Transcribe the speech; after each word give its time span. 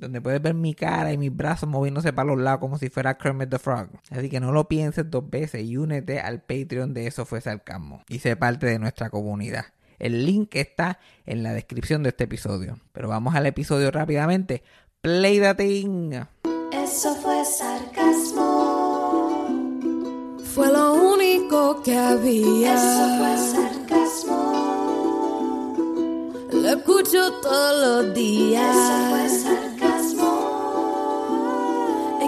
donde 0.00 0.20
puedes 0.20 0.40
ver 0.42 0.54
mi 0.54 0.74
cara 0.74 1.12
y 1.12 1.18
mis 1.18 1.34
brazos 1.34 1.68
moviéndose 1.68 2.12
para 2.12 2.28
los 2.28 2.38
lados 2.38 2.60
como 2.60 2.78
si 2.78 2.88
fuera 2.88 3.16
Kermit 3.16 3.50
the 3.50 3.58
Frog. 3.58 3.88
Así 4.10 4.28
que 4.28 4.40
no 4.40 4.52
lo 4.52 4.66
pienses 4.68 5.10
dos 5.10 5.28
veces 5.28 5.62
y 5.62 5.76
únete 5.76 6.20
al 6.20 6.40
Patreon 6.40 6.94
de 6.94 7.06
Eso 7.06 7.24
Fue 7.24 7.40
Sarcasmo 7.40 8.02
y 8.08 8.18
sé 8.18 8.36
parte 8.36 8.66
de 8.66 8.78
nuestra 8.78 9.10
comunidad. 9.10 9.66
El 10.00 10.24
link 10.24 10.56
está 10.56 10.98
en 11.26 11.42
la 11.42 11.52
descripción 11.52 12.02
de 12.02 12.08
este 12.08 12.24
episodio. 12.24 12.78
Pero 12.92 13.08
vamos 13.08 13.34
al 13.34 13.46
episodio 13.46 13.90
rápidamente. 13.90 14.62
Play 15.02 15.38
the 15.40 15.54
thing. 15.54 16.12
Eso 16.72 17.14
fue 17.16 17.44
sarcasmo. 17.44 18.40
Fue 20.54 20.72
lo 20.72 20.94
único 20.94 21.82
que 21.82 21.96
había. 21.96 22.74
Eso 22.74 23.18
fue 23.18 23.36
sarcasmo. 23.52 24.40
Lo 26.52 26.68
escucho 26.68 27.32
todos 27.42 28.06
los 28.06 28.14
días. 28.14 28.74
Eso 28.74 29.10
fue 29.10 29.28
sarcasmo. 29.28 29.69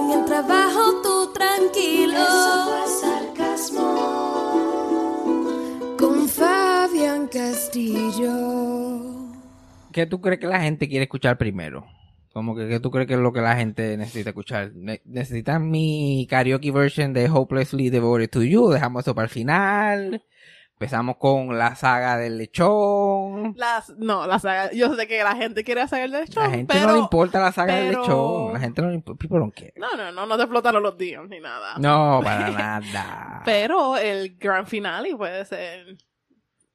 En 0.04 0.10
el 0.18 0.24
trabajo 0.24 1.00
tú 1.02 1.32
tranquilo. 1.32 2.14
Eso 2.14 2.66
fue 2.66 2.86
sarcasmo. 3.00 3.88
Con 5.98 6.28
Fabián 6.28 7.28
Castillo. 7.28 8.32
¿Qué 9.92 10.06
tú 10.06 10.20
crees 10.20 10.40
que 10.40 10.46
la 10.46 10.60
gente 10.60 10.88
quiere 10.88 11.04
escuchar 11.04 11.36
primero? 11.38 11.84
Como 12.32 12.56
que 12.56 12.66
¿qué 12.66 12.80
tú 12.80 12.90
crees 12.90 13.06
que 13.06 13.12
es 13.14 13.20
lo 13.20 13.32
que 13.32 13.42
la 13.42 13.56
gente 13.56 13.94
necesita 13.98 14.30
escuchar? 14.30 14.72
Ne- 14.74 15.02
¿Necesitan 15.04 15.70
mi 15.70 16.26
karaoke 16.30 16.70
version 16.70 17.12
de 17.12 17.28
Hopelessly 17.28 17.90
Devoted 17.90 18.30
to 18.30 18.42
You? 18.42 18.70
Dejamos 18.70 19.04
eso 19.04 19.14
para 19.14 19.24
el 19.26 19.30
final. 19.30 20.24
Empezamos 20.82 21.16
con 21.16 21.56
la 21.56 21.76
saga 21.76 22.16
del 22.16 22.38
lechón. 22.38 23.54
Las, 23.56 23.90
no, 23.98 24.26
la 24.26 24.40
saga, 24.40 24.72
yo 24.72 24.92
sé 24.96 25.06
que 25.06 25.22
la 25.22 25.36
gente 25.36 25.62
quiere 25.62 25.80
hacer 25.80 26.02
el 26.02 26.10
de 26.10 26.26
La 26.34 26.50
gente 26.50 26.74
pero, 26.74 26.88
no 26.88 26.92
le 26.94 26.98
importa 26.98 27.40
la 27.40 27.52
saga 27.52 27.76
del 27.76 27.90
lechón. 27.90 28.52
La 28.52 28.58
gente 28.58 28.82
no 28.82 28.88
le 28.88 28.96
importa. 28.96 29.16
People 29.20 29.38
don't 29.38 29.54
care. 29.54 29.72
No, 29.76 29.96
no, 29.96 30.10
no, 30.10 30.26
no 30.26 30.36
te 30.36 30.42
explotaron 30.42 30.82
los 30.82 30.98
días 30.98 31.22
ni 31.28 31.38
nada. 31.38 31.78
No, 31.78 32.20
para 32.24 32.50
nada. 32.82 33.42
Pero 33.44 33.96
el 33.96 34.36
gran 34.38 34.66
finale 34.66 35.14
puede 35.16 35.44
ser 35.44 35.98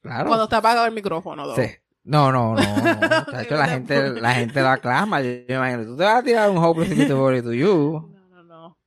claro. 0.01 0.27
cuando 0.27 0.45
está 0.45 0.59
apagado 0.59 0.85
el 0.85 0.93
micrófono. 0.93 1.53
Sí. 1.53 1.69
No, 2.05 2.31
no, 2.31 2.55
no. 2.55 2.61
no. 2.61 3.31
De 3.37 3.43
hecho, 3.43 3.55
la 3.57 3.67
gente, 3.67 4.21
la 4.21 4.35
gente 4.35 4.61
lo 4.61 4.69
aclama. 4.69 5.19
Yo 5.21 5.31
me 5.49 5.55
imagino, 5.55 5.83
tú 5.83 5.97
te 5.97 6.05
vas 6.05 6.15
a 6.15 6.23
tirar 6.23 6.49
un 6.49 6.55
Devoted 6.61 7.43
to 7.43 7.51
You. 7.51 8.09
No, 8.31 8.41
no, 8.41 8.43
no. 8.43 8.77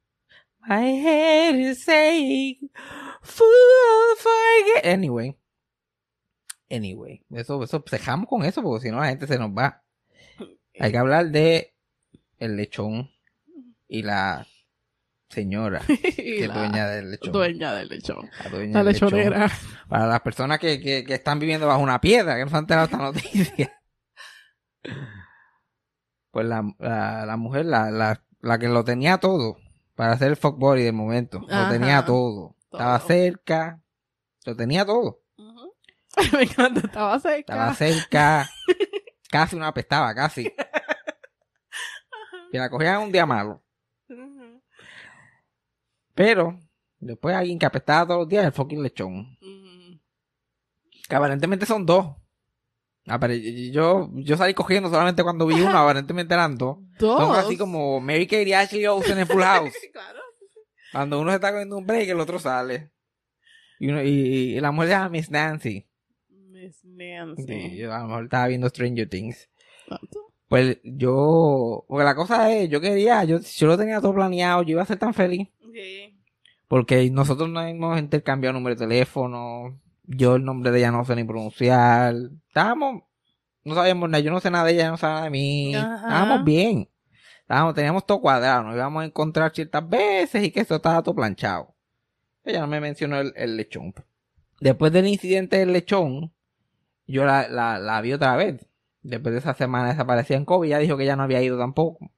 My 0.66 0.98
head 0.98 1.56
is 1.56 1.84
forget. 1.84 2.70
Anyway. 4.84 5.36
Anyway. 6.70 7.22
Eso, 7.30 7.62
eso, 7.64 7.84
dejamos 7.90 8.28
con 8.28 8.44
eso 8.44 8.62
porque 8.62 8.86
si 8.86 8.90
no 8.92 9.00
la 9.00 9.08
gente 9.08 9.26
se 9.26 9.38
nos 9.38 9.50
va. 9.50 9.82
Hay 10.78 10.92
que 10.92 10.98
hablar 10.98 11.26
de 11.30 11.74
el 12.38 12.56
lechón 12.56 13.10
y 13.88 14.02
la 14.02 14.46
señora 15.28 15.80
que 16.16 16.46
la 16.48 16.54
dueña 16.54 16.88
del 16.88 17.10
lechón. 17.10 17.32
dueña 17.32 17.74
del 17.74 17.88
lechón. 17.88 18.30
La 18.42 18.50
dueña 18.50 18.72
La 18.78 18.84
del 18.84 18.92
lechón. 18.94 19.10
lechonera. 19.10 19.50
Para 19.88 20.06
las 20.06 20.20
personas 20.20 20.58
que, 20.58 20.80
que, 20.80 21.04
que 21.04 21.14
están 21.14 21.38
viviendo 21.38 21.66
bajo 21.66 21.82
una 21.82 22.00
piedra, 22.00 22.36
que 22.36 22.44
no 22.44 22.50
se 22.50 22.56
han 22.56 22.62
enterado 22.64 22.84
esta 22.86 22.98
noticia. 22.98 23.80
Pues 26.32 26.46
la, 26.46 26.62
la, 26.78 27.26
la 27.26 27.36
mujer, 27.36 27.66
la, 27.66 27.90
la, 27.90 28.22
la 28.40 28.58
que 28.60 28.68
lo 28.68 28.84
tenía 28.84 29.18
todo 29.18 29.56
para 29.96 30.12
hacer 30.12 30.28
el 30.28 30.36
fuckboy 30.36 30.80
de 30.80 30.92
momento. 30.92 31.40
Lo 31.40 31.68
tenía 31.68 32.04
todo. 32.04 32.54
Estaba 32.72 32.98
cerca. 33.00 33.80
Lo 34.44 34.56
tenía 34.56 34.84
todo. 34.84 35.20
Me 36.32 36.42
encanta, 36.42 36.80
estaba 36.80 37.18
cerca. 37.18 37.52
Estaba 37.52 37.74
cerca. 37.74 38.50
casi 39.30 39.56
una 39.56 39.68
apestaba, 39.68 40.14
casi. 40.14 40.52
Que 42.50 42.58
la 42.58 42.68
cogían 42.68 43.02
un 43.02 43.12
día 43.12 43.26
malo. 43.26 43.62
Pero, 46.14 46.58
después 46.98 47.34
alguien 47.34 47.58
que 47.58 47.66
apestaba 47.66 48.06
todos 48.06 48.20
los 48.20 48.28
días, 48.28 48.44
el 48.44 48.52
fucking 48.52 48.82
lechón. 48.82 49.38
Que 51.08 51.16
aparentemente 51.16 51.66
son 51.66 51.86
dos. 51.86 52.16
Yo, 53.72 54.10
yo 54.14 54.36
salí 54.36 54.54
cogiendo 54.54 54.88
solamente 54.90 55.22
cuando 55.22 55.46
vi 55.46 55.60
uno, 55.60 55.70
aparentemente 55.78 56.34
eran 56.34 56.56
dos. 56.56 56.78
Dos. 56.98 57.20
Son 57.20 57.34
así 57.34 57.56
como 57.56 58.00
Mary 58.00 58.26
Kate 58.26 58.48
y 58.48 58.52
Ashley 58.52 58.86
Olsen 58.86 59.18
en 59.18 59.26
Full 59.26 59.42
House. 59.42 59.74
Claro. 59.92 60.19
Cuando 60.92 61.20
uno 61.20 61.30
se 61.30 61.36
está 61.36 61.50
cogiendo 61.52 61.78
un 61.78 61.86
break, 61.86 62.08
el 62.08 62.20
otro 62.20 62.38
sale. 62.38 62.90
Y, 63.78 63.88
uno, 63.88 64.02
y, 64.02 64.08
y 64.08 64.60
la 64.60 64.72
mujer 64.72 64.88
se 64.88 64.94
llama 64.94 65.08
Miss 65.08 65.30
Nancy. 65.30 65.86
Miss 66.28 66.84
Nancy. 66.84 67.44
Sí, 67.46 67.76
yo 67.76 67.94
a 67.94 68.00
lo 68.00 68.08
mejor 68.08 68.24
estaba 68.24 68.46
viendo 68.48 68.68
Stranger 68.68 69.08
Things. 69.08 69.48
Tanto. 69.88 70.30
Pues 70.48 70.78
yo, 70.82 71.84
porque 71.86 72.04
la 72.04 72.16
cosa 72.16 72.52
es, 72.52 72.68
yo 72.68 72.80
quería, 72.80 73.22
yo, 73.22 73.38
yo 73.38 73.66
lo 73.68 73.78
tenía 73.78 74.00
todo 74.00 74.14
planeado, 74.14 74.62
yo 74.62 74.72
iba 74.72 74.82
a 74.82 74.86
ser 74.86 74.98
tan 74.98 75.14
feliz. 75.14 75.48
Sí. 75.72 76.18
Porque 76.66 77.08
nosotros 77.10 77.48
no 77.48 77.62
hemos 77.62 77.98
intercambiado 77.98 78.54
número 78.54 78.74
de 78.74 78.86
teléfono. 78.86 79.80
Yo 80.02 80.36
el 80.36 80.44
nombre 80.44 80.72
de 80.72 80.80
ella 80.80 80.90
no 80.90 81.04
sé 81.04 81.14
ni 81.14 81.22
pronunciar. 81.22 82.14
Estábamos, 82.48 83.04
no 83.64 83.74
sabíamos 83.76 84.10
nada, 84.10 84.22
yo 84.22 84.32
no 84.32 84.40
sé 84.40 84.50
nada 84.50 84.64
de 84.64 84.72
ella, 84.72 84.82
ella 84.82 84.90
no 84.90 84.96
sabe 84.96 85.14
nada 85.14 85.24
de 85.24 85.30
mí. 85.30 85.74
Ajá. 85.74 85.94
Estábamos 85.94 86.44
bien. 86.44 86.88
Estábamos, 87.50 87.74
teníamos 87.74 88.06
todo 88.06 88.20
cuadrado, 88.20 88.62
nos 88.62 88.76
íbamos 88.76 89.02
a 89.02 89.06
encontrar 89.06 89.50
ciertas 89.52 89.88
veces 89.88 90.44
y 90.44 90.52
que 90.52 90.60
esto 90.60 90.76
estaba 90.76 91.02
todo 91.02 91.16
planchado. 91.16 91.74
Ella 92.44 92.60
no 92.60 92.68
me 92.68 92.80
mencionó 92.80 93.18
el, 93.18 93.32
el 93.34 93.56
lechón. 93.56 93.92
Después 94.60 94.92
del 94.92 95.08
incidente 95.08 95.56
del 95.56 95.72
lechón, 95.72 96.32
yo 97.08 97.24
la, 97.24 97.48
la, 97.48 97.80
la 97.80 98.00
vi 98.02 98.12
otra 98.12 98.36
vez. 98.36 98.64
Después 99.02 99.32
de 99.32 99.40
esa 99.40 99.54
semana 99.54 99.88
desaparecía 99.88 100.36
en 100.36 100.44
COVID, 100.44 100.68
ya 100.68 100.78
dijo 100.78 100.96
que 100.96 101.04
ya 101.04 101.16
no 101.16 101.24
había 101.24 101.42
ido 101.42 101.58
tampoco. 101.58 102.12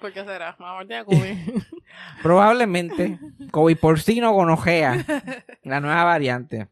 ¿Por 0.00 0.12
qué 0.12 0.24
será? 0.24 0.54
Mamá 0.60 0.86
tiene 0.86 1.04
COVID. 1.04 1.62
Probablemente 2.22 3.18
COVID 3.50 3.76
porcino 3.76 4.30
gonojea, 4.30 5.04
la 5.64 5.80
nueva 5.80 6.04
variante. 6.04 6.68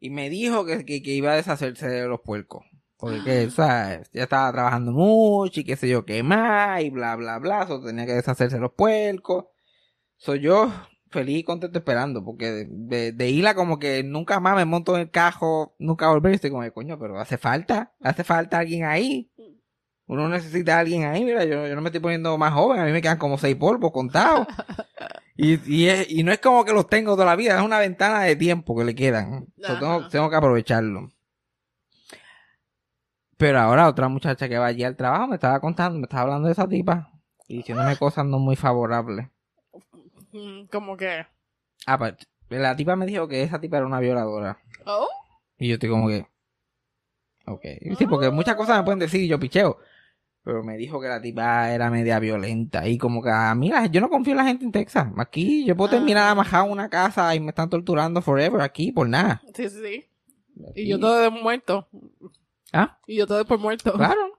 Y 0.00 0.08
me 0.08 0.30
dijo 0.30 0.64
que, 0.64 0.86
que, 0.86 1.02
que 1.02 1.10
iba 1.10 1.32
a 1.32 1.36
deshacerse 1.36 1.86
de 1.86 2.08
los 2.08 2.22
puercos. 2.22 2.64
Porque 2.98 3.22
que, 3.22 3.46
o 3.46 3.50
sea, 3.50 4.02
ya 4.12 4.24
estaba 4.24 4.50
trabajando 4.52 4.90
mucho 4.92 5.60
y 5.60 5.64
qué 5.64 5.76
sé 5.76 5.88
yo 5.88 6.04
qué 6.04 6.22
más 6.22 6.82
y 6.82 6.90
bla 6.90 7.14
bla 7.16 7.38
bla. 7.38 7.66
So, 7.66 7.80
tenía 7.82 8.06
que 8.06 8.14
deshacerse 8.14 8.56
de 8.56 8.60
los 8.62 8.72
puercos. 8.72 9.44
Soy 10.16 10.40
yo 10.40 10.72
feliz 11.10 11.38
y 11.38 11.44
contento 11.44 11.78
esperando. 11.78 12.24
Porque 12.24 12.66
de, 12.68 13.12
de, 13.12 13.54
como 13.54 13.78
que 13.78 14.02
nunca 14.02 14.40
más 14.40 14.56
me 14.56 14.64
monto 14.64 14.96
en 14.96 15.02
el 15.02 15.10
cajo, 15.10 15.76
nunca 15.78 16.08
volver. 16.10 16.32
y 16.32 16.34
Estoy 16.36 16.50
como, 16.50 16.70
coño, 16.72 16.98
pero 16.98 17.20
hace 17.20 17.38
falta, 17.38 17.94
hace 18.00 18.24
falta 18.24 18.58
alguien 18.58 18.84
ahí. 18.84 19.30
Uno 20.06 20.28
necesita 20.28 20.76
a 20.76 20.80
alguien 20.80 21.04
ahí, 21.04 21.22
mira, 21.22 21.44
yo, 21.44 21.66
yo 21.66 21.74
no 21.76 21.82
me 21.82 21.88
estoy 21.88 22.00
poniendo 22.00 22.36
más 22.38 22.54
joven, 22.54 22.80
a 22.80 22.84
mí 22.86 22.92
me 22.92 23.02
quedan 23.02 23.18
como 23.18 23.36
seis 23.36 23.56
polvos 23.56 23.92
contados. 23.92 24.46
Y, 25.40 25.60
y, 25.72 25.88
es- 25.88 26.10
y 26.10 26.24
no 26.24 26.32
es 26.32 26.40
como 26.40 26.64
que 26.64 26.72
los 26.72 26.88
tengo 26.88 27.12
toda 27.12 27.24
la 27.24 27.36
vida, 27.36 27.56
es 27.56 27.62
una 27.64 27.78
ventana 27.78 28.22
de 28.22 28.34
tiempo 28.34 28.76
que 28.76 28.84
le 28.84 28.96
quedan. 28.96 29.46
So, 29.56 29.78
tengo, 29.78 30.08
tengo 30.08 30.30
que 30.30 30.34
aprovecharlo. 30.36 31.12
Pero 33.38 33.60
ahora 33.60 33.88
otra 33.88 34.08
muchacha 34.08 34.48
que 34.48 34.58
va 34.58 34.66
allí 34.66 34.84
al 34.84 34.96
trabajo 34.96 35.28
me 35.28 35.36
estaba 35.36 35.60
contando, 35.60 35.98
me 35.98 36.04
estaba 36.04 36.22
hablando 36.24 36.46
de 36.46 36.52
esa 36.52 36.68
tipa 36.68 37.10
y 37.46 37.58
diciéndome 37.58 37.96
cosas 37.96 38.26
no 38.26 38.38
muy 38.38 38.56
favorables. 38.56 39.28
Mm, 40.32 40.64
Como 40.70 40.96
que. 40.96 41.24
Ah, 41.86 41.96
pues, 41.98 42.14
la 42.50 42.76
tipa 42.76 42.96
me 42.96 43.06
dijo 43.06 43.28
que 43.28 43.42
esa 43.42 43.60
tipa 43.60 43.76
era 43.78 43.86
una 43.86 44.00
violadora. 44.00 44.58
Oh. 44.86 45.06
Y 45.56 45.68
yo 45.68 45.74
estoy 45.74 45.88
como 45.88 46.08
que. 46.08 46.26
Ok. 47.46 47.62
Sí, 47.96 48.06
porque 48.06 48.30
muchas 48.30 48.56
cosas 48.56 48.76
me 48.78 48.84
pueden 48.84 48.98
decir 48.98 49.22
y 49.22 49.28
yo 49.28 49.38
picheo. 49.38 49.78
Pero 50.44 50.62
me 50.62 50.76
dijo 50.76 51.00
que 51.00 51.08
la 51.08 51.20
tipa 51.20 51.70
era 51.72 51.90
media 51.90 52.18
violenta. 52.18 52.86
Y 52.88 52.98
como 52.98 53.22
que 53.22 53.30
a 53.30 53.54
mí, 53.54 53.70
yo 53.90 54.00
no 54.00 54.08
confío 54.10 54.32
en 54.32 54.38
la 54.38 54.44
gente 54.44 54.64
en 54.64 54.72
Texas. 54.72 55.08
Aquí 55.16 55.64
yo 55.64 55.76
puedo 55.76 55.90
terminar 55.90 56.24
Ah. 56.28 56.30
amajado 56.32 56.66
en 56.66 56.72
una 56.72 56.88
casa 56.90 57.34
y 57.34 57.40
me 57.40 57.50
están 57.50 57.70
torturando 57.70 58.20
forever 58.20 58.60
aquí 58.60 58.90
por 58.92 59.08
nada. 59.08 59.40
Sí, 59.54 59.68
sí, 59.68 59.78
sí. 59.82 60.04
Aquí- 60.70 60.82
Y 60.82 60.88
yo 60.88 60.98
todo 60.98 61.18
de 61.20 61.30
muerto. 61.30 61.88
Ah, 62.72 62.98
Y 63.06 63.16
yo 63.16 63.26
todo 63.26 63.44
por 63.46 63.58
muerto. 63.58 63.92
claro. 63.92 64.32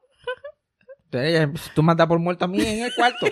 Entonces, 1.11 1.71
tú 1.73 1.81
mandas 1.83 2.07
por 2.07 2.19
muerto 2.19 2.45
a 2.45 2.47
mí 2.47 2.61
en 2.61 2.83
el 2.83 2.93
cuarto. 2.95 3.25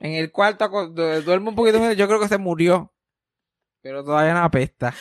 en 0.00 0.12
el 0.14 0.32
cuarto 0.32 0.64
aco- 0.64 0.88
du- 0.88 1.22
duerme 1.22 1.50
un 1.50 1.54
poquito 1.54 1.78
menos. 1.80 1.96
Yo 1.96 2.06
creo 2.08 2.18
que 2.20 2.28
se 2.28 2.38
murió. 2.38 2.92
Pero 3.80 4.02
todavía 4.04 4.34
no 4.34 4.40
apesta. 4.40 4.92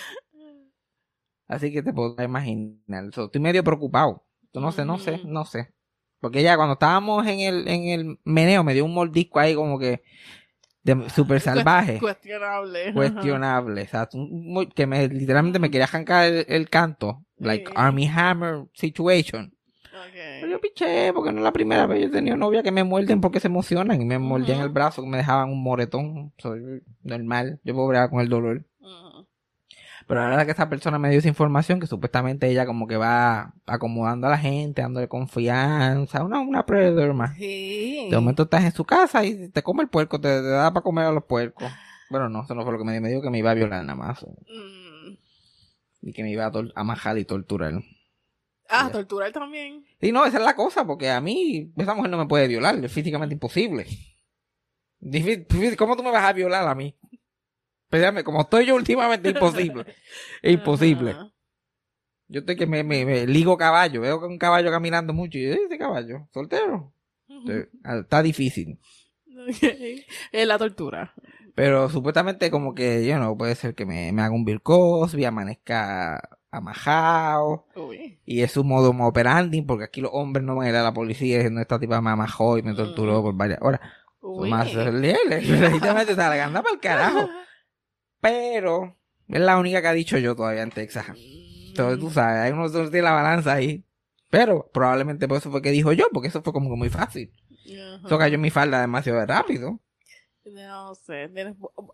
Así 1.48 1.72
que 1.72 1.82
te 1.82 1.94
puedo 1.94 2.16
imaginar. 2.22 3.12
So, 3.14 3.26
estoy 3.26 3.42
medio 3.42 3.64
preocupado. 3.64 4.26
No 4.54 4.72
sé, 4.72 4.86
no 4.86 4.98
sé, 4.98 5.14
Ujú. 5.14 5.28
no 5.28 5.46
sé. 5.46 5.74
Porque 6.20 6.40
ella 6.40 6.56
cuando 6.58 6.74
estábamos 6.74 7.26
en 7.28 7.40
el, 7.42 7.68
en 7.68 7.88
el 7.88 8.20
meneo 8.24 8.64
me 8.64 8.74
dio 8.74 8.86
un 8.86 8.94
mordisco 8.94 9.40
ahí 9.40 9.54
como 9.56 9.78
que 9.80 10.04
de 10.96 11.10
súper 11.10 11.40
salvaje. 11.42 12.00
Cuestionable. 12.00 12.94
cuestionable, 12.94 13.82
o 13.84 13.88
sea, 13.88 14.10
muy- 14.14 14.68
que 14.68 14.88
me 14.88 15.08
literalmente 15.08 15.60
me 15.60 15.70
quería 15.70 15.86
arrancar 15.86 16.26
el, 16.26 16.46
el 16.48 16.70
canto, 16.70 17.24
like 17.38 17.68
Sí. 17.68 17.74
Army 17.76 18.08
Hammer 18.08 18.66
situation. 18.74 19.54
Ajá. 19.94 20.12
Pero 20.42 20.52
yo 20.52 20.62
piché 20.62 21.12
porque 21.14 21.32
no 21.32 21.40
es 21.40 21.44
la 21.44 21.52
primera 21.52 21.86
vez 21.88 22.02
yo 22.02 22.08
he 22.08 22.12
tenido 22.12 22.38
novia 22.38 22.62
que 22.64 22.72
me 22.72 22.84
muerden 22.84 23.20
porque 23.22 23.40
se 23.40 23.48
emocionan 23.48 24.00
y 24.02 24.06
me 24.06 24.20
mordían 24.20 24.62
el 24.62 24.70
brazo 24.70 25.02
que 25.02 25.08
me 25.10 25.18
dejaban 25.18 25.50
un 25.50 25.62
moretón, 25.64 26.34
soy 26.38 26.82
normal, 27.04 27.60
yo 27.64 27.74
puedo 27.74 27.88
bregar 27.88 28.10
con 28.10 28.20
el 28.22 28.30
dolor. 28.30 28.66
Pero 30.08 30.22
la 30.22 30.28
verdad 30.28 30.42
es 30.42 30.46
que 30.46 30.52
esta 30.52 30.70
persona 30.70 30.98
me 30.98 31.10
dio 31.10 31.20
esa 31.20 31.28
información 31.28 31.82
que 31.82 31.88
supuestamente 31.88 32.48
ella 32.50 32.66
como 32.66 32.88
que 32.88 32.96
va 32.96 33.54
acomodando 33.66 34.28
a 34.28 34.30
la 34.30 34.38
gente, 34.38 34.82
dándole 34.82 35.10
confianza, 35.10 36.24
una, 36.24 36.40
una 36.40 36.66
predator 36.66 37.14
más. 37.14 37.36
Sí. 37.36 38.08
De 38.10 38.16
momento 38.16 38.44
estás 38.44 38.64
en 38.64 38.72
su 38.72 38.86
casa 38.86 39.26
y 39.26 39.50
te 39.50 39.62
come 39.64 39.84
el 39.84 39.90
puerco, 39.90 40.22
te, 40.22 40.30
te 40.30 40.48
da 40.48 40.72
para 40.72 40.84
comer 40.84 41.06
a 41.06 41.12
los 41.12 41.26
puercos. 41.26 41.70
Bueno, 42.10 42.30
no, 42.30 42.44
eso 42.44 42.56
no 42.56 42.64
fue 42.64 42.72
lo 42.72 42.78
que 42.78 42.86
me 42.86 42.94
dijo, 42.94 43.02
me 43.02 43.10
dijo 43.10 43.22
que 43.22 43.30
me 43.30 43.40
iba 43.40 43.52
a 43.52 43.56
violar 43.56 43.84
nada 43.84 43.96
más. 43.96 44.24
Mm. 44.24 45.18
Y 46.04 46.14
que 46.14 46.24
me 46.24 46.32
iba 46.32 46.46
a, 46.46 46.52
a 46.76 46.84
majar 46.86 47.18
y 47.18 47.26
torturar. 47.26 47.74
Ah, 48.70 48.90
torturar 48.90 49.34
también. 49.34 49.86
Y 50.00 50.14
no, 50.14 50.26
esa 50.26 50.38
es 50.38 50.44
la 50.44 50.56
cosa, 50.56 50.86
porque 50.86 51.10
a 51.10 51.20
mí 51.20 51.74
esa 51.76 51.94
mujer 51.96 52.12
no 52.12 52.18
me 52.18 52.28
puede 52.28 52.48
violar, 52.48 52.76
es 52.84 52.92
físicamente 52.92 53.34
imposible. 53.34 53.86
¿Cómo 55.78 55.96
tú 55.96 56.04
me 56.04 56.12
vas 56.12 56.24
a 56.24 56.34
violar 56.34 56.68
a 56.68 56.76
mí? 56.76 56.96
Espérame, 57.90 58.24
como 58.24 58.42
estoy 58.42 58.66
yo 58.66 58.76
últimamente, 58.76 59.30
imposible. 59.30 59.86
Es 60.42 60.54
imposible. 60.54 61.12
Ajá. 61.12 61.32
Yo 62.30 62.42
estoy 62.42 62.58
que 62.58 62.68
me, 62.68 62.84
me, 62.84 63.06
me 63.06 63.26
ligo 63.26 63.58
caballo, 63.58 64.02
veo 64.02 64.20
que 64.20 64.26
un 64.26 64.38
caballo 64.38 64.70
caminando 64.70 65.14
mucho 65.14 65.38
y 65.38 65.44
yo, 65.44 65.54
ese 65.54 65.78
caballo, 65.78 66.28
soltero. 66.34 66.94
Entonces, 67.30 67.70
ah, 67.84 68.00
Está 68.00 68.22
difícil. 68.22 68.80
Es 70.32 70.48
la 70.48 70.58
tortura. 70.58 71.14
Pero 71.56 71.90
supuestamente 71.90 72.52
como 72.52 72.76
que, 72.76 73.06
yo 73.08 73.18
no, 73.18 73.38
puede 73.38 73.56
ser 73.56 73.76
que 73.76 73.86
me, 73.86 74.12
me 74.12 74.22
haga 74.22 74.36
un 74.36 74.44
Bill 74.44 74.62
Cosby, 74.62 75.24
amanezca 75.24 76.38
amajado. 76.52 77.66
Uy. 77.76 78.20
Y 78.26 78.42
es 78.42 78.52
su 78.52 78.64
modo 78.64 78.92
operandi, 78.92 79.62
porque 79.62 79.86
aquí 79.86 80.02
los 80.02 80.12
hombres 80.14 80.46
no 80.46 80.56
van 80.56 80.68
a 80.68 80.70
ir 80.70 80.76
a 80.76 80.84
la 80.84 80.94
policía 80.94 81.38
diciendo 81.38 81.62
esta 81.62 81.80
tipa 81.80 82.02
me 82.02 82.10
amajó 82.10 82.58
y 82.58 82.62
me 82.62 82.74
torturó 82.74 83.22
por 83.22 83.36
varias 83.36 83.60
horas. 83.62 83.80
Uy. 84.20 84.50
Más 84.50 84.74
leales, 84.74 85.48
legítimamente 85.48 86.12
se 86.16 86.18
la 86.18 86.52
para 86.52 86.74
el 86.74 86.80
carajo. 86.82 87.30
Pero 88.28 88.96
es 89.28 89.40
la 89.40 89.58
única 89.58 89.82
que 89.82 89.88
ha 89.88 89.94
dicho 89.94 90.18
yo 90.18 90.36
todavía 90.36 90.64
en 90.64 90.72
Texas. 90.72 91.06
Entonces 91.16 92.00
tú 92.00 92.10
sabes, 92.10 92.40
hay 92.40 92.52
unos 92.52 92.74
dos 92.74 92.92
de 92.92 93.02
la 93.02 93.12
balanza 93.12 93.54
ahí. 93.54 93.84
Pero 94.30 94.70
probablemente 94.74 95.28
por 95.28 95.38
eso 95.38 95.50
fue 95.52 95.62
que 95.62 95.72
dijo 95.72 95.94
yo, 95.94 96.08
porque 96.12 96.28
eso 96.28 96.42
fue 96.42 96.54
como 96.54 96.70
que 96.70 96.76
muy 96.76 96.90
fácil. 96.90 97.32
Eso 97.66 98.18
cayó 98.18 98.36
en 98.36 98.42
mi 98.42 98.50
falda 98.50 98.82
demasiado 98.82 99.26
rápido. 99.26 99.80
No 100.46 100.96
sé. 100.96 101.30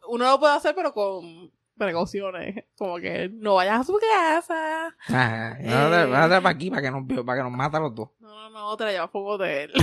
Uno 0.08 0.26
lo 0.26 0.40
puede 0.40 0.56
hacer, 0.56 0.76
pero 0.76 0.94
con 0.94 1.52
precauciones. 1.78 2.66
Como 2.78 2.98
que 2.98 3.30
no 3.30 3.56
vayas 3.56 3.82
a 3.82 3.84
su 3.84 3.98
casa. 3.98 4.96
Ajá. 5.08 5.58
Vamos 5.60 6.18
a 6.18 6.28
traer 6.28 6.44
para 6.44 6.50
aquí 6.50 6.70
para 6.70 6.82
que 6.82 6.92
nos, 6.92 7.26
para 7.26 7.38
que 7.40 7.44
nos 7.44 7.52
mata 7.52 7.80
los 7.80 7.96
dos. 7.96 8.10
No, 8.20 8.50
no, 8.50 8.70
no, 8.70 8.78
te 8.78 8.86
la 8.86 8.92
llevas 8.92 9.12
fuego 9.12 9.38
de 9.38 9.64
él. 9.64 9.74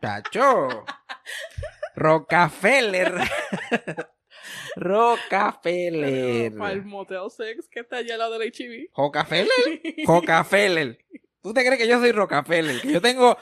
Chacho. 0.00 0.84
Rockefeller. 1.96 3.14
Rockefeller. 4.78 6.56
Para 6.56 6.72
el 6.72 6.84
Motel 6.84 7.20
6 7.28 7.68
que 7.70 7.80
está 7.80 7.98
allá 7.98 8.14
al 8.14 8.20
lado 8.20 8.38
del 8.38 8.52
HIV. 8.52 8.90
Rockefeller. 8.96 9.48
Rockefeller. 10.06 10.98
¿Tú 11.42 11.52
te 11.52 11.64
crees 11.64 11.78
que 11.78 11.88
yo 11.88 11.98
soy 11.98 12.12
Rockefeller? 12.12 12.80
Que 12.80 12.92
yo 12.92 13.00
tengo 13.00 13.36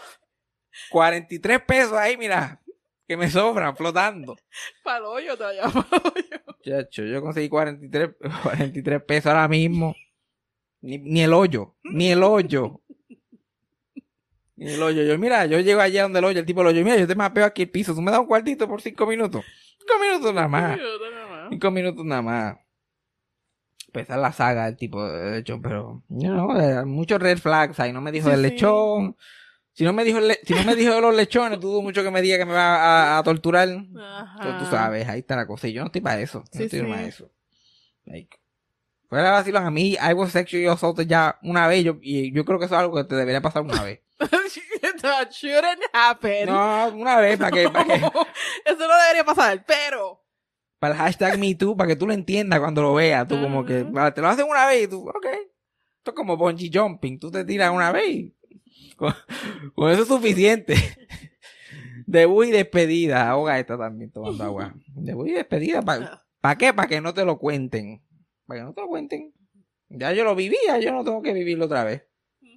43 0.91 1.63
pesos 1.63 1.93
ahí, 1.95 2.17
mira, 2.17 2.61
que 3.07 3.17
me 3.17 3.31
sobran 3.31 3.77
flotando. 3.77 4.37
Para 4.83 4.99
el 4.99 5.05
hoyo 5.05 5.37
te 5.37 5.45
para 5.45 5.57
el 5.59 6.03
hoyo. 6.05 6.57
Chacho, 6.63 7.05
yo 7.05 7.23
conseguí 7.23 7.49
43, 7.49 8.11
43 8.43 9.03
pesos 9.03 9.27
ahora 9.27 9.49
mismo. 9.49 9.95
Ni, 10.81 10.99
ni 10.99 11.23
el 11.23 11.33
hoyo, 11.33 11.75
ni 11.85 12.11
el 12.11 12.23
hoyo. 12.23 12.81
Ni 14.57 14.73
el 14.73 14.83
hoyo. 14.83 15.03
Yo, 15.03 15.19
mira, 15.19 15.47
yo 15.47 15.61
llego 15.61 15.81
allá 15.81 16.03
donde 16.03 16.19
el 16.19 16.25
hoyo, 16.25 16.41
el 16.41 16.47
tipo 16.47 16.61
del 16.61 16.69
hoyo, 16.69 16.85
mira, 16.85 16.97
yo 16.97 17.07
te 17.07 17.15
mapeo 17.15 17.45
aquí 17.45 17.63
el 17.63 17.71
piso, 17.71 17.95
tú 17.95 18.03
me 18.03 18.11
das 18.11 18.21
un 18.21 18.27
cuartito 18.27 18.67
por 18.69 18.81
cinco 18.81 19.07
minutos. 19.07 19.45
Cinco 19.79 20.01
minutos 20.01 20.35
nada 20.35 20.49
más. 20.49 20.79
Más. 21.47 21.53
Cinco 21.53 21.71
minutos 21.71 22.05
nada 22.05 22.23
más. 22.23 22.57
Es 23.93 24.09
la 24.11 24.31
saga 24.33 24.67
del 24.67 24.77
tipo 24.77 25.07
de 25.09 25.31
lechón, 25.37 25.63
pero 25.63 26.03
you 26.09 26.29
know, 26.29 26.55
eh, 26.61 26.85
muchos 26.85 27.19
red 27.19 27.39
flags 27.39 27.81
ahí. 27.81 27.93
No 27.95 28.01
me 28.03 28.13
dijo 28.13 28.27
Sí, 28.29 28.31
del 28.37 28.45
sí. 28.45 28.51
lechón. 28.51 29.17
Si 29.73 29.85
no 29.85 29.93
me 29.93 30.05
dijo 30.05 30.19
el 30.19 30.37
si 30.43 30.55
no 30.55 30.65
me 30.65 30.75
dijo 30.75 30.95
de 30.95 31.01
los 31.01 31.15
lechones, 31.15 31.61
dudo 31.61 31.81
mucho 31.83 32.03
que 32.03 32.11
me 32.11 32.21
diga 32.23 32.37
que 32.37 32.45
me 32.45 32.53
va 32.53 33.15
a, 33.17 33.19
a 33.19 33.23
torturar. 33.23 33.69
Ajá. 33.69 34.39
Pero 34.41 34.59
tú 34.59 34.65
sabes, 34.67 35.09
ahí 35.09 35.21
está 35.21 35.35
la 35.37 35.47
cosa. 35.47 35.69
Y 35.69 35.73
yo 35.73 35.81
no 35.81 35.87
estoy 35.87 36.01
para 36.03 36.21
eso. 36.21 36.45
Sí, 36.51 36.59
no 36.59 36.65
estoy 36.65 36.83
para 36.83 37.03
eso. 37.07 37.31
Like, 38.05 38.39
fuera 39.09 39.31
vacilón, 39.33 39.65
a 39.67 39.71
mí, 39.71 39.93
I 39.95 40.13
was 40.15 40.31
sexually 40.33 40.67
assaulted 40.67 41.07
ya 41.07 41.39
una 41.43 41.67
vez. 41.67 41.85
Yo, 41.85 41.97
y 42.03 42.33
yo 42.33 42.45
creo 42.45 42.59
que 42.59 42.67
eso 42.67 42.75
es 42.75 42.81
algo 42.81 42.97
que 42.97 43.05
te 43.05 43.15
debería 43.17 43.41
pasar 43.41 43.63
una 43.63 43.83
vez. 43.83 44.01
That 45.03 45.31
shouldn't 45.31 45.83
happen. 45.93 46.47
No, 46.47 46.89
una 46.89 47.19
vez, 47.19 47.39
para 47.39 47.51
que, 47.51 47.69
para 47.71 47.85
que, 47.85 47.95
Eso 48.65 48.79
no 48.89 48.97
debería 49.03 49.25
pasar, 49.25 49.65
pero. 49.67 50.23
Para 50.79 50.95
el 50.95 51.01
hashtag 51.01 51.39
MeToo, 51.39 51.77
para 51.77 51.89
que 51.89 51.97
tú 51.97 52.07
lo 52.07 52.13
entiendas 52.13 52.61
cuando 52.61 52.83
lo 52.83 52.95
veas. 52.95 53.27
Tú 53.27 53.41
como 53.41 53.65
que, 53.65 53.83
vale, 53.83 54.13
te 54.13 54.21
lo 54.21 54.29
hacen 54.29 54.47
una 54.49 54.67
vez 54.67 54.85
y 54.85 54.89
tú, 54.89 55.09
ok. 55.09 55.27
Esto 55.99 56.11
es 56.11 56.15
como 56.15 56.37
bungee 56.37 56.71
jumping. 56.73 57.19
Tú 57.19 57.31
te 57.31 57.45
tiras 57.45 57.71
una 57.71 57.93
vez 57.93 58.09
y 58.09 58.37
con, 58.97 59.13
con 59.75 59.91
eso 59.91 60.03
es 60.03 60.09
suficiente. 60.09 60.75
Debut 62.07 62.47
y 62.47 62.51
despedida. 62.53 63.29
Ahoga 63.29 63.59
esta 63.59 63.77
también 63.77 64.11
tomando 64.11 64.45
agua. 64.45 64.75
Debut 64.95 65.29
y 65.29 65.33
despedida. 65.33 65.83
¿Para 65.83 66.25
¿pa 66.41 66.57
qué? 66.57 66.73
Para 66.73 66.89
que 66.89 67.01
no 67.01 67.13
te 67.13 67.25
lo 67.25 67.39
cuenten. 67.39 68.03
Para 68.47 68.61
que 68.61 68.65
no 68.65 68.73
te 68.73 68.81
lo 68.81 68.89
cuenten. 68.89 69.33
Ya 69.89 70.13
yo 70.13 70.25
lo 70.25 70.35
vivía, 70.35 70.79
yo 70.81 70.93
no 70.93 71.05
tengo 71.05 71.23
que 71.23 71.33
vivirlo 71.33 71.67
otra 71.67 71.85
vez. 71.85 72.05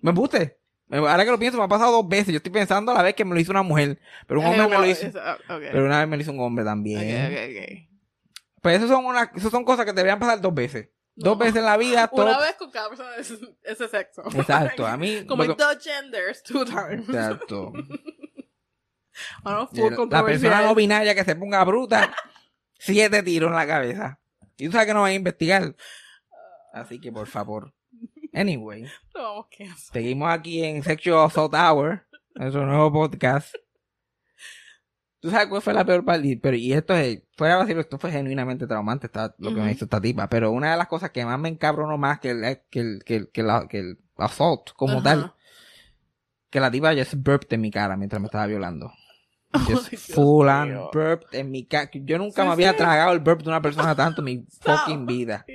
¿Me 0.02 0.12
guste? 0.12 0.58
Ahora 0.92 1.24
que 1.24 1.32
lo 1.32 1.38
pienso, 1.38 1.58
me 1.58 1.64
ha 1.64 1.68
pasado 1.68 1.92
dos 1.92 2.08
veces. 2.08 2.30
Yo 2.30 2.38
estoy 2.38 2.52
pensando 2.52 2.92
a 2.92 2.96
la 2.96 3.04
vez 3.04 3.14
que 3.14 3.24
me 3.24 3.36
lo 3.36 3.40
hizo 3.40 3.52
una 3.52 3.62
mujer. 3.62 4.00
Pero 4.28 4.40
un 4.40 4.48
hombre 4.48 4.68
me 4.68 4.78
lo 4.78 4.86
hizo. 4.86 5.08
Ok. 5.08 5.62
Pero 5.72 5.86
una 5.86 6.00
vez 6.00 6.08
me 6.08 6.18
lo 6.18 6.22
hizo 6.22 6.32
un 6.32 6.40
hombre 6.40 6.66
también. 6.66 7.00
Ok, 7.00 7.40
ok, 7.50 7.89
ok. 8.60 8.62
Pues 8.62 8.78
eso 8.78 8.88
son 8.88 9.06
una, 9.06 9.32
eso 9.36 9.50
son 9.50 9.64
cosas 9.66 9.86
que 9.86 9.94
deberían 9.94 10.20
pasar 10.20 10.40
dos 10.42 10.54
veces. 10.54 10.90
Dos 11.16 11.38
No. 11.38 11.44
veces 11.44 11.58
en 11.58 11.66
la 11.66 11.76
vida, 11.78 12.10
Una 12.14 12.40
vez 12.40 12.56
con 12.58 12.72
cada 12.72 12.90
persona 12.90 13.12
de 13.12 13.22
ese, 13.22 13.88
sexo. 13.90 14.22
Exacto, 14.36 14.86
a 14.88 14.96
mí. 14.98 15.26
Como 15.26 15.44
lo 15.44 15.52
en 15.52 15.58
que- 15.58 15.64
dos 15.64 15.84
genders, 15.84 16.44
two 16.44 16.64
times. 16.66 17.08
Exacto. 17.10 17.74
Full 19.74 20.08
La 20.10 20.24
persona 20.24 20.62
no 20.62 20.76
binaria 20.76 21.14
que 21.14 21.24
se 21.26 21.36
ponga 21.36 21.64
bruta, 21.66 22.14
siete 22.78 23.22
tiros 23.24 23.50
en 23.50 23.56
la 23.56 23.68
cabeza. 23.68 24.20
Y 24.58 24.66
tú 24.68 24.72
sabes 24.72 24.88
que 24.88 24.94
no 24.94 25.02
van 25.02 25.12
a 25.12 25.16
investigar. 25.16 25.76
Así 26.74 27.00
que 27.02 27.12
por 27.12 27.28
favor. 27.28 27.74
Anyway, 28.34 28.84
No, 29.16 29.24
vamos, 29.24 29.46
¿qué 29.50 29.64
es? 29.64 29.88
seguimos 29.92 30.32
aquí 30.32 30.64
en 30.64 30.84
Sexual 30.84 31.26
Assault 31.26 31.54
Hour, 31.56 32.08
nuestro 32.36 32.66
nuevo 32.66 32.92
podcast. 32.94 33.56
Tú 35.22 35.30
sabes 35.30 35.48
cuál 35.48 35.62
fue 35.62 35.74
la 35.74 35.84
peor 35.84 36.06
parte, 36.06 36.40
pero 36.42 36.56
y 36.56 36.72
esto 36.72 36.96
es, 36.96 37.22
fuera 37.36 37.56
de 37.56 37.60
vacilo, 37.62 37.82
esto 37.82 37.98
fue 38.00 38.10
genuinamente 38.12 38.66
traumante, 38.68 39.08
esta- 39.08 39.36
lo 39.38 39.54
que 39.54 39.60
me 39.62 39.72
hizo 39.72 39.84
esta 39.86 40.00
tipa, 40.00 40.30
pero 40.30 40.52
una 40.52 40.72
de 40.72 40.78
las 40.78 40.88
cosas 40.88 41.10
que 41.12 41.26
más 41.26 41.38
me 41.38 41.50
encabronó 41.50 41.98
más 41.98 42.20
que 42.22 42.30
el, 42.32 42.60
que 42.70 42.80
el, 42.80 43.04
que 43.04 43.16
el, 43.18 43.30
que 43.30 43.44
la- 43.44 43.68
que 43.68 43.80
el 43.80 44.00
assault 44.18 44.72
como 44.78 45.04
tal, 45.04 45.34
que 46.50 46.60
la 46.62 46.72
tipa 46.72 46.94
just 46.96 47.16
burped 47.16 47.52
en 47.54 47.62
mi 47.62 47.70
cara 47.70 47.98
mientras 47.98 48.22
me 48.22 48.28
estaba 48.28 48.46
violando. 48.48 48.92
Just 49.68 49.90
Dios 49.92 50.02
full 50.16 50.48
on 50.48 50.70
mío. 50.70 50.90
burped 50.94 51.34
en 51.38 51.52
mi 51.52 51.66
cara. 51.66 51.90
Yo 51.94 52.18
nunca 52.18 52.44
Sí, 52.44 52.48
me 52.48 52.54
había 52.54 52.72
sí. 52.72 52.78
tragado 52.78 53.12
el 53.12 53.20
burp 53.20 53.42
de 53.42 53.50
una 53.50 53.62
persona 53.62 53.96
tanto 53.96 54.22
en 54.22 54.26
mi 54.26 54.46
fucking 54.62 55.06
vida. 55.06 55.46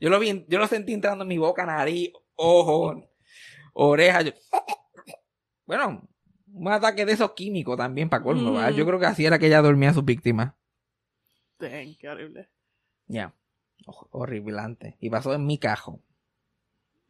Yo 0.00 0.10
lo 0.10 0.18
vi, 0.18 0.44
yo 0.48 0.58
lo 0.58 0.66
sentí 0.66 0.94
entrando 0.94 1.22
en 1.22 1.28
mi 1.28 1.38
boca, 1.38 1.64
nariz, 1.66 2.10
ojo, 2.34 3.08
oreja. 3.74 4.22
yo- 4.22 4.32
Bueno, 5.66 6.08
un 6.52 6.68
ataque 6.72 7.04
de 7.06 7.12
esos 7.12 7.32
químicos 7.32 7.76
también 7.76 8.08
para 8.08 8.22
colmo. 8.22 8.52
Mm. 8.60 8.74
Yo 8.74 8.86
creo 8.86 8.98
que 8.98 9.06
así 9.06 9.24
era 9.26 9.38
que 9.38 9.46
ella 9.46 9.62
dormía 9.62 9.90
a 9.90 9.94
sus 9.94 10.04
víctimas. 10.04 10.54
Dang, 11.58 11.96
qué 11.98 12.08
horrible. 12.08 12.48
Ya. 13.06 13.34
Ho- 13.86 14.08
Horribilante. 14.12 14.96
Y 15.00 15.10
pasó 15.10 15.34
en 15.34 15.46
mi 15.46 15.58
cajo. 15.58 16.00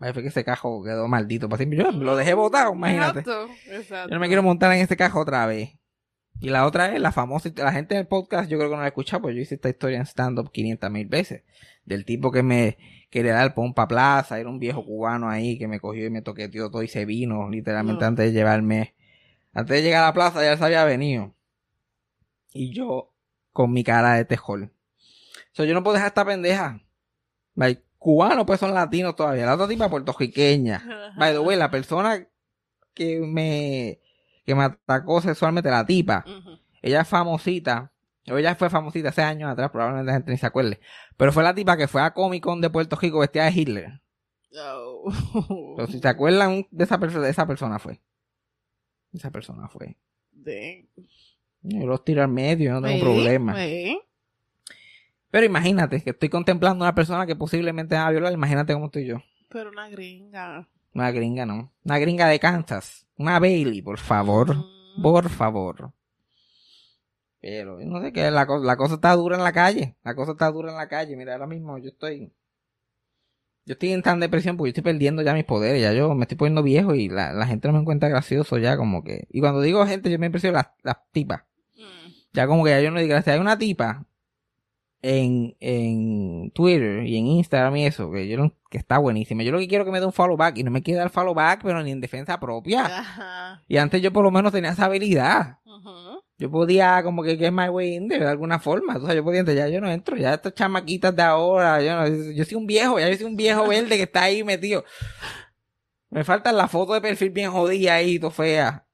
Ahí 0.00 0.12
fue 0.12 0.23
que 0.23 0.28
ese 0.28 0.45
cajo 0.45 0.83
quedó 0.85 1.09
maldito 1.09 1.49
para 1.49 1.59
siempre. 1.59 1.78
Yo 1.78 1.90
lo 1.90 2.16
dejé 2.16 2.35
botado, 2.35 2.73
imagínate. 2.73 3.21
Exacto, 3.21 3.49
exacto. 3.66 4.09
Yo 4.11 4.14
no 4.14 4.21
me 4.21 4.28
quiero 4.28 4.42
montar 4.42 4.73
en 4.73 4.80
este 4.80 4.97
cajo 4.97 5.21
otra 5.21 5.45
vez. 5.47 5.71
Y 6.40 6.50
la 6.50 6.66
otra 6.66 6.95
es 6.95 7.00
la 7.00 7.11
famosa, 7.11 7.50
la 7.57 7.73
gente 7.73 7.97
del 7.97 8.07
podcast 8.07 8.49
yo 8.49 8.59
creo 8.59 8.71
que 8.71 8.76
no 8.76 8.80
la 8.80 8.85
ha 8.85 8.88
escuchado, 8.88 9.23
pues 9.23 9.35
yo 9.35 9.40
hice 9.42 9.57
esta 9.57 9.71
historia 9.71 9.97
en 9.99 10.07
stand-up 10.07 10.52
500 10.52 10.88
mil 10.88 11.09
veces. 11.09 11.42
Del 11.85 12.04
tipo 12.04 12.30
que 12.30 12.45
me 12.45 12.78
quería 13.11 13.35
dar 13.35 13.54
pompa 13.54 13.88
plaza, 13.88 14.38
era 14.38 14.49
un 14.49 14.61
viejo 14.61 14.85
cubano 14.85 15.28
ahí 15.28 15.59
que 15.59 15.66
me 15.66 15.80
cogió 15.80 16.07
y 16.07 16.11
me 16.11 16.23
toqueteó 16.23 16.71
todo 16.71 16.85
y 16.85 16.88
se 16.88 17.04
vino, 17.07 17.49
literalmente 17.50 18.02
No. 18.02 18.07
antes 18.07 18.26
de 18.26 18.33
llevarme. 18.33 18.95
Antes 19.59 19.77
de 19.77 19.83
llegar 19.83 20.05
a 20.05 20.07
la 20.07 20.12
plaza 20.12 20.41
ya 20.45 20.57
se 20.57 20.65
había 20.65 20.85
venido. 20.85 21.35
Y 22.53 22.73
yo 22.73 23.12
con 23.53 23.73
mi 23.73 23.83
cara 23.83 24.15
de 24.15 24.25
tejol. 24.25 24.71
O 24.71 25.50
sea, 25.50 25.65
yo 25.65 25.75
no 25.75 25.83
puedo 25.83 25.95
dejar 25.95 26.11
esta 26.11 26.25
pendeja. 26.25 26.81
Like, 27.57 27.83
cubano 27.99 28.47
pues 28.47 28.61
son 28.61 28.73
latinos 28.73 29.17
todavía. 29.17 29.47
La 29.47 29.55
otra 29.55 29.67
tipa 29.67 29.91
puertorriqueña. 29.91 31.12
By 31.17 31.33
the 31.33 31.41
way, 31.41 31.57
la 31.57 31.73
persona 31.73 32.25
que 32.95 33.19
me, 33.19 33.99
que 34.47 34.55
me 34.55 34.62
atacó 34.62 35.21
sexualmente, 35.21 35.71
la 35.71 35.85
tipa, 35.85 36.25
ella 36.81 37.00
es 37.00 37.09
famosita, 37.09 37.93
o 38.31 38.37
ella 38.37 38.55
fue 38.55 38.71
famosita 38.71 39.09
hace 39.09 39.23
años 39.23 39.50
atrás, 39.50 39.73
probablemente 39.73 40.07
la 40.07 40.19
gente 40.19 40.31
ni 40.31 40.38
se 40.38 40.47
acuerde, 40.47 40.79
pero 41.17 41.33
fue 41.33 41.43
la 41.43 41.53
tipa 41.53 41.77
que 41.77 41.88
fue 41.88 42.00
a 42.00 42.15
Comic 42.15 42.45
Con 42.45 42.61
de 42.61 42.71
Puerto 42.71 42.95
Rico 42.95 43.19
vestida 43.19 43.47
de 43.47 43.50
Hitler. 43.50 44.03
Oh. 44.57 45.75
Pero 45.77 45.88
si 45.88 45.99
se 45.99 46.07
acuerdan 46.07 46.65
de 46.71 46.85
esa 46.85 46.99
persona, 46.99 47.29
esa 47.29 47.45
persona 47.45 47.81
fue. 47.81 48.00
Esa 49.12 49.31
persona 49.31 49.69
fue. 49.69 49.97
De- 50.33 50.87
Yo 51.62 51.87
los 51.87 52.05
tiro 52.05 52.23
al 52.23 52.29
medio, 52.29 52.73
no 52.75 52.83
tengo 52.83 53.00
problema. 53.00 53.55
Pero 55.31 55.45
imagínate 55.47 56.00
que 56.03 56.11
estoy 56.11 56.29
contemplando 56.29 56.85
a 56.85 56.88
una 56.88 56.95
persona 56.95 57.27
que 57.27 57.37
posiblemente 57.37 57.95
va 57.97 58.07
a 58.07 58.11
violar, 58.11 58.33
imagínate 58.33 58.73
cómo 58.73 58.87
estoy 58.87 59.07
yo. 59.07 59.23
Pero 59.49 59.71
una 59.71 59.88
gringa. 59.88 60.69
Una 60.95 61.11
gringa, 61.11 61.45
no. 61.47 61.73
Una 61.85 61.99
gringa 61.99 62.29
de 62.29 62.38
Kansas. 62.38 63.07
Una 63.17 63.38
Bailey, 63.38 63.83
por 63.83 63.99
favor. 63.99 64.57
Mm. 64.57 65.03
Por 65.03 65.29
favor. 65.29 65.93
Pero 67.41 67.79
no 67.81 68.00
sé 68.03 68.12
qué, 68.12 68.31
la, 68.31 68.47
la 68.62 68.77
cosa 68.77 68.95
está 68.95 69.15
dura 69.15 69.37
en 69.37 69.45
la 69.45 69.53
calle. 69.53 69.97
La 70.03 70.15
cosa 70.15 70.33
está 70.33 70.50
dura 70.50 70.71
en 70.71 70.77
la 70.77 70.88
calle. 70.88 71.15
Mira, 71.17 71.35
ahora 71.35 71.47
mismo 71.47 71.79
yo 71.79 71.88
estoy. 71.91 72.33
Yo 73.69 73.75
estoy 73.75 73.93
en 73.93 74.01
tan 74.01 74.19
depresión 74.19 74.57
porque 74.57 74.69
yo 74.69 74.71
estoy 74.71 74.83
perdiendo 74.83 75.21
ya 75.21 75.35
mis 75.35 75.45
poderes. 75.45 75.83
Ya 75.83 75.93
yo 75.93 76.15
me 76.15 76.25
estoy 76.25 76.39
poniendo 76.39 76.63
viejo 76.63 76.95
y 76.95 77.11
la, 77.11 77.35
la 77.35 77.47
gente 77.47 77.69
no 77.69 77.75
me 77.75 77.81
encuentra 77.81 78.09
gracioso 78.09 78.57
ya, 78.57 78.79
como 78.79 79.05
que. 79.05 79.29
Y 79.31 79.41
cuando 79.41 79.61
digo 79.61 79.87
gente, 79.87 80.11
yo 80.11 80.19
me 80.19 80.25
impresiono 80.25 80.57
las, 80.57 80.69
las 80.83 80.97
tipas. 81.13 81.43
Mm. 81.77 82.11
Ya 82.33 82.47
como 82.47 82.65
que 82.65 82.71
ya 82.71 82.81
yo 82.81 82.91
no 82.91 82.99
digo, 82.99 83.21
si 83.21 83.29
hay 83.29 83.39
una 83.39 83.59
tipa 83.59 84.07
en, 85.03 85.55
en 85.61 86.51
Twitter 86.53 87.05
y 87.07 87.19
en 87.19 87.27
Instagram 87.27 87.77
y 87.77 87.85
eso, 87.85 88.11
que 88.11 88.27
yo 88.27 88.55
que 88.71 88.79
está 88.79 88.97
buenísima. 88.97 89.43
Yo 89.43 89.53
lo 89.53 89.59
que 89.59 89.69
quiero 89.69 89.85
es 89.85 89.87
que 89.87 89.93
me 89.93 90.01
dé 90.01 90.07
un 90.07 90.15
follow 90.15 90.39
back 90.39 90.57
y 90.57 90.65
no 90.65 90.71
me 90.71 90.83
quiere 90.83 91.01
dar 91.01 91.11
follow 91.11 91.35
back, 91.35 91.61
pero 91.63 91.83
ni 91.83 91.91
en 91.91 92.01
defensa 92.01 92.41
propia. 92.41 92.87
Ajá. 92.87 93.63
Y 93.69 93.77
antes 93.77 94.01
yo 94.01 94.15
por 94.15 94.25
lo 94.25 94.31
menos 94.31 94.51
tenía 94.51 94.71
esa 94.71 94.87
habilidad. 94.87 95.59
Ujú. 95.67 96.18
Yo 96.38 96.49
podía 96.50 97.02
como 97.02 97.23
que 97.25 97.37
get 97.37 97.50
my 97.52 97.68
way 97.68 97.95
in 97.97 98.07
de 98.09 98.25
alguna 98.25 98.61
forma. 98.61 98.97
O 98.97 99.04
sea, 99.04 99.14
yo 99.14 99.25
podía 99.25 99.40
entrar, 99.40 99.57
ya 99.57 99.68
yo 99.68 99.80
no 99.80 99.90
entro, 99.90 100.16
ya 100.16 100.35
estas 100.35 100.54
chamaquitas 100.54 101.14
de 101.14 101.23
ahora, 101.23 101.83
yo, 101.83 101.97
no- 101.97 102.33
yo 102.33 102.45
soy 102.45 102.57
un 102.57 102.66
viejo, 102.66 102.99
ya 103.00 103.09
yo 103.11 103.16
soy 103.16 103.26
un 103.26 103.37
viejo 103.37 103.66
verde 103.66 103.97
que 103.97 104.04
está 104.04 104.23
ahí 104.23 104.45
metido. 104.45 104.85
Me 106.11 106.23
faltan 106.25 106.57
las 106.57 106.71
fotos 106.71 106.95
de 106.95 107.00
perfil 107.00 107.30
bien 107.30 107.50
jodida 107.50 107.95
ahí, 107.95 108.18
todo 108.18 108.30
fea. 108.30 108.87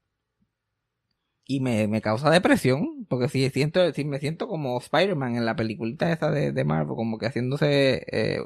Y 1.46 1.60
me, 1.60 1.86
me 1.86 2.00
causa 2.00 2.30
depresión, 2.30 3.04
porque 3.08 3.28
si 3.28 3.50
siento, 3.50 3.92
si 3.92 4.04
me 4.06 4.18
siento 4.18 4.48
como 4.48 4.78
Spider-Man 4.78 5.36
en 5.36 5.44
la 5.44 5.54
peliculita 5.54 6.10
esa 6.10 6.30
de, 6.30 6.52
de 6.52 6.64
Marvel, 6.64 6.96
como 6.96 7.18
que 7.18 7.26
haciéndose, 7.26 8.06
eh, 8.10 8.40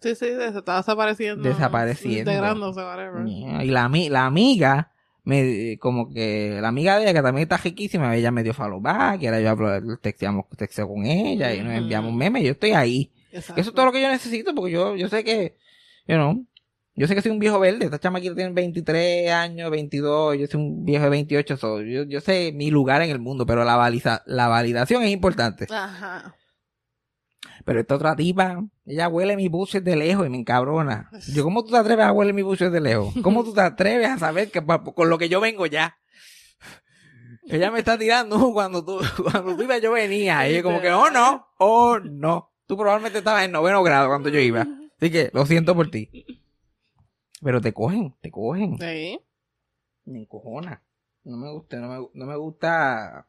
Sí, 0.00 0.10
sí, 0.16 0.26
se 0.26 0.48
está 0.58 0.76
desapareciendo. 0.78 1.48
Desapareciendo. 1.48 2.30
Integrándose, 2.32 2.80
whatever. 2.80 3.26
y 3.26 3.70
la 3.70 4.26
amiga, 4.26 4.91
me, 5.24 5.78
como 5.78 6.12
que 6.12 6.58
la 6.60 6.68
amiga 6.68 6.96
de 6.96 7.04
ella, 7.04 7.12
que 7.12 7.22
también 7.22 7.42
está 7.44 7.56
riquísima, 7.56 8.14
ella 8.16 8.30
me 8.30 8.42
dio 8.42 8.54
follow 8.54 8.80
back, 8.80 9.22
y 9.22 9.26
ahora 9.26 9.40
yo 9.40 9.50
hablo, 9.50 9.98
texteamos, 9.98 10.46
texteo 10.56 10.88
con 10.88 11.06
ella, 11.06 11.54
y 11.54 11.62
nos 11.62 11.74
enviamos 11.74 12.12
memes, 12.12 12.42
yo 12.42 12.52
estoy 12.52 12.72
ahí. 12.72 13.12
Exacto. 13.30 13.60
Eso 13.60 13.70
es 13.70 13.74
todo 13.74 13.86
lo 13.86 13.92
que 13.92 14.02
yo 14.02 14.08
necesito, 14.08 14.54
porque 14.54 14.72
yo, 14.72 14.96
yo 14.96 15.08
sé 15.08 15.24
que, 15.24 15.56
you 16.06 16.16
know, 16.16 16.44
yo 16.94 17.06
sé 17.06 17.14
que 17.14 17.22
soy 17.22 17.30
un 17.30 17.38
viejo 17.38 17.58
verde, 17.58 17.86
esta 17.86 17.98
chamaquita 17.98 18.34
tiene 18.34 18.52
23 18.52 19.30
años, 19.30 19.70
22, 19.70 20.38
yo 20.38 20.46
soy 20.46 20.60
un 20.60 20.84
viejo 20.84 21.04
de 21.04 21.10
28, 21.10 21.56
so, 21.56 21.80
yo, 21.80 22.02
yo 22.02 22.20
sé 22.20 22.52
mi 22.52 22.70
lugar 22.70 23.00
en 23.02 23.10
el 23.10 23.18
mundo, 23.18 23.46
pero 23.46 23.64
la, 23.64 23.76
valiza, 23.76 24.22
la 24.26 24.48
validación 24.48 25.02
es 25.02 25.10
importante. 25.10 25.66
Ajá. 25.70 26.34
Pero 27.64 27.80
esta 27.80 27.96
otra 27.96 28.16
tipa, 28.16 28.64
ella 28.84 29.08
huele 29.08 29.36
mi 29.36 29.48
buses 29.48 29.82
de 29.84 29.96
lejos 29.96 30.26
y 30.26 30.30
me 30.30 30.38
encabrona. 30.38 31.10
Yo, 31.32 31.44
¿cómo 31.44 31.64
tú 31.64 31.70
te 31.70 31.76
atreves 31.76 32.06
a 32.06 32.12
huele 32.12 32.32
mi 32.32 32.42
buses 32.42 32.72
de 32.72 32.80
lejos? 32.80 33.14
¿Cómo 33.22 33.44
tú 33.44 33.52
te 33.52 33.60
atreves 33.60 34.08
a 34.08 34.18
saber 34.18 34.50
que 34.50 34.64
con 34.64 35.10
lo 35.10 35.18
que 35.18 35.28
yo 35.28 35.40
vengo 35.40 35.66
ya? 35.66 35.98
Ella 37.44 37.70
me 37.70 37.80
está 37.80 37.98
tirando 37.98 38.38
cuando 38.52 38.84
tú, 38.84 39.00
cuando 39.22 39.56
tú 39.56 39.62
ibas 39.62 39.80
yo 39.80 39.92
venía. 39.92 40.48
Y 40.48 40.56
yo 40.56 40.62
como 40.62 40.80
que, 40.80 40.90
oh 40.92 41.10
no, 41.10 41.46
oh 41.58 41.98
no. 41.98 42.52
Tú 42.66 42.76
probablemente 42.76 43.18
estabas 43.18 43.44
en 43.44 43.52
noveno 43.52 43.82
grado 43.82 44.08
cuando 44.08 44.28
yo 44.28 44.38
iba. 44.38 44.66
Así 44.96 45.10
que 45.10 45.30
lo 45.32 45.44
siento 45.46 45.74
por 45.74 45.90
ti. 45.90 46.42
Pero 47.42 47.60
te 47.60 47.72
cogen, 47.72 48.14
te 48.20 48.30
cogen. 48.30 48.78
Sí. 48.78 49.20
Me 50.04 50.20
encojona. 50.20 50.82
No 51.24 51.36
me 51.36 51.50
gusta, 51.50 51.78
no 51.78 51.88
me, 51.88 52.08
no 52.14 52.26
me 52.26 52.36
gusta. 52.36 53.28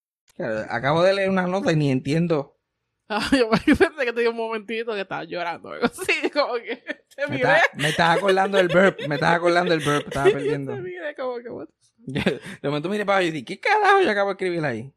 Acabo 0.69 1.03
de 1.03 1.13
leer 1.13 1.29
una 1.29 1.47
nota 1.47 1.71
y 1.71 1.75
ni 1.75 1.91
entiendo. 1.91 2.57
Ah, 3.13 3.29
yo 3.35 3.49
pensé 3.49 4.05
que 4.05 4.13
te 4.13 4.21
dio 4.21 4.31
un 4.31 4.37
momentito 4.37 4.93
que 4.93 5.01
estabas 5.01 5.27
llorando 5.27 5.73
así, 5.73 6.29
como 6.33 6.53
que 6.53 6.77
te 7.13 7.27
Me 7.27 7.35
miré. 7.39 7.49
me 7.75 7.89
estaba 7.89 8.13
acordando 8.13 8.57
del 8.57 8.69
burp, 8.69 9.05
me 9.05 9.15
estaba 9.15 9.33
acordando 9.35 9.71
del 9.71 9.83
burp, 9.83 10.07
estaba 10.07 10.29
perdiendo. 10.31 10.73
Te 10.73 10.79
miré 10.81 11.13
como 11.15 11.35
que, 11.39 11.49
what? 11.49 11.67
De 11.97 12.39
momento 12.63 12.87
miré 12.87 13.05
para 13.05 13.17
abajo 13.17 13.27
y 13.27 13.31
dije, 13.31 13.43
¿qué 13.45 13.59
carajo 13.59 13.99
yo 14.01 14.09
acabo 14.09 14.29
de 14.29 14.33
escribir 14.35 14.63
ahí? 14.63 14.93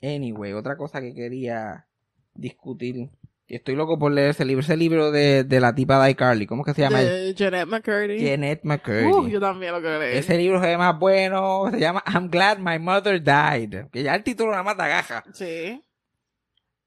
Anyway, 0.00 0.52
otra 0.52 0.76
cosa 0.76 1.00
que 1.00 1.12
quería 1.12 1.88
discutir. 2.32 3.10
Estoy 3.46 3.74
loco 3.74 3.98
por 3.98 4.10
leer 4.10 4.30
ese 4.30 4.44
libro, 4.46 4.62
ese 4.62 4.76
libro 4.76 5.10
de, 5.10 5.44
de 5.44 5.60
la 5.60 5.74
tipa 5.74 6.02
de 6.02 6.12
iCarly, 6.12 6.46
¿cómo 6.46 6.62
es 6.62 6.66
que 6.66 6.74
se 6.74 6.80
llama? 6.80 7.00
De 7.02 7.34
Jeanette 7.34 7.68
McCurdy. 7.68 8.26
Janet 8.26 8.60
McCurdy. 8.64 9.04
Uh, 9.04 9.28
yo 9.28 9.38
también 9.38 9.72
lo 9.72 9.82
que 9.82 9.98
leí. 9.98 10.16
Ese 10.16 10.38
libro 10.38 10.60
se 10.62 10.68
ve 10.68 10.78
más 10.78 10.98
bueno, 10.98 11.70
se 11.70 11.78
llama 11.78 12.02
I'm 12.06 12.30
Glad 12.30 12.58
My 12.58 12.78
Mother 12.78 13.22
Died. 13.22 13.88
Que 13.92 14.02
ya 14.02 14.14
el 14.14 14.24
título 14.24 14.50
nada 14.50 14.62
más 14.62 14.76
te 14.76 14.82
agaja. 14.84 15.24
Sí. 15.34 15.84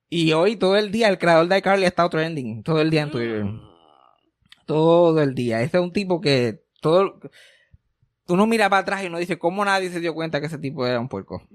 Y 0.10 0.34
hoy 0.34 0.56
todo 0.56 0.78
el 0.78 0.92
día 0.92 1.10
el 1.10 1.20
creador 1.20 1.48
de 1.48 1.60
iCarly 1.60 1.86
ha 1.86 1.90
estado 1.90 2.10
trending, 2.10 2.64
todo 2.64 2.82
el 2.82 2.90
día 2.90 3.04
en 3.04 3.12
Twitter. 3.12 3.44
Mm. 3.44 3.62
Todo 4.66 5.22
el 5.22 5.36
día. 5.36 5.62
Este 5.62 5.78
es 5.78 5.84
un 5.84 5.94
tipo 5.94 6.20
que 6.22 6.64
todo... 6.82 7.20
Uno 8.30 8.48
mira 8.48 8.68
para 8.68 8.82
atrás 8.82 9.04
y 9.04 9.08
uno 9.08 9.20
dice, 9.20 9.38
¿cómo 9.38 9.64
nadie 9.64 9.90
se 9.90 10.00
dio 10.00 10.14
cuenta 10.16 10.40
que 10.40 10.48
ese 10.48 10.58
tipo 10.58 10.88
era 10.88 11.00
un 11.00 11.08
puerco? 11.08 11.48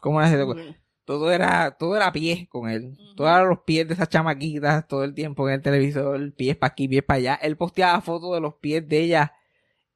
¿Cómo 0.00 0.20
nadie 0.20 0.32
se 0.32 0.36
dio 0.38 0.46
cuenta? 0.46 0.72
Sí. 0.72 0.78
Todo 1.04 1.32
era, 1.32 1.72
todo 1.78 1.96
era 1.96 2.12
pies 2.12 2.48
con 2.48 2.68
él. 2.70 2.96
Todos 3.16 3.30
eran 3.30 3.48
los 3.48 3.60
pies 3.60 3.88
de 3.88 3.94
esas 3.94 4.08
chamaquitas, 4.08 4.86
todo 4.86 5.02
el 5.04 5.14
tiempo 5.14 5.48
en 5.48 5.54
el 5.56 5.62
televisor, 5.62 6.32
pies 6.34 6.56
para 6.56 6.72
aquí, 6.72 6.86
pies 6.88 7.02
para 7.02 7.18
allá. 7.18 7.34
Él 7.42 7.56
posteaba 7.56 8.00
fotos 8.00 8.34
de 8.34 8.40
los 8.40 8.54
pies 8.54 8.86
de 8.88 9.00
ella 9.00 9.32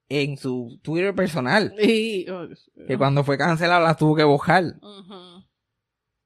en 0.09 0.37
su 0.37 0.81
Twitter 0.83 1.15
personal. 1.15 1.75
Y, 1.81 2.29
oh. 2.29 2.49
Que 2.89 2.99
cuando 2.99 3.23
fue 3.25 3.39
cancelado 3.39 3.85
las 3.85 3.97
tuvo 3.97 4.17
que 4.17 4.25
borrar. 4.25 4.65
Ujú. 4.83 5.45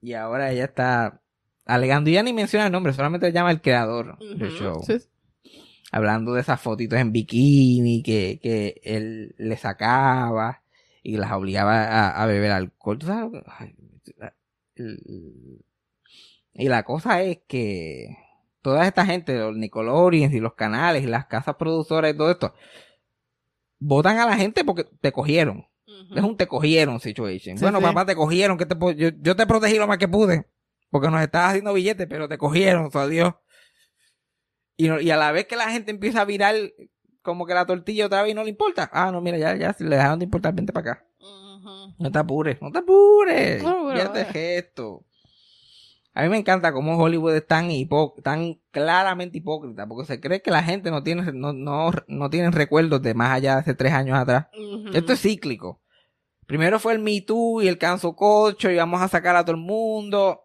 Y 0.00 0.14
ahora 0.14 0.50
ella 0.50 0.64
está 0.64 1.20
alegando. 1.66 2.08
Y 2.08 2.14
ya 2.14 2.22
ni 2.22 2.32
menciona 2.32 2.66
el 2.66 2.72
nombre, 2.72 2.92
solamente 2.94 3.30
llama 3.32 3.50
el 3.50 3.60
creador 3.60 4.18
del 4.18 4.50
show. 4.52 4.82
Sí. 4.86 4.96
Hablando 5.92 6.32
de 6.34 6.40
esas 6.40 6.60
fotitos 6.60 6.98
en 6.98 7.12
bikini 7.12 8.02
que, 8.02 8.38
que 8.42 8.80
él 8.84 9.34
le 9.38 9.56
sacaba 9.56 10.62
y 11.02 11.16
las 11.16 11.32
obligaba 11.32 11.82
a, 11.84 12.22
a 12.22 12.26
beber 12.26 12.52
alcohol. 12.52 12.98
¿Tú 12.98 13.06
sabes? 13.06 13.42
Ay, 13.58 13.74
la- 14.16 14.34
y 16.52 16.68
la 16.68 16.82
cosa 16.82 17.22
es 17.22 17.38
que 17.46 18.16
toda 18.62 18.86
esta 18.86 19.06
gente, 19.06 19.38
los 19.38 19.56
Nickelodeons 19.56 20.34
y 20.34 20.40
los 20.40 20.54
canales 20.54 21.02
y 21.02 21.06
las 21.06 21.26
casas 21.26 21.56
produceras 21.56 22.12
y 22.12 22.16
todo 22.16 22.30
esto, 22.30 22.54
votan 23.78 24.18
a 24.18 24.26
la 24.26 24.36
gente 24.36 24.64
porque 24.64 24.84
te 25.00 25.12
cogieron. 25.12 25.66
Es 26.14 26.22
un 26.22 26.36
te 26.36 26.46
cogieron 26.46 26.98
situation. 27.00 27.56
Sí, 27.58 27.62
bueno, 27.64 27.78
sí. 27.78 27.84
papá, 27.84 28.04
te 28.06 28.16
cogieron. 28.16 28.58
¿qué 28.58 28.66
te 28.66 28.76
yo, 28.96 29.10
yo 29.20 29.36
te 29.36 29.46
protegí 29.46 29.76
lo 29.76 29.86
más 29.86 29.98
que 29.98 30.08
pude. 30.08 30.46
Porque 30.90 31.08
nos 31.08 31.20
estabas 31.22 31.50
haciendo 31.50 31.72
billetes, 31.72 32.06
pero 32.08 32.28
te 32.28 32.36
cogieron, 32.36 32.90
so, 32.90 32.98
adiós. 33.00 33.34
Y, 34.76 34.88
no- 34.88 35.00
y 35.00 35.10
a 35.10 35.16
la 35.16 35.30
vez 35.30 35.46
que 35.46 35.56
la 35.56 35.70
gente 35.70 35.90
empieza 35.90 36.22
a 36.22 36.24
virar 36.24 36.54
como 37.22 37.46
que 37.46 37.54
la 37.54 37.66
tortilla 37.66 38.06
otra 38.06 38.22
vez 38.22 38.32
y 38.32 38.34
no 38.34 38.42
le 38.42 38.50
importa. 38.50 38.90
Ah, 38.92 39.12
no, 39.12 39.20
mira, 39.20 39.38
ya, 39.38 39.54
ya, 39.56 39.72
si 39.72 39.84
le 39.84 39.96
dejaron 39.96 40.18
de 40.18 40.24
importar, 40.24 40.54
vente 40.54 40.72
para 40.72 40.92
acá. 40.92 41.06
No 41.98 42.10
te 42.12 42.18
apures, 42.18 42.60
no 42.62 42.70
te 42.72 42.78
apures. 42.78 43.62
No, 43.62 43.86
pero, 43.88 43.96
ya 43.98 44.12
te 44.12 44.24
gesto. 44.26 45.04
A 46.12 46.22
mí 46.22 46.28
me 46.28 46.38
encanta 46.38 46.72
cómo 46.72 46.98
Hollywood 46.98 47.36
es 47.36 47.46
tan, 47.46 47.68
tan 48.22 48.60
claramente 48.72 49.38
hipócrita, 49.38 49.86
porque 49.86 50.06
se 50.06 50.20
cree 50.20 50.42
que 50.42 50.50
la 50.50 50.62
gente 50.62 50.90
no 50.90 51.02
tiene, 51.04 51.32
no, 51.32 51.52
no, 51.52 51.92
no 52.08 52.30
tienen 52.30 52.52
recuerdos 52.52 53.00
de 53.02 53.14
más 53.14 53.30
allá 53.30 53.54
de 53.54 53.60
hace 53.60 53.74
tres 53.74 53.92
años 53.92 54.18
atrás. 54.18 54.48
Esto 54.92 55.12
es 55.12 55.20
cíclico. 55.20 55.80
Primero 56.46 56.80
fue 56.80 56.94
el 56.94 56.98
Me 56.98 57.20
Too 57.20 57.62
y 57.62 57.68
el 57.68 57.78
Canso 57.78 58.16
Cocho 58.16 58.70
y 58.70 58.76
vamos 58.76 59.00
a 59.00 59.06
sacar 59.08 59.36
a 59.36 59.44
todo 59.44 59.54
el 59.54 59.62
mundo. 59.62 60.42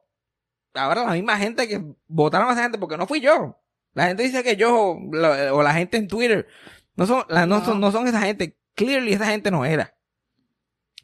Ahora 0.75 1.03
la 1.03 1.13
misma 1.13 1.35
gente 1.37 1.67
que 1.67 1.83
votaron 2.07 2.47
a 2.47 2.51
esa 2.53 2.61
gente 2.61 2.77
porque 2.77 2.97
no 2.97 3.07
fui 3.07 3.19
yo. 3.21 3.57
La 3.95 4.05
gente 4.07 4.21
dice 4.21 4.43
que 4.43 4.55
yo, 4.55 4.97
o 5.51 5.63
la 5.63 5.73
gente 5.73 5.97
en 5.97 6.07
Twitter, 6.07 6.47
no 6.95 7.07
son, 7.07 7.23
la- 7.29 7.47
no, 7.47 7.59
No. 7.59 7.65
son, 7.65 7.79
no 7.81 7.91
son 7.91 8.07
esa 8.07 8.21
gente. 8.21 8.55
Clearly 8.75 9.13
esa 9.13 9.25
gente 9.25 9.49
no 9.49 9.65
era. 9.65 9.94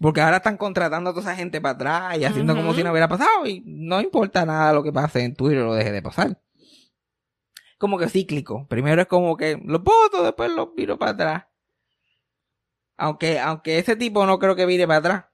Porque 0.02 0.20
ahora 0.22 0.38
están 0.38 0.58
contratando 0.58 1.12
a 1.12 1.14
toda 1.14 1.22
esa 1.32 1.36
gente 1.36 1.62
para 1.62 1.76
atrás 1.76 2.18
y 2.18 2.26
haciendo 2.26 2.56
como 2.56 2.74
si 2.74 2.84
no 2.84 2.90
hubiera 2.92 3.08
pasado 3.08 3.46
y 3.46 3.62
no 3.66 4.02
importa 4.02 4.46
nada 4.46 4.74
lo 4.74 4.82
que 4.84 4.92
pase 4.92 5.24
en 5.24 5.36
Twitter 5.36 5.60
o 5.64 5.76
deje 5.76 5.92
de 5.92 6.02
pasar. 6.02 6.42
Como 7.78 7.98
que 8.00 8.10
cíclico. 8.10 8.68
Primero 8.68 9.02
es 9.04 9.08
como 9.08 9.38
que 9.38 9.62
los 9.64 9.84
voto, 9.84 10.24
después 10.24 10.52
los 10.52 10.74
viro 10.76 10.98
para 10.98 11.12
atrás. 11.12 11.44
Aunque, 12.98 13.40
aunque 13.40 13.80
ese 13.80 13.96
tipo 13.96 14.26
no 14.26 14.40
creo 14.40 14.56
que 14.56 14.66
vire 14.66 14.88
para 14.88 15.00
atrás. 15.00 15.26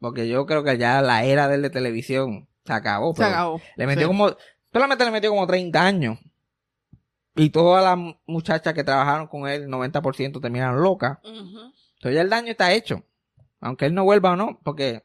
Porque 0.00 0.28
yo 0.28 0.44
creo 0.46 0.64
que 0.64 0.76
ya 0.76 1.00
la 1.02 1.24
era 1.24 1.48
de 1.48 1.58
la 1.58 1.70
televisión 1.70 2.48
se 2.64 2.72
acabó. 2.72 3.14
Se 3.14 3.24
acabó. 3.24 3.60
Le 3.76 3.86
metió 3.86 4.02
Sí. 4.02 4.08
como, 4.08 4.36
solamente 4.72 5.04
le 5.04 5.10
metió 5.10 5.30
como 5.30 5.46
30 5.46 5.82
años. 5.82 6.18
Y 7.36 7.50
todas 7.50 7.82
las 7.84 7.96
mu- 7.96 8.14
muchachas 8.26 8.74
que 8.74 8.84
trabajaron 8.84 9.26
con 9.26 9.48
él, 9.48 9.68
90% 9.68 10.40
terminaron 10.40 10.82
locas. 10.82 11.18
Entonces 11.24 12.14
ya 12.14 12.20
el 12.20 12.30
daño 12.30 12.50
está 12.50 12.72
hecho. 12.72 13.02
Aunque 13.60 13.86
él 13.86 13.94
no 13.94 14.04
vuelva 14.04 14.32
o 14.32 14.36
no, 14.36 14.60
porque 14.62 15.04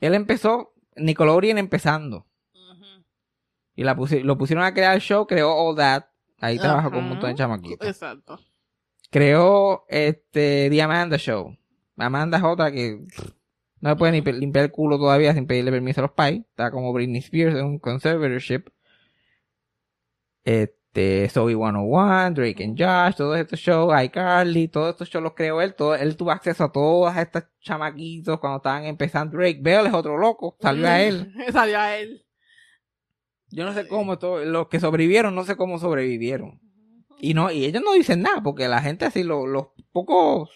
él 0.00 0.14
empezó, 0.14 0.74
Nickelodeon 0.96 1.58
empezando. 1.58 2.26
Ujú. 2.54 3.04
Y 3.76 3.84
la 3.84 3.96
pusi- 3.96 4.22
lo 4.22 4.36
pusieron 4.36 4.64
a 4.64 4.74
crear 4.74 4.94
el 4.94 5.00
show, 5.00 5.26
creó 5.26 5.54
All 5.54 5.76
That. 5.76 6.04
Ahí 6.40 6.56
trabaja 6.58 6.88
con 6.90 6.98
un 7.00 7.08
montón 7.10 7.30
de 7.30 7.36
chamaquitos. 7.36 7.86
Exacto. 7.88 8.38
Creó 9.10 9.84
este 9.88 10.68
The 10.70 10.82
Amanda 10.82 11.16
Show. 11.18 11.56
Amanda 11.96 12.38
es 12.38 12.44
otra 12.44 12.70
que 12.70 13.04
no 13.80 13.90
le 13.90 13.96
puede 13.96 14.12
ni 14.12 14.20
limpiar 14.32 14.66
el 14.66 14.70
culo 14.70 14.98
todavía 14.98 15.32
sin 15.34 15.46
pedirle 15.46 15.70
permiso 15.72 16.00
a 16.00 16.02
los 16.02 16.12
pais. 16.12 16.40
Está 16.40 16.70
como 16.70 16.92
Britney 16.92 17.18
Spears 17.20 17.56
en 17.56 17.64
un 17.64 17.78
conservatorship. 17.78 18.68
Este, 20.98 21.28
Zoe 21.28 21.54
101, 21.54 22.30
Drake 22.34 22.64
and 22.64 22.76
Josh, 22.76 23.14
todos 23.16 23.38
estos 23.38 23.60
shows, 23.60 23.94
iCarly, 24.02 24.66
todos 24.66 24.90
estos 24.90 25.08
shows 25.08 25.22
los 25.22 25.34
creó 25.34 25.60
él. 25.62 25.74
Todo, 25.76 25.94
él 25.94 26.16
tuvo 26.16 26.32
acceso 26.32 26.64
a 26.64 26.72
todas 26.72 27.16
estas 27.16 27.46
chamaquitos 27.60 28.40
cuando 28.40 28.56
estaban 28.56 28.84
empezando. 28.84 29.36
Drake 29.38 29.60
Bell 29.62 29.86
es 29.86 29.94
otro 29.94 30.18
loco, 30.18 30.56
salió 30.60 30.88
a 30.88 31.00
él. 31.00 31.32
salió 31.52 31.78
a 31.78 31.96
él. 31.96 32.24
Yo 33.50 33.64
no 33.64 33.72
sé 33.74 33.86
cómo, 33.86 34.16
los 34.44 34.66
que 34.68 34.80
sobrevivieron, 34.80 35.34
no 35.34 35.44
sé 35.44 35.56
cómo 35.56 35.78
sobrevivieron. 35.78 36.60
Y 37.20 37.32
no, 37.34 37.50
y 37.52 37.64
ellos 37.64 37.82
no 37.84 37.92
dicen 37.92 38.22
nada, 38.22 38.42
porque 38.42 38.66
la 38.68 38.82
gente 38.82 39.04
así, 39.04 39.22
lo- 39.22 39.46
los 39.46 39.68
pocos, 39.92 40.50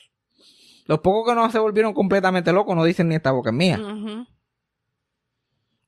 los 0.86 0.98
pocos 1.00 1.28
que 1.30 1.34
no 1.36 1.50
se 1.52 1.58
volvieron 1.60 1.94
completamente 1.94 2.52
locos, 2.52 2.74
no 2.74 2.84
dicen 2.84 3.08
ni 3.08 3.14
esta 3.14 3.30
boca 3.30 3.50
es 3.50 3.56
mía. 3.56 3.78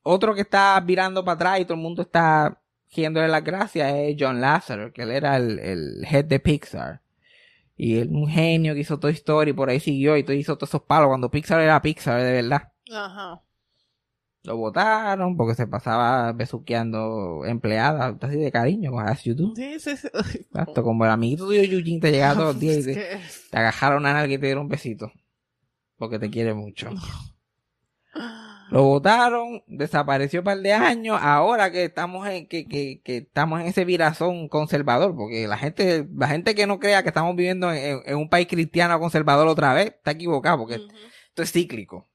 Otro 0.03 0.35
que 0.35 0.43
está 0.43 0.79
virando 0.81 1.25
para 1.25 1.35
atrás 1.35 1.61
y 1.61 1.65
todo 1.65 1.75
el 1.75 1.81
mundo 1.83 2.03
está 2.03 2.61
giéndole 2.89 3.29
las 3.29 3.45
gracias 3.45 3.93
es 3.95 4.17
John 4.19 4.41
Lasseter, 4.41 4.93
que 4.93 5.03
él 5.03 5.11
era 5.11 5.37
el, 5.37 5.59
el 5.59 6.05
head 6.09 6.25
de 6.25 6.41
Pixar. 6.41 7.03
Y 7.77 7.97
él 7.99 8.11
un 8.11 8.29
genio 8.29 8.75
que 8.75 8.81
hizo 8.81 9.01
Toy 9.01 9.13
Story, 9.13 9.53
por 9.53 9.69
ahí 9.69 9.81
siguió 9.81 10.17
y 10.17 10.23
todo 10.23 10.37
hizo 10.37 10.57
todos 10.57 10.71
esos 10.71 10.83
palos 10.83 11.09
cuando 11.09 11.31
Pixar 11.31 11.61
era 11.61 11.83
Pixar 11.83 12.23
de 12.23 12.33
verdad. 12.33 12.73
Ajá. 12.93 13.41
Lo 14.45 14.59
votaron 14.59 15.37
porque 15.39 15.55
se 15.55 15.67
pasaba 15.67 16.33
besuqueando 16.33 17.45
empleadas, 17.47 18.15
así 18.21 18.37
de 18.37 18.53
cariño, 18.53 18.91
como 18.91 19.01
as 19.01 19.25
you 19.25 19.35
do. 19.35 19.55
Sí, 19.57 19.81
sí, 19.81 19.97
sí. 19.97 20.09
Exacto, 20.35 20.83
como 20.83 21.07
el 21.07 21.11
amiguito 21.11 21.47
tuyo 21.47 21.63
Eugene 21.63 22.01
te 22.01 22.13
llegaba 22.13 22.35
todos 22.35 22.55
los 22.55 22.61
días 22.61 22.79
y 22.81 22.85
te, 22.95 23.21
te 23.51 23.57
agajaron 23.57 24.01
una 24.01 24.13
nalga 24.13 24.35
y 24.35 24.39
te 24.39 24.47
dieron 24.47 24.65
un 24.65 24.69
besito. 24.69 25.11
Porque 25.97 26.19
te 26.19 26.29
quiere 26.29 26.53
mucho. 26.53 26.91
Lo 28.71 28.83
votaron, 28.85 29.63
desapareció 29.67 30.41
un 30.41 30.45
par 30.45 30.59
de 30.59 30.73
años, 30.73 31.19
ahora 31.21 31.71
que 31.71 31.85
estamos 31.85 32.27
en, 32.29 32.47
que, 32.49 32.67
que, 32.67 33.01
que 33.03 33.19
estamos 33.19 33.61
en 33.61 33.67
ese 33.67 33.85
virazón 33.85 34.49
conservador, 34.49 35.15
porque 35.15 35.47
la 35.47 35.59
gente, 35.59 36.09
la 36.17 36.29
gente 36.29 36.55
que 36.55 36.67
no 36.67 36.79
crea 36.79 37.03
que 37.03 37.09
estamos 37.09 37.37
viviendo 37.37 37.73
en, 37.73 38.01
en 38.05 38.17
un 38.17 38.29
país 38.29 38.47
cristiano 38.49 38.99
conservador 38.99 39.49
otra 39.49 39.75
vez, 39.75 39.87
está 39.87 40.13
equivocado, 40.13 40.59
porque 40.59 40.75
esto 40.75 41.43
es 41.43 41.53
cíclico. 41.53 42.09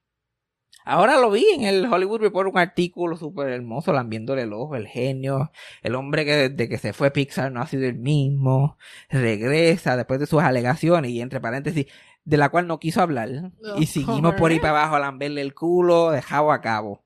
Ahora 0.85 1.19
lo 1.19 1.29
vi 1.29 1.45
en 1.53 1.65
el 1.65 1.85
Hollywood 1.85 2.21
Report, 2.21 2.49
un 2.49 2.57
artículo 2.57 3.15
súper 3.15 3.49
hermoso, 3.49 3.93
lambiéndole 3.93 4.41
el 4.41 4.53
ojo, 4.53 4.75
el 4.75 4.87
genio, 4.87 5.51
el 5.83 5.93
hombre 5.93 6.25
que 6.25 6.49
desde 6.49 6.67
que 6.67 6.79
se 6.79 6.93
fue 6.93 7.11
Pixar 7.11 7.51
no 7.51 7.61
ha 7.61 7.67
sido 7.67 7.85
el 7.85 7.95
mismo, 7.95 8.75
regresa 9.09 9.95
después 9.97 10.19
de 10.19 10.25
sus 10.25 10.41
alegaciones 10.41 11.11
y 11.11 11.21
entre 11.21 11.41
paréntesis, 11.41 11.85
de 12.23 12.37
la 12.37 12.49
cual 12.49 12.67
no 12.67 12.79
quiso 12.79 13.01
hablar. 13.01 13.29
y 13.77 13.85
seguimos 13.85 14.35
por 14.35 14.51
ahí 14.51 14.59
para 14.59 14.79
abajo 14.79 14.95
a 14.95 14.99
lamberle 14.99 15.41
el 15.41 15.53
culo, 15.53 16.11
dejado 16.11 16.51
a 16.51 16.61
cabo. 16.61 17.03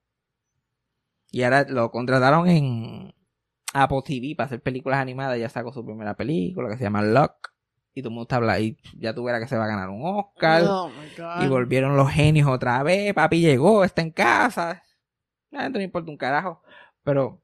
Y 1.32 1.44
ahora 1.44 1.66
lo 1.68 1.92
contrataron 1.92 2.48
en 2.48 3.14
Apple 3.74 4.02
TV 4.06 4.36
para 4.36 4.46
hacer 4.46 4.62
películas 4.62 5.00
animadas, 5.00 5.40
ya 5.40 5.50
sacó 5.50 5.74
su 5.74 5.84
primera 5.84 6.16
película 6.16 6.70
que 6.70 6.78
se 6.78 6.84
llama 6.84 7.02
Luck. 7.02 7.52
Y 7.96 8.02
todo 8.02 8.10
el 8.10 8.16
mundo 8.16 8.24
está 8.24 8.38
hablando, 8.38 8.64
y 8.64 8.78
ya 8.98 9.14
tuviera 9.14 9.40
que 9.40 9.48
se 9.48 9.56
va 9.56 9.66
a 9.66 9.68
ganar 9.68 9.90
un 9.90 10.02
Oscar. 10.04 10.64
Oh. 10.68 10.92
Y 11.42 11.48
volvieron 11.48 11.96
los 11.96 12.10
genios 12.10 12.48
otra 12.48 12.82
vez. 12.82 13.14
Papi 13.14 13.40
llegó, 13.40 13.84
está 13.84 14.02
en 14.02 14.12
casa. 14.12 14.84
Gente 15.52 15.78
no 15.78 15.84
importa 15.84 16.10
un 16.10 16.18
carajo. 16.18 16.64
Pero 17.04 17.42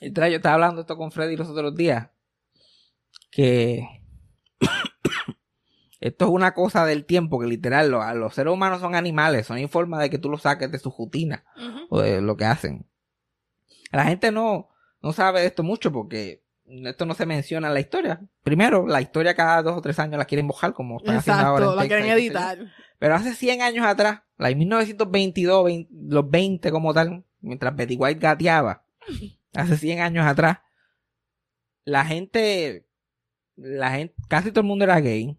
yo 0.00 0.22
estaba 0.22 0.54
hablando 0.54 0.80
esto 0.80 0.96
con 0.96 1.10
Freddy 1.10 1.36
los 1.36 1.48
otros 1.48 1.74
días. 1.74 2.08
Que 3.30 3.86
esto 6.00 6.26
es 6.26 6.30
una 6.30 6.54
cosa 6.54 6.86
del 6.86 7.04
tiempo 7.04 7.40
que 7.40 7.46
literal 7.46 7.90
los, 7.90 8.04
los 8.14 8.34
seres 8.34 8.52
humanos 8.52 8.80
son 8.80 8.94
animales. 8.94 9.46
Son 9.46 9.56
hay 9.56 9.66
forma 9.66 10.00
de 10.00 10.10
que 10.10 10.18
tú 10.18 10.28
los 10.30 10.42
saques 10.42 10.70
de 10.70 10.78
su 10.78 10.94
rutina 10.96 11.44
o 11.90 12.00
de 12.00 12.20
lo 12.20 12.36
que 12.36 12.44
hacen. 12.44 12.86
La 13.90 14.04
gente 14.04 14.30
no, 14.30 14.68
no 15.02 15.12
sabe 15.12 15.40
de 15.40 15.46
esto 15.46 15.62
mucho 15.62 15.92
porque 15.92 16.44
esto 16.66 17.06
no 17.06 17.14
se 17.14 17.26
menciona 17.26 17.68
en 17.68 17.74
la 17.74 17.80
historia. 17.80 18.20
Primero, 18.42 18.86
la 18.86 19.00
historia 19.00 19.34
cada 19.34 19.62
dos 19.62 19.76
o 19.76 19.82
tres 19.82 19.98
años 19.98 20.18
la 20.18 20.26
quieren 20.26 20.46
mojar 20.46 20.72
como 20.72 20.98
están 20.98 21.16
haciendo 21.16 21.42
ahora. 21.42 21.64
En 21.64 21.76
la 21.76 21.82
Texas 21.82 22.02
quieren 22.02 22.18
editar. 22.18 22.58
Pero 22.98 23.14
hace 23.14 23.34
100 23.34 23.62
años 23.62 23.86
atrás, 23.86 24.22
la 24.36 24.48
de 24.48 24.56
1922, 24.56 25.64
20 25.64 25.90
los 26.08 26.30
20 26.30 26.70
como 26.70 26.92
tal, 26.92 27.24
mientras 27.40 27.74
Betty 27.74 27.96
White 27.96 28.20
gateaba, 28.20 28.84
hace 29.54 29.76
100 29.76 30.00
años 30.00 30.26
atrás, 30.26 30.58
la 31.84 32.04
gente, 32.04 32.86
la 33.56 33.90
gente, 33.92 34.14
casi 34.28 34.50
todo 34.50 34.60
el 34.60 34.66
mundo 34.66 34.84
era 34.84 35.00
gay. 35.00 35.38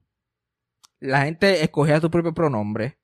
La 0.99 1.21
gente 1.23 1.63
escogía 1.63 2.01
su 2.01 2.11
propio 2.11 2.33
pronombre. 2.33 2.97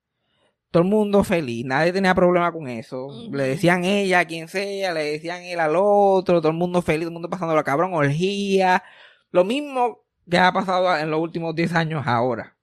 Todo 0.71 0.83
el 0.83 0.89
mundo 0.89 1.23
feliz, 1.23 1.65
nadie 1.65 1.93
tenía 1.93 2.13
problema 2.13 2.51
con 2.51 2.67
eso. 2.67 3.07
Le 3.31 3.43
decían 3.43 3.85
ella 3.85 4.19
a 4.19 4.25
quien 4.25 4.49
sea, 4.49 4.93
le 4.93 5.03
decían 5.11 5.43
él 5.43 5.59
al 5.59 5.75
otro, 5.77 6.41
todo 6.41 6.51
el 6.51 6.57
mundo 6.57 6.81
feliz, 6.81 7.01
todo 7.01 7.09
el 7.09 7.13
mundo 7.13 7.29
pasando 7.29 7.55
la 7.55 7.63
cabrón, 7.63 7.93
orgía. 7.93 8.83
Lo 9.31 9.45
mismo 9.45 10.03
que 10.29 10.37
ha 10.37 10.51
pasado 10.51 10.97
en 10.97 11.09
los 11.09 11.19
últimos 11.21 11.55
10 11.55 11.73
años 11.73 12.03
ahora. 12.05 12.57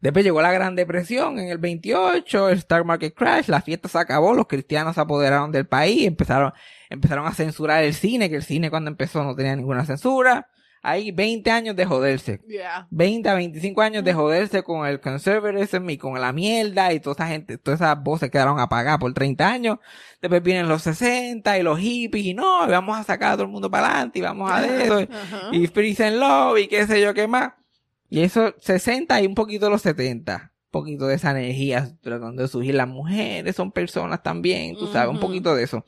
Después 0.00 0.24
llegó 0.24 0.40
la 0.40 0.52
Gran 0.52 0.76
Depresión 0.76 1.38
en 1.38 1.48
el 1.48 1.58
28, 1.58 2.48
el 2.48 2.58
Stock 2.58 2.84
Market 2.86 3.14
Crash, 3.14 3.48
la 3.48 3.60
fiesta 3.60 3.88
se 3.88 3.98
acabó, 3.98 4.32
los 4.32 4.46
cristianos 4.46 4.94
se 4.94 5.00
apoderaron 5.00 5.52
del 5.52 5.66
país, 5.66 6.06
empezaron, 6.06 6.52
empezaron 6.88 7.26
a 7.26 7.34
censurar 7.34 7.84
el 7.84 7.92
cine, 7.92 8.30
que 8.30 8.36
el 8.36 8.42
cine 8.42 8.70
cuando 8.70 8.90
empezó 8.90 9.22
no 9.22 9.34
tenía 9.34 9.54
ninguna 9.56 9.84
censura. 9.84 10.48
Ahí 10.82 11.10
20 11.10 11.50
años 11.50 11.76
de 11.76 11.84
joderse. 11.84 12.40
Yeah. 12.48 12.88
20 12.90 13.28
a 13.28 13.34
25 13.34 13.82
años 13.82 14.02
de 14.02 14.14
joderse 14.14 14.62
con 14.62 14.86
el 14.86 15.00
conservatism 15.00 15.90
y 15.90 15.98
con 15.98 16.18
la 16.18 16.32
mierda 16.32 16.92
y 16.92 17.00
toda 17.00 17.12
esa 17.14 17.26
gente, 17.26 17.58
todas 17.58 17.80
esas 17.80 18.02
voces 18.02 18.30
quedaron 18.30 18.58
apagadas 18.58 18.98
por 18.98 19.12
30 19.12 19.46
años. 19.46 19.78
Después 20.22 20.42
vienen 20.42 20.68
los 20.68 20.82
60 20.82 21.58
y 21.58 21.62
los 21.62 21.78
hippies 21.78 22.24
y 22.24 22.34
no, 22.34 22.66
y 22.66 22.70
vamos 22.70 22.96
a 22.98 23.04
sacar 23.04 23.32
a 23.32 23.34
todo 23.34 23.44
el 23.44 23.50
mundo 23.50 23.70
para 23.70 23.88
adelante 23.88 24.20
y 24.20 24.22
vamos 24.22 24.50
a 24.50 24.62
de 24.62 24.84
eso 24.84 25.00
y 25.52 25.66
Freeze 25.66 26.06
and 26.06 26.18
Love 26.18 26.58
y 26.60 26.68
qué 26.68 26.86
sé 26.86 27.00
yo 27.00 27.12
qué 27.12 27.26
más. 27.26 27.52
Y 28.08 28.22
eso, 28.22 28.54
60 28.58 29.22
y 29.22 29.26
un 29.26 29.34
poquito 29.34 29.66
de 29.66 29.70
los 29.70 29.82
70. 29.82 30.52
Un 30.52 30.70
poquito 30.70 31.06
de 31.06 31.14
esa 31.14 31.30
energía 31.30 31.96
tratando 32.00 32.42
de 32.42 32.48
surgir. 32.48 32.74
Las 32.74 32.88
mujeres 32.88 33.54
son 33.54 33.70
personas 33.70 34.22
también, 34.22 34.76
tú 34.76 34.86
sabes, 34.88 35.10
un 35.10 35.20
poquito 35.20 35.54
de 35.54 35.62
eso. 35.62 35.84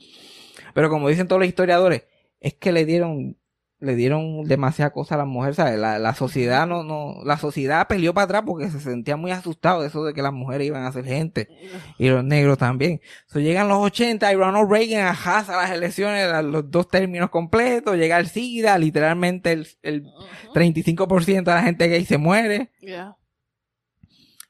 Pero 0.73 0.89
como 0.89 1.09
dicen 1.09 1.27
todos 1.27 1.39
los 1.39 1.47
historiadores, 1.47 2.03
es 2.39 2.53
que 2.55 2.71
le 2.71 2.85
dieron, 2.85 3.37
le 3.83 3.95
dieron 3.95 4.43
demasiada 4.45 4.91
cosa 4.91 5.15
a 5.15 5.17
las 5.19 5.27
mujeres, 5.27 5.57
¿sabes? 5.57 5.77
La, 5.77 5.99
la 5.99 6.15
sociedad 6.15 6.65
no, 6.65 6.83
no, 6.83 7.17
la 7.25 7.37
sociedad 7.37 7.87
peleó 7.87 8.13
para 8.13 8.25
atrás 8.25 8.43
porque 8.45 8.69
se 8.69 8.79
sentía 8.79 9.17
muy 9.17 9.31
asustado 9.31 9.81
de 9.81 9.87
eso 9.89 10.03
de 10.05 10.13
que 10.13 10.21
las 10.21 10.31
mujeres 10.33 10.65
iban 10.67 10.85
a 10.85 10.91
ser 10.91 11.05
gente. 11.05 11.49
Y 11.97 12.07
los 12.09 12.23
negros 12.23 12.57
también. 12.57 13.01
So, 13.27 13.39
llegan 13.39 13.67
los 13.67 13.79
80 13.79 14.31
y 14.31 14.35
Ronald 14.35 14.71
Reagan 14.71 15.05
arrasa 15.07 15.57
las 15.57 15.71
elecciones, 15.71 16.25
a 16.31 16.41
los 16.41 16.71
dos 16.71 16.87
términos 16.87 17.29
completos, 17.29 17.97
llega 17.97 18.17
el 18.19 18.27
SIDA, 18.27 18.77
literalmente 18.77 19.51
el, 19.51 19.67
el 19.81 20.01
Ujú. 20.05 20.53
35% 20.53 21.43
de 21.43 21.55
la 21.55 21.63
gente 21.63 21.87
gay 21.89 22.05
se 22.05 22.17
muere. 22.17 22.71
Yeah. 22.79 23.17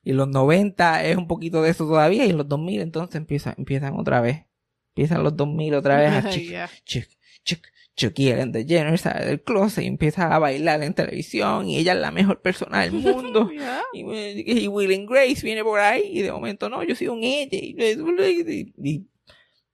Y 0.03 0.11
los 0.13 0.27
90 0.27 1.05
es 1.05 1.17
un 1.17 1.27
poquito 1.27 1.61
de 1.61 1.69
eso 1.71 1.85
todavía. 1.87 2.25
Y 2.25 2.33
los 2.33 2.47
2000 2.47 2.81
entonces 2.81 3.15
empiezan, 3.15 3.55
empiezan 3.57 3.97
otra 3.97 4.21
vez. 4.21 4.45
Empiezan 4.89 5.23
los 5.23 5.35
2000 5.35 5.73
otra 5.75 5.97
vez 5.97 6.11
a 6.11 6.29
chic, 6.29 6.49
Yeah. 6.49 6.69
chic, 6.83 7.07
chic. 7.43 7.72
Chucky 7.95 8.29
Ellen 8.31 8.51
DeGeneres 8.51 9.01
sale 9.01 9.25
del 9.25 9.41
closet 9.41 9.83
y 9.83 9.87
empieza 9.87 10.33
a 10.33 10.39
bailar 10.39 10.81
en 10.83 10.93
televisión. 10.93 11.67
Y 11.67 11.77
ella 11.77 11.93
es 11.93 11.99
la 11.99 12.11
mejor 12.11 12.41
persona 12.41 12.81
del 12.81 12.91
mundo. 12.93 13.49
Yeah. 13.53 13.81
Y, 13.93 14.63
y 14.63 14.67
Will 14.67 14.93
and 14.93 15.09
Grace 15.09 15.41
viene 15.43 15.63
por 15.63 15.79
ahí 15.79 16.03
y 16.05 16.21
de 16.21 16.31
momento 16.31 16.69
no, 16.69 16.83
yo 16.83 16.95
soy 16.95 17.07
un 17.07 17.23
ella. 17.23 17.49
Y, 17.51 19.07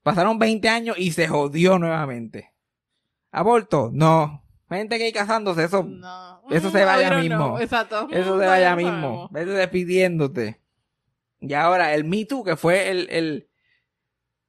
pasaron 0.03 0.39
20 0.39 0.67
años 0.69 0.97
y 0.97 1.11
se 1.11 1.27
jodió 1.27 1.79
nuevamente. 1.79 2.53
Aborto, 3.31 3.89
no. 3.93 4.43
Gente 4.69 4.97
gay 4.97 5.11
casándose, 5.11 5.63
eso, 5.63 5.83
No. 5.83 6.41
Eso 6.51 6.69
se 6.71 6.83
Mm, 6.83 6.87
va 6.87 6.95
we 6.97 7.01
ya 7.01 7.09
don't 7.09 7.21
mismo. 7.23 7.59
Exacto. 7.59 8.07
eso 8.11 8.35
Mm, 8.35 8.39
se 8.39 8.45
vaya 8.45 8.75
mismo. 8.75 9.29
Vete 9.31 9.51
despidiéndote. 9.51 10.61
Y 11.41 11.53
ahora, 11.53 11.93
el 11.93 12.03
Me 12.03 12.25
Too, 12.25 12.43
que 12.43 12.55
fue 12.55 12.89
el, 12.89 13.07
el, 13.09 13.48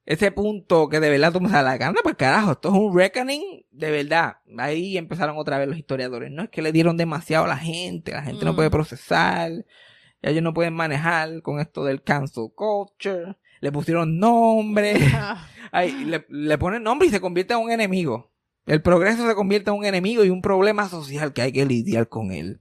ese 0.06 0.32
punto 0.32 0.88
que 0.88 0.98
de 0.98 1.10
verdad 1.10 1.32
tú 1.32 1.40
me 1.40 1.50
la 1.50 1.76
gana, 1.76 1.98
pues 2.02 2.16
carajo, 2.16 2.52
esto 2.52 2.68
es 2.68 2.74
un 2.74 2.96
reckoning 2.96 3.64
de 3.70 3.90
verdad. 3.90 4.36
Ahí 4.58 4.96
empezaron 4.98 5.36
otra 5.38 5.58
vez 5.58 5.68
los 5.68 5.78
historiadores. 5.78 6.30
No 6.32 6.42
es 6.44 6.48
que 6.50 6.62
le 6.62 6.72
dieron 6.72 6.96
demasiado 6.96 7.44
a 7.44 7.48
la 7.48 7.56
gente, 7.56 8.12
la 8.12 8.22
gente 8.22 8.44
no 8.44 8.52
Mm. 8.52 8.56
puede 8.56 8.70
procesar, 8.70 9.50
ya 10.22 10.30
ellos 10.30 10.42
no 10.42 10.52
pueden 10.54 10.74
manejar 10.74 11.42
con 11.42 11.60
esto 11.60 11.84
del 11.84 12.02
cancel 12.02 12.48
culture. 12.54 13.36
Le 13.60 13.70
pusieron 13.72 14.18
nombre. 14.18 14.94
Ay, 15.72 16.04
le, 16.04 16.26
le 16.28 16.58
ponen 16.58 16.82
nombre 16.82 17.06
y 17.06 17.10
se 17.10 17.20
convierte 17.20 17.54
en 17.54 17.60
un 17.60 17.70
enemigo. 17.70 18.30
El 18.66 18.82
progreso 18.82 19.26
se 19.28 19.34
convierte 19.34 19.70
en 19.70 19.76
un 19.76 19.84
enemigo 19.84 20.24
y 20.24 20.30
un 20.30 20.42
problema 20.42 20.88
social 20.88 21.32
que 21.32 21.42
hay 21.42 21.52
que 21.52 21.64
lidiar 21.66 22.08
con 22.08 22.32
él. 22.32 22.60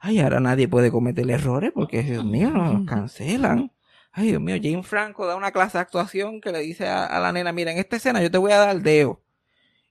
Ay, 0.00 0.20
ahora 0.20 0.38
nadie 0.38 0.68
puede 0.68 0.90
cometer 0.92 1.28
errores 1.30 1.72
porque, 1.74 2.02
Dios 2.02 2.24
mío, 2.24 2.50
nos 2.50 2.86
cancelan. 2.86 3.72
Ay, 4.12 4.28
Dios 4.28 4.40
mío, 4.40 4.56
James 4.62 4.86
Franco 4.86 5.26
da 5.26 5.36
una 5.36 5.52
clase 5.52 5.78
de 5.78 5.82
actuación 5.82 6.40
que 6.40 6.50
le 6.50 6.60
dice 6.60 6.86
a, 6.86 7.06
a 7.06 7.20
la 7.20 7.32
nena, 7.32 7.52
mira, 7.52 7.72
en 7.72 7.78
esta 7.78 7.96
escena 7.96 8.22
yo 8.22 8.30
te 8.30 8.38
voy 8.38 8.52
a 8.52 8.58
dar 8.58 8.80
deo. 8.80 9.22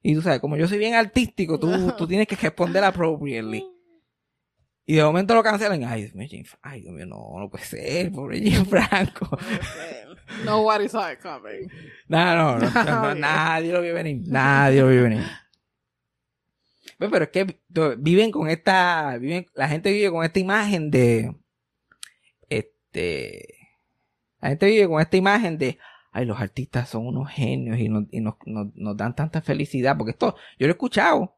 Y 0.02 0.16
tú 0.16 0.22
sabes, 0.22 0.40
como 0.40 0.56
yo 0.56 0.68
soy 0.68 0.78
bien 0.78 0.94
artístico, 0.94 1.60
tú, 1.60 1.92
tú 1.98 2.08
tienes 2.08 2.28
que 2.28 2.36
responder 2.36 2.84
appropriately. 2.84 3.66
Y 4.86 4.96
de 4.96 5.04
momento 5.04 5.36
lo 5.36 5.44
cancelan. 5.44 5.84
Ay, 5.84 6.04
Dios 6.04 6.16
mío, 6.16 6.28
James, 6.32 6.58
ay, 6.62 6.82
Dios 6.82 6.94
mío, 6.94 7.06
no, 7.06 7.38
no 7.38 7.50
puede 7.50 7.66
ser, 7.66 8.10
pobre 8.12 8.40
James 8.40 8.70
Franco. 8.70 9.38
Nobody 10.46 10.88
saw 10.88 11.12
it 11.12 11.20
coming. 11.20 11.70
No, 12.08 12.36
no, 12.36 12.58
no, 12.58 12.84
no, 12.86 13.16
nadie 13.16 13.74
lo 13.74 13.82
vio 13.82 13.94
venir, 13.94 14.22
nadie 14.26 14.82
lo 14.82 14.88
vio 14.88 15.04
venir. 15.04 15.26
Pero 16.98 17.24
es 17.26 17.30
que 17.30 17.60
viven 17.98 18.32
con 18.32 18.50
esta, 18.50 19.18
viven, 19.18 19.46
la 19.56 19.68
gente 19.68 19.92
vive 19.92 20.10
con 20.10 20.24
esta 20.24 20.40
imagen 20.40 20.90
de, 20.90 21.36
este, 22.48 23.57
la 24.42 24.50
gente 24.50 24.66
vive 24.68 24.88
con 24.88 25.02
esta 25.02 25.18
imagen 25.18 25.58
de, 25.58 25.78
ay, 26.12 26.26
los 26.26 26.40
artistas 26.40 26.90
son 26.90 27.08
unos 27.08 27.30
genios 27.30 27.80
y 27.80 27.90
nos, 27.90 28.06
y 28.12 28.20
nos, 28.22 28.36
nos, 28.46 28.68
nos 28.76 28.98
dan 28.98 29.16
tanta 29.16 29.42
felicidad, 29.42 29.98
porque 29.98 30.12
esto, 30.12 30.36
yo 30.60 30.68
lo 30.68 30.72
he 30.72 30.76
escuchado, 30.76 31.36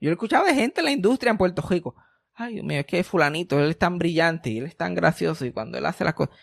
yo 0.00 0.08
lo 0.08 0.10
he 0.10 0.12
escuchado 0.12 0.46
de 0.46 0.54
gente 0.54 0.80
en 0.80 0.84
la 0.86 0.92
industria 0.92 1.30
en 1.30 1.38
Puerto 1.38 1.62
Rico. 1.68 1.94
Ay, 2.34 2.54
Dios 2.54 2.64
mío, 2.64 2.78
es 2.80 2.86
que 2.86 3.02
fulanito, 3.02 3.58
él 3.58 3.70
es 3.70 3.78
tan 3.78 3.98
brillante 3.98 4.50
y 4.50 4.58
él 4.58 4.66
es 4.66 4.76
tan 4.76 4.94
gracioso 4.94 5.44
y 5.44 5.50
cuando 5.52 5.76
él 5.78 5.86
hace 5.86 6.04
las 6.04 6.14
cosas, 6.14 6.34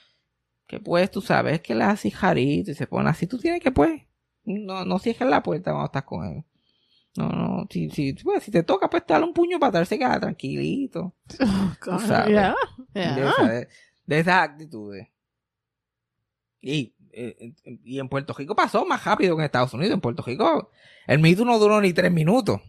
que 0.68 0.80
pues 0.80 1.10
tú 1.12 1.22
sabes 1.22 1.62
que 1.62 1.74
él 1.74 1.82
es 1.82 1.88
así 1.88 2.12
jarito 2.12 2.72
y 2.72 2.74
se 2.76 2.88
pone 2.88 3.10
así, 3.10 3.28
tú 3.28 3.38
tienes 3.38 3.62
que 3.62 3.72
pues, 3.72 4.02
no, 4.44 4.84
no 4.84 5.00
cierres 5.00 5.30
la 5.30 5.42
puerta 5.42 5.72
cuando 5.72 5.86
estás 5.86 6.04
con 6.04 6.26
él. 6.26 6.44
No, 7.18 7.30
no, 7.30 7.66
si, 7.70 7.90
si, 7.92 8.12
pues, 8.14 8.44
si 8.44 8.52
te 8.52 8.62
toca, 8.64 8.90
pues 8.90 9.04
dale 9.08 9.24
un 9.26 9.34
puño 9.34 9.58
para 9.58 9.72
darse 9.72 9.98
queda 9.98 10.20
tranquilito. 10.20 11.14
God, 11.86 12.00
sabes. 12.02 12.30
yeah, 12.94 13.16
De, 13.16 13.22
esa- 13.30 13.48
de- 13.48 13.68
de 14.06 14.20
esas 14.20 14.36
actitudes. 14.50 15.08
Y, 16.68 16.96
eh, 17.12 17.54
y 17.84 18.00
en 18.00 18.10
Puerto 18.10 18.34
Rico 18.34 18.56
pasó 18.56 18.86
más 18.86 19.06
rápido 19.06 19.36
que 19.36 19.42
en 19.42 19.46
Estados 19.46 19.72
Unidos. 19.76 19.94
En 19.94 20.02
Puerto 20.02 20.24
Rico, 20.24 20.72
el 21.06 21.20
mito 21.20 21.46
no 21.46 21.60
duró 21.60 21.80
ni 21.80 21.94
tres 21.94 22.12
minutos. 22.12 22.60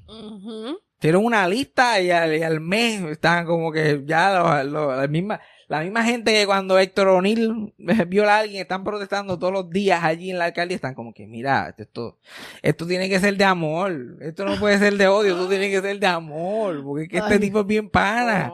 Hicieron 0.98 1.24
una 1.24 1.48
lista 1.48 1.98
y 2.00 2.10
al, 2.10 2.36
y 2.36 2.42
al 2.42 2.60
mes 2.60 3.02
estaban 3.04 3.46
como 3.46 3.72
que 3.72 4.02
ya 4.06 4.38
los- 4.38 4.66
los- 4.72 4.96
la, 4.98 5.06
misma, 5.08 5.40
la 5.68 5.80
misma 5.80 6.04
gente 6.04 6.32
que 6.32 6.44
cuando 6.46 6.78
Héctor 6.78 7.08
O'Neill 7.08 7.74
viola 8.08 8.36
a 8.36 8.38
alguien 8.40 8.60
están 8.62 8.84
protestando 8.84 9.38
todos 9.38 9.52
los 9.52 9.70
días 9.70 10.04
allí 10.04 10.30
en 10.30 10.38
la 10.38 10.46
alcaldía 10.46 10.74
están 10.76 10.94
como 10.94 11.12
que 11.14 11.26
mira 11.26 11.74
esto 11.76 12.18
esto 12.62 12.86
tiene 12.86 13.08
que 13.08 13.18
ser 13.20 13.36
de 13.36 13.44
amor 13.44 14.16
esto 14.20 14.44
no 14.46 14.58
puede 14.58 14.78
ser 14.78 14.96
de 14.96 15.06
odio 15.08 15.32
esto 15.34 15.48
tiene 15.48 15.70
que 15.70 15.80
ser 15.82 15.98
de 15.98 16.06
amor 16.06 16.82
porque 16.84 17.04
es 17.04 17.08
que 17.10 17.18
este 17.18 17.34
Ay. 17.34 17.40
tipo 17.40 17.60
es 17.60 17.66
bien 17.66 17.90
pana 17.90 18.52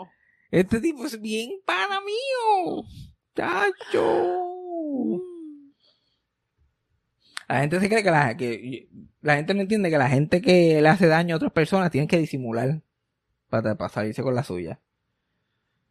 este 0.51 0.81
tipo 0.81 1.05
es 1.07 1.21
bien 1.21 1.51
pana 1.65 2.01
mío 2.01 2.85
chacho 3.37 5.23
la 7.53 7.61
gente 7.61 7.81
se 7.81 7.89
cree 7.89 8.03
que 8.03 8.11
la, 8.11 8.37
que 8.37 8.89
la 9.21 9.37
gente 9.37 9.53
no 9.53 9.61
entiende 9.61 9.91
que 9.91 9.99
la 9.99 10.09
gente 10.09 10.41
que 10.41 10.81
le 10.81 10.89
hace 10.89 11.07
daño 11.07 11.35
a 11.35 11.37
otras 11.37 11.53
personas 11.53 11.91
tienen 11.91 12.09
que 12.09 12.19
disimular 12.19 12.81
para, 13.51 13.77
para 13.77 13.91
salirse 13.91 14.23
con 14.23 14.35
la 14.35 14.43
suya. 14.43 14.81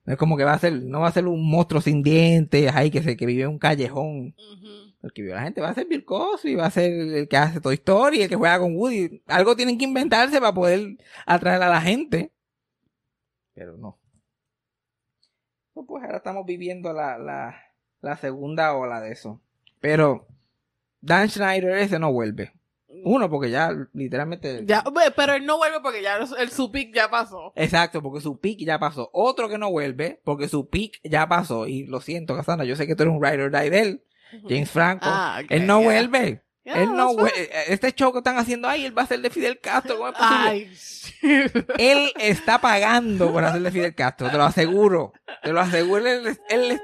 No 0.05 0.13
es 0.13 0.17
como 0.17 0.37
que 0.37 0.43
va 0.43 0.53
a 0.53 0.59
ser, 0.59 0.73
no 0.73 1.01
va 1.01 1.09
a 1.09 1.11
ser 1.11 1.27
un 1.27 1.47
monstruo 1.47 1.79
sin 1.79 2.01
dientes, 2.01 2.73
ahí 2.73 2.89
que 2.89 3.03
se 3.03 3.15
que 3.15 3.27
vive 3.27 3.43
en 3.43 3.49
un 3.49 3.59
callejón. 3.59 4.33
El 5.03 5.13
que 5.13 5.21
vio 5.21 5.33
a 5.33 5.37
la 5.37 5.43
gente 5.43 5.61
va 5.61 5.69
a 5.69 5.75
ser 5.75 5.85
Bill 5.87 6.03
Cosby, 6.03 6.55
va 6.55 6.65
a 6.65 6.71
ser 6.71 6.91
el 6.91 7.27
que 7.27 7.37
hace 7.37 7.61
Toy 7.61 7.75
Story, 7.75 8.23
el 8.23 8.29
que 8.29 8.35
juega 8.35 8.57
con 8.57 8.75
Woody. 8.75 9.21
Algo 9.27 9.55
tienen 9.55 9.77
que 9.77 9.85
inventarse 9.85 10.39
para 10.39 10.53
poder 10.53 10.97
atraer 11.27 11.61
a 11.61 11.69
la 11.69 11.81
gente. 11.81 12.31
Pero 13.53 13.77
no. 13.77 13.99
No, 15.75 15.85
pues 15.85 16.03
ahora 16.03 16.17
estamos 16.17 16.43
viviendo 16.47 16.91
la, 16.91 17.19
la, 17.19 17.55
la 18.01 18.17
segunda 18.17 18.75
ola 18.75 18.99
de 18.99 19.11
eso. 19.11 19.39
Pero 19.79 20.27
Dan 21.01 21.29
Schneider 21.29 21.77
ese 21.77 21.99
no 21.99 22.11
vuelve. 22.11 22.53
Uno, 23.03 23.29
porque 23.29 23.49
ya 23.49 23.71
literalmente... 23.93 24.63
Ya, 24.65 24.83
pero 25.15 25.33
él 25.33 25.45
no 25.45 25.57
vuelve 25.57 25.79
porque 25.81 26.03
ya 26.03 26.19
el, 26.37 26.51
su 26.51 26.71
pick 26.71 26.93
ya 26.93 27.09
pasó. 27.09 27.51
Exacto, 27.55 28.01
porque 28.01 28.21
su 28.21 28.39
pick 28.39 28.59
ya 28.59 28.79
pasó. 28.79 29.09
Otro 29.13 29.49
que 29.49 29.57
no 29.57 29.71
vuelve, 29.71 30.21
porque 30.23 30.47
su 30.47 30.69
pick 30.69 30.99
ya 31.03 31.27
pasó. 31.27 31.67
Y 31.67 31.85
lo 31.87 32.01
siento, 32.01 32.35
Cassandra, 32.35 32.65
yo 32.65 32.75
sé 32.75 32.85
que 32.85 32.95
tú 32.95 33.03
eres 33.03 33.15
un 33.15 33.19
writer 33.19 33.49
die 33.51 33.69
de 33.69 33.79
él. 33.79 34.03
James 34.47 34.69
Franco. 34.69 35.05
Ah, 35.07 35.41
ok, 35.43 35.51
él 35.51 35.67
no 35.67 35.79
yeah. 35.79 35.89
vuelve. 35.89 36.43
Yeah, 36.63 36.83
él 36.83 36.93
no 36.93 37.13
vuelve. 37.15 37.49
Este 37.73 37.91
show 37.93 38.11
que 38.11 38.19
están 38.19 38.37
haciendo 38.37 38.67
ahí, 38.67 38.85
él 38.85 38.95
va 38.95 39.01
a 39.01 39.07
ser 39.07 39.19
de 39.19 39.29
Fidel 39.29 39.59
Castro. 39.59 39.97
¿Cómo 39.97 40.09
es 40.09 40.15
posible? 40.15 40.69
Ay, 41.23 41.65
Él 41.79 42.11
está 42.19 42.59
pagando 42.59 43.31
por 43.31 43.43
hacer 43.43 43.61
de 43.61 43.71
Fidel 43.71 43.95
Castro, 43.95 44.29
te 44.29 44.37
lo 44.37 44.43
aseguro. 44.43 45.11
Te 45.41 45.51
lo 45.51 45.59
aseguro. 45.59 46.05
Él, 46.07 46.37
él- 46.49 46.81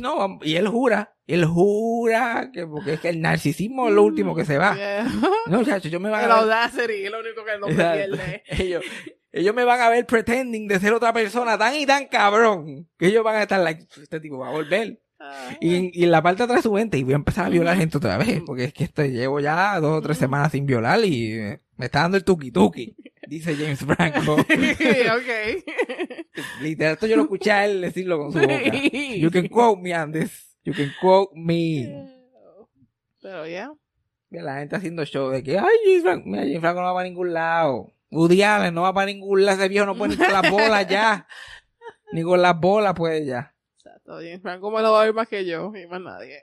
no, 0.00 0.38
y 0.42 0.56
él 0.56 0.68
jura. 0.68 1.14
Él 1.26 1.44
jura 1.46 2.50
que 2.52 2.66
porque 2.66 2.94
es 2.94 3.00
que 3.00 3.08
el 3.08 3.20
narcisismo 3.20 3.88
es 3.88 3.94
lo 3.94 4.02
último 4.02 4.34
que 4.34 4.44
se 4.44 4.58
va. 4.58 4.74
Yeah. 4.76 5.06
No, 5.48 5.58
muchachos, 5.58 5.90
yo 5.90 5.98
me 6.00 6.10
van 6.10 6.24
El 6.24 6.30
a 6.30 6.34
ver- 6.34 6.42
audacity 6.44 7.04
es 7.04 7.10
lo 7.10 7.20
único 7.20 7.44
que 7.44 7.58
no 7.58 7.66
me 7.66 7.72
Exacto. 7.72 8.16
pierde. 8.16 8.42
ellos, 8.64 8.84
ellos 9.32 9.54
me 9.54 9.64
van 9.64 9.80
a 9.80 9.88
ver 9.88 10.04
pretending 10.06 10.68
de 10.68 10.78
ser 10.80 10.92
otra 10.92 11.12
persona 11.12 11.56
tan 11.56 11.74
y 11.76 11.86
tan 11.86 12.06
cabrón 12.08 12.88
que 12.98 13.06
ellos 13.06 13.24
van 13.24 13.36
a 13.36 13.42
estar 13.42 13.60
like, 13.60 13.86
este 14.02 14.20
tipo 14.20 14.38
va 14.38 14.48
a 14.48 14.52
volver. 14.52 15.00
Ah. 15.18 15.56
Y, 15.60 15.76
en- 15.76 15.90
y 15.94 16.04
en 16.04 16.10
la 16.10 16.22
parte 16.22 16.42
atrás 16.42 16.58
de 16.58 16.62
su 16.62 16.72
mente, 16.72 16.98
y 16.98 17.02
voy 17.04 17.14
a 17.14 17.16
empezar 17.16 17.46
a 17.46 17.48
violar 17.48 17.76
gente 17.78 17.96
otra 17.96 18.18
vez, 18.18 18.42
porque 18.44 18.64
es 18.64 18.74
que 18.74 18.84
esto 18.84 19.02
llevo 19.04 19.40
ya 19.40 19.80
dos 19.80 19.98
o 19.98 20.02
tres 20.02 20.18
semanas 20.18 20.52
sin 20.52 20.66
violar 20.66 21.02
y 21.04 21.38
me 21.76 21.86
está 21.86 22.00
dando 22.00 22.18
el 22.18 22.24
tuki 22.24 22.50
tuki, 22.50 22.94
dice 23.26 23.54
James 23.56 23.78
Franco. 23.80 24.32
ok. 24.34 24.44
Literal, 26.62 26.92
esto 26.94 27.06
yo 27.06 27.16
lo 27.16 27.22
escuché 27.22 27.52
a 27.52 27.64
él 27.64 27.80
decirlo 27.80 28.18
con 28.18 28.32
su 28.32 28.38
boca. 28.40 28.54
You 29.16 29.30
can 29.30 29.48
quote 29.48 29.80
me 29.82 29.94
on 29.96 30.12
this. 30.12 30.56
You 30.64 30.72
can 30.72 30.92
quote 31.00 31.32
me. 31.34 32.08
Pero 33.22 33.46
ya. 33.46 33.72
Y 34.30 34.38
la 34.40 34.56
gente 34.58 34.76
haciendo 34.76 35.04
show 35.04 35.30
de 35.30 35.42
que, 35.42 35.58
ay, 35.58 35.66
James 35.84 36.02
Franco, 36.02 36.28
mira, 36.28 36.42
James 36.42 36.60
Franco 36.60 36.80
no 36.80 36.86
va 36.86 36.94
para 36.94 37.08
ningún 37.08 37.32
lado. 37.32 37.92
Woody 38.10 38.42
Allen 38.42 38.74
no 38.74 38.82
va 38.82 38.92
para 38.92 39.06
ningún 39.06 39.44
lado. 39.44 39.58
Ese 39.58 39.68
viejo 39.68 39.86
no 39.86 39.94
puede 39.96 40.16
ni 40.16 40.16
con 40.22 40.32
las 40.32 40.50
bolas 40.50 40.86
ya. 40.88 41.26
Ni 42.12 42.22
con 42.22 42.42
las 42.42 42.58
bolas 42.60 42.94
puede 42.94 43.24
ya. 43.26 43.54
Exacto. 43.76 44.16
James 44.16 44.40
Franco 44.42 44.70
me 44.70 44.82
lo 44.82 44.92
va 44.92 45.02
a 45.02 45.04
ver 45.04 45.14
más 45.14 45.28
que 45.28 45.44
yo 45.44 45.72
y 45.74 45.86
más 45.86 46.00
nadie. 46.00 46.42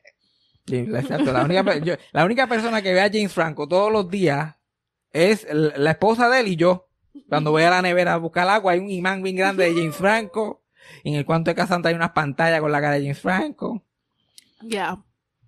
James- 0.68 0.94
exacto. 1.04 1.32
La 1.34 1.44
única, 1.44 1.64
pe- 1.64 1.82
yo- 1.84 1.96
la 2.12 2.24
única 2.26 2.48
persona 2.48 2.82
que 2.82 2.94
ve 2.94 3.02
a 3.02 3.10
James 3.10 3.34
Franco 3.34 3.68
todos 3.68 3.92
los 3.92 4.10
días 4.10 4.56
es 5.14 5.48
la 5.52 5.92
esposa 5.92 6.30
de 6.30 6.40
él 6.42 6.48
y 6.48 6.56
yo. 6.56 6.88
Cuando 7.28 7.52
voy 7.52 7.64
a 7.64 7.70
la 7.70 7.82
nevera 7.82 8.14
a 8.14 8.18
buscar 8.18 8.48
agua, 8.48 8.72
hay 8.74 8.80
un 8.80 8.90
imán 8.90 9.22
bien 9.22 9.36
grande 9.36 9.66
de 9.66 9.74
James 9.74 9.96
Franco. 9.96 10.64
En 11.04 11.16
el 11.16 11.26
cuanto 11.26 11.52
de 11.52 11.56
Casanta 11.56 11.90
hay 11.90 11.96
unas 11.96 12.12
pantallas 12.12 12.60
con 12.62 12.72
la 12.72 12.82
cara 12.82 12.96
de 12.96 13.02
James 13.02 13.20
Franco. 13.20 13.84
Ya. 14.62 14.98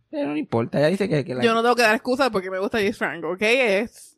Pero 0.09 0.29
no 0.29 0.37
importa, 0.37 0.77
ella 0.79 0.87
dice 0.89 1.09
que, 1.09 1.25
que 1.25 1.33
la... 1.35 1.43
Yo 1.43 1.53
no 1.53 1.61
tengo 1.61 1.75
que 1.75 1.81
dar 1.81 1.95
excusas 1.95 2.29
porque 2.29 2.51
me 2.51 2.59
gusta 2.59 2.77
James 2.77 2.97
Franco, 2.97 3.31
¿ok? 3.31 3.41
Es. 3.41 4.17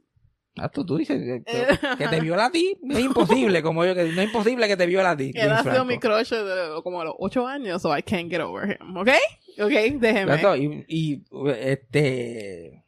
Ah, 0.57 0.69
tú, 0.69 0.85
tú 0.85 0.97
dices 0.97 1.21
que, 1.21 1.43
que- 1.43 1.97
que 1.97 2.07
te 2.07 2.19
viola 2.21 2.45
a 2.45 2.51
ti. 2.51 2.77
Es 2.89 2.99
imposible, 2.99 3.61
como 3.61 3.83
yo, 3.85 3.93
que 3.93 4.03
no 4.05 4.21
es 4.21 4.27
imposible 4.27 4.67
que 4.67 4.77
te 4.77 4.85
viola 4.85 5.11
a 5.11 5.17
ti. 5.17 5.31
Él 5.35 5.51
ha 5.51 5.63
sido 5.63 5.83
mi 5.85 5.99
crush 5.99 6.29
de 6.31 6.81
como 6.83 7.01
a 7.01 7.05
los 7.05 7.15
8 7.19 7.45
años, 7.47 7.81
so 7.81 7.95
I 7.97 8.01
can't 8.03 8.29
get 8.29 8.39
over 8.41 8.69
him, 8.79 8.95
¿ok? 8.97 9.09
¿Ok? 9.59 9.69
Déjeme. 9.99 10.21
Exacto, 10.33 10.55
Y, 10.55 10.85
y, 10.87 11.23
este... 11.59 12.84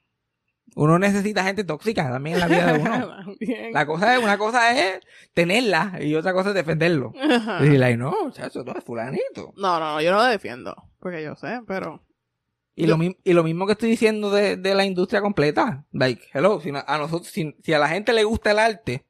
Uno 0.78 1.00
necesita 1.00 1.44
gente 1.44 1.64
tóxica 1.64 2.08
también 2.08 2.36
en 2.36 2.40
la 2.42 2.48
vida 2.48 2.74
de 2.74 2.80
uno. 2.80 3.16
La 3.74 3.88
cosa 3.88 4.16
es, 4.16 4.24
una 4.24 4.38
cosa 4.38 4.78
es 4.78 5.00
tenerla 5.34 5.98
y 6.00 6.14
otra 6.14 6.34
cosa 6.34 6.50
es 6.50 6.56
defenderlo. 6.56 7.14
Ajá. 7.20 7.66
Y 7.66 7.80
like, 7.80 7.98
no, 7.98 8.14
muchacho, 8.26 8.64
no, 8.64 8.74
es 8.74 8.84
fulanito. 8.84 9.54
No, 9.58 9.80
no, 9.80 9.94
no, 9.94 10.02
yo 10.02 10.12
no 10.12 10.18
lo 10.18 10.26
defiendo. 10.26 10.76
Porque 11.00 11.24
yo 11.24 11.36
sé, 11.36 11.62
pero. 11.66 12.04
Y 12.76 12.86
lo, 12.86 13.00
y 13.02 13.34
lo 13.34 13.44
mismo 13.44 13.66
que 13.66 13.72
estoy 13.72 13.90
diciendo 13.90 14.30
de, 14.30 14.56
de 14.56 14.76
la 14.76 14.86
industria 14.86 15.20
completa. 15.20 15.84
Like, 15.92 16.22
hello, 16.32 16.62
si 16.62 16.70
a 16.70 16.98
nosotros, 17.00 17.32
si, 17.32 17.56
si 17.64 17.74
a 17.74 17.80
la 17.80 17.88
gente 17.88 18.14
le 18.14 18.24
gusta 18.24 18.52
el 18.52 18.60
arte, 18.60 19.04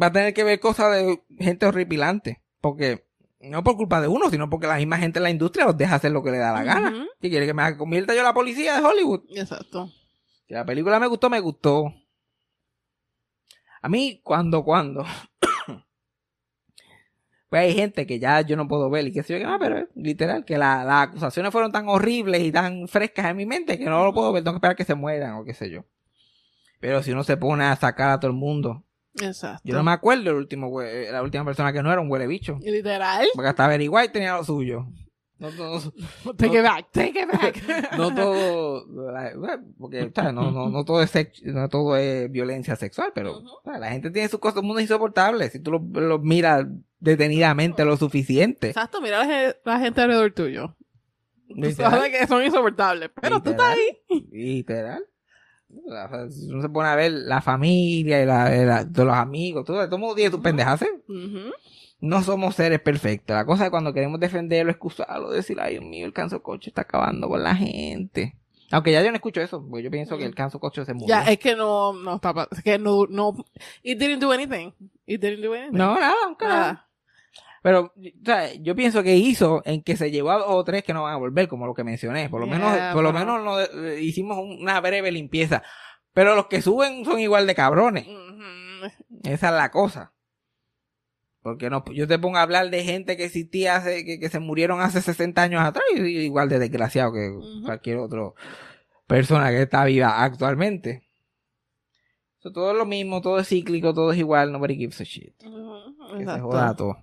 va 0.00 0.06
a 0.06 0.12
tener 0.12 0.32
que 0.32 0.42
ver 0.42 0.58
cosas 0.58 0.92
de 0.92 1.22
gente 1.38 1.66
horripilante. 1.66 2.40
Porque, 2.62 3.04
no 3.40 3.62
por 3.62 3.76
culpa 3.76 4.00
de 4.00 4.08
uno, 4.08 4.30
sino 4.30 4.48
porque 4.48 4.66
la 4.66 4.76
misma 4.76 4.96
gente 4.96 5.18
en 5.18 5.24
la 5.24 5.30
industria 5.30 5.66
los 5.66 5.76
deja 5.76 5.96
hacer 5.96 6.12
lo 6.12 6.22
que 6.22 6.30
le 6.30 6.38
da 6.38 6.54
la 6.54 6.64
gana. 6.64 7.06
Si 7.20 7.28
quiere 7.28 7.44
que 7.44 7.52
me 7.52 7.76
convierta 7.76 8.14
yo 8.14 8.22
la 8.22 8.32
policía 8.32 8.80
de 8.80 8.86
Hollywood. 8.86 9.24
Exacto. 9.36 9.92
Si 10.48 10.54
la 10.54 10.64
película 10.64 10.98
me 10.98 11.06
gustó, 11.06 11.28
me 11.30 11.40
gustó. 11.40 11.92
A 13.82 13.88
mí, 13.88 14.20
cuando, 14.24 14.64
cuando. 14.64 15.04
pues 17.50 17.62
hay 17.62 17.74
gente 17.74 18.06
que 18.06 18.18
ya 18.18 18.40
yo 18.40 18.56
no 18.56 18.66
puedo 18.66 18.90
ver 18.90 19.06
y 19.06 19.12
que 19.12 19.22
sé 19.22 19.34
yo, 19.34 19.38
que, 19.38 19.44
ah, 19.44 19.58
pero 19.60 19.78
eh, 19.78 19.88
literal, 19.94 20.44
que 20.44 20.58
la- 20.58 20.84
las 20.84 21.08
acusaciones 21.08 21.52
fueron 21.52 21.70
tan 21.72 21.88
horribles 21.88 22.42
y 22.42 22.50
tan 22.52 22.88
frescas 22.88 23.26
en 23.26 23.36
mi 23.36 23.46
mente 23.46 23.78
que 23.78 23.84
no 23.84 24.04
lo 24.04 24.12
puedo 24.12 24.32
ver, 24.32 24.42
tengo 24.42 24.54
que 24.54 24.58
esperar 24.58 24.76
que 24.76 24.84
se 24.84 24.94
mueran 24.94 25.34
o 25.34 25.44
qué 25.44 25.54
sé 25.54 25.70
yo. 25.70 25.84
Pero 26.80 27.02
si 27.02 27.12
uno 27.12 27.24
se 27.24 27.36
pone 27.36 27.64
a 27.64 27.76
sacar 27.76 28.10
a 28.10 28.20
todo 28.20 28.30
el 28.30 28.36
mundo. 28.36 28.84
Exacto. 29.20 29.62
Yo 29.64 29.74
no 29.74 29.82
me 29.82 29.90
acuerdo 29.92 30.30
el 30.30 30.36
último, 30.36 30.68
hue- 30.70 31.10
la 31.10 31.22
última 31.22 31.44
persona 31.44 31.72
que 31.72 31.82
no 31.82 31.90
era 31.92 32.00
un 32.00 32.10
huele 32.10 32.26
bicho. 32.26 32.58
Literal. 32.62 33.26
Porque 33.34 33.48
hasta 33.48 33.68
White 33.68 34.10
tenía 34.12 34.36
lo 34.36 34.44
suyo. 34.44 34.86
No, 35.38 35.50
no, 35.52 35.80
no- 36.24 36.34
Take 36.36 36.58
it 36.58 36.62
back, 36.64 36.90
take 36.92 37.20
it 37.20 37.28
back. 37.30 37.92
no 37.96 38.12
todo 38.14 38.84
porque 39.78 40.10
¿sabes? 40.14 40.34
no, 40.34 40.50
no, 40.50 40.68
no 40.68 40.84
todo 40.84 41.00
es 41.02 41.10
sex- 41.10 41.42
no 41.44 41.68
todo 41.68 41.96
es 41.96 42.30
violencia 42.30 42.74
sexual 42.76 43.12
pero 43.14 43.40
la 43.64 43.90
gente 43.90 44.10
tiene 44.10 44.28
sus 44.28 44.40
cosas 44.40 44.62
muy 44.64 44.82
insoportables 44.82 45.52
si 45.52 45.60
tú 45.60 45.70
lo, 45.70 45.78
lo 46.00 46.18
miras 46.18 46.66
detenidamente 46.98 47.84
lo 47.84 47.96
suficiente 47.96 48.68
Exacto, 48.70 49.00
mira 49.00 49.18
la, 49.18 49.26
gen- 49.26 49.54
la 49.64 49.78
gente 49.78 50.00
alrededor 50.00 50.32
tuyo. 50.32 50.74
Tú 51.48 51.54
Literal. 51.54 51.92
sabes 51.92 52.10
que 52.18 52.26
son 52.26 52.44
insoportables, 52.44 53.10
pero 53.20 53.40
tú 53.40 53.50
estás 53.50 53.74
ahí. 53.76 54.26
literal 54.30 55.04
si 56.30 56.50
uno 56.50 56.62
se 56.62 56.68
pone 56.70 56.88
a 56.88 56.96
ver 56.96 57.12
la 57.12 57.40
familia 57.42 58.22
y 58.22 58.26
la, 58.26 58.84
de 58.84 59.04
los 59.04 59.14
amigos 59.14 59.64
todo, 59.64 59.76
todo 59.84 59.96
el 59.96 60.00
mundo 60.00 60.14
tiene 60.14 60.30
sus 60.30 60.40
pendejas 60.40 60.82
¿eh? 60.82 60.88
No 62.00 62.22
somos 62.22 62.54
seres 62.54 62.80
perfectos 62.80 63.34
la 63.34 63.44
cosa 63.44 63.64
es 63.64 63.70
cuando 63.70 63.92
queremos 63.92 64.20
defenderlo 64.20 64.70
excusarlo 64.70 65.30
decir 65.30 65.58
ay 65.60 65.74
Dios 65.78 65.84
mío 65.84 66.06
el 66.06 66.12
canso 66.12 66.42
coche 66.42 66.70
está 66.70 66.82
acabando 66.82 67.28
con 67.28 67.42
la 67.42 67.54
gente 67.54 68.36
aunque 68.70 68.92
ya 68.92 69.02
yo 69.02 69.10
no 69.10 69.16
escucho 69.16 69.40
eso 69.40 69.66
porque 69.68 69.82
yo 69.84 69.90
pienso 69.90 70.16
que 70.18 70.24
el 70.24 70.34
canso 70.34 70.60
coche 70.60 70.84
se 70.84 70.92
murió 70.94 71.08
Ya, 71.08 71.22
es 71.24 71.38
que 71.38 71.56
no, 71.56 71.92
no 71.94 72.16
está, 72.16 72.34
pa- 72.34 72.48
es 72.50 72.62
que 72.62 72.78
no, 72.78 73.06
no, 73.08 73.34
it 73.82 73.98
didn't 73.98 74.20
do 74.22 74.30
anything. 74.30 74.72
It 75.06 75.22
didn't 75.22 75.42
do 75.42 75.54
anything. 75.54 75.78
No, 75.78 75.98
nada, 75.98 76.14
nunca. 76.26 76.46
Nada. 76.48 76.88
Pero, 77.62 77.80
o 77.86 77.92
sea, 78.24 78.52
yo 78.56 78.76
pienso 78.76 79.02
que 79.02 79.16
hizo 79.16 79.62
en 79.64 79.82
que 79.82 79.96
se 79.96 80.10
llevó 80.10 80.32
a 80.32 80.38
dos 80.38 80.48
o 80.50 80.64
tres 80.64 80.84
que 80.84 80.92
no 80.92 81.04
van 81.04 81.14
a 81.14 81.16
volver, 81.16 81.48
como 81.48 81.66
lo 81.66 81.72
que 81.72 81.82
mencioné. 81.82 82.28
Por 82.28 82.40
lo 82.42 82.46
Yeah, 82.46 82.58
menos, 82.58 82.94
por 82.94 83.02
lo 83.02 83.12
menos 83.14 83.42
no, 83.42 83.58
eh, 83.58 84.02
hicimos 84.02 84.36
una 84.38 84.78
breve 84.82 85.10
limpieza. 85.12 85.62
Pero 86.12 86.34
los 86.36 86.46
que 86.48 86.60
suben 86.60 87.06
son 87.06 87.20
igual 87.20 87.46
de 87.46 87.54
cabrones. 87.54 88.06
Esa 89.24 89.48
es 89.48 89.54
la 89.54 89.70
cosa. 89.70 90.12
Porque 91.42 91.70
no, 91.70 91.84
yo 91.92 92.06
te 92.08 92.18
pongo 92.18 92.38
a 92.38 92.42
hablar 92.42 92.68
de 92.70 92.82
gente 92.84 93.16
que 93.16 93.24
existía 93.24 93.76
hace, 93.76 94.04
que, 94.04 94.18
que 94.18 94.28
se 94.28 94.38
murieron 94.40 94.80
hace 94.80 95.00
60 95.00 95.42
años 95.42 95.62
atrás 95.62 95.84
y 95.94 96.00
igual 96.00 96.48
de 96.48 96.58
desgraciado 96.58 97.12
que 97.12 97.32
cualquier 97.64 97.98
otra 97.98 98.22
persona 99.06 99.50
que 99.50 99.62
está 99.62 99.84
viva 99.84 100.22
actualmente. 100.22 101.04
Todo 102.40 102.70
es 102.72 102.78
lo 102.78 102.86
mismo, 102.86 103.20
todo 103.20 103.38
es 103.40 103.48
cíclico, 103.48 103.92
todo 103.92 104.12
es 104.12 104.18
igual, 104.18 104.50
nobody 104.52 104.76
gives 104.76 105.00
a 105.00 105.04
shit. 105.04 105.34
Ujú. 105.44 106.18
Que 106.18 106.24
se 106.24 106.40
joda 106.40 106.74
todo. 106.74 106.96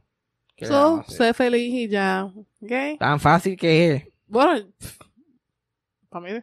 ¿Qué 0.55 0.65
le 0.65 0.71
So, 0.71 1.03
sé 1.07 1.33
feliz 1.33 1.73
y 1.73 1.87
ya. 1.87 2.25
¿Ok? 2.25 2.97
Tan 2.99 3.19
fácil 3.19 3.55
que 3.57 3.91
es. 3.93 4.03
Bueno, 4.27 4.65
para 6.09 6.25
mí. 6.33 6.39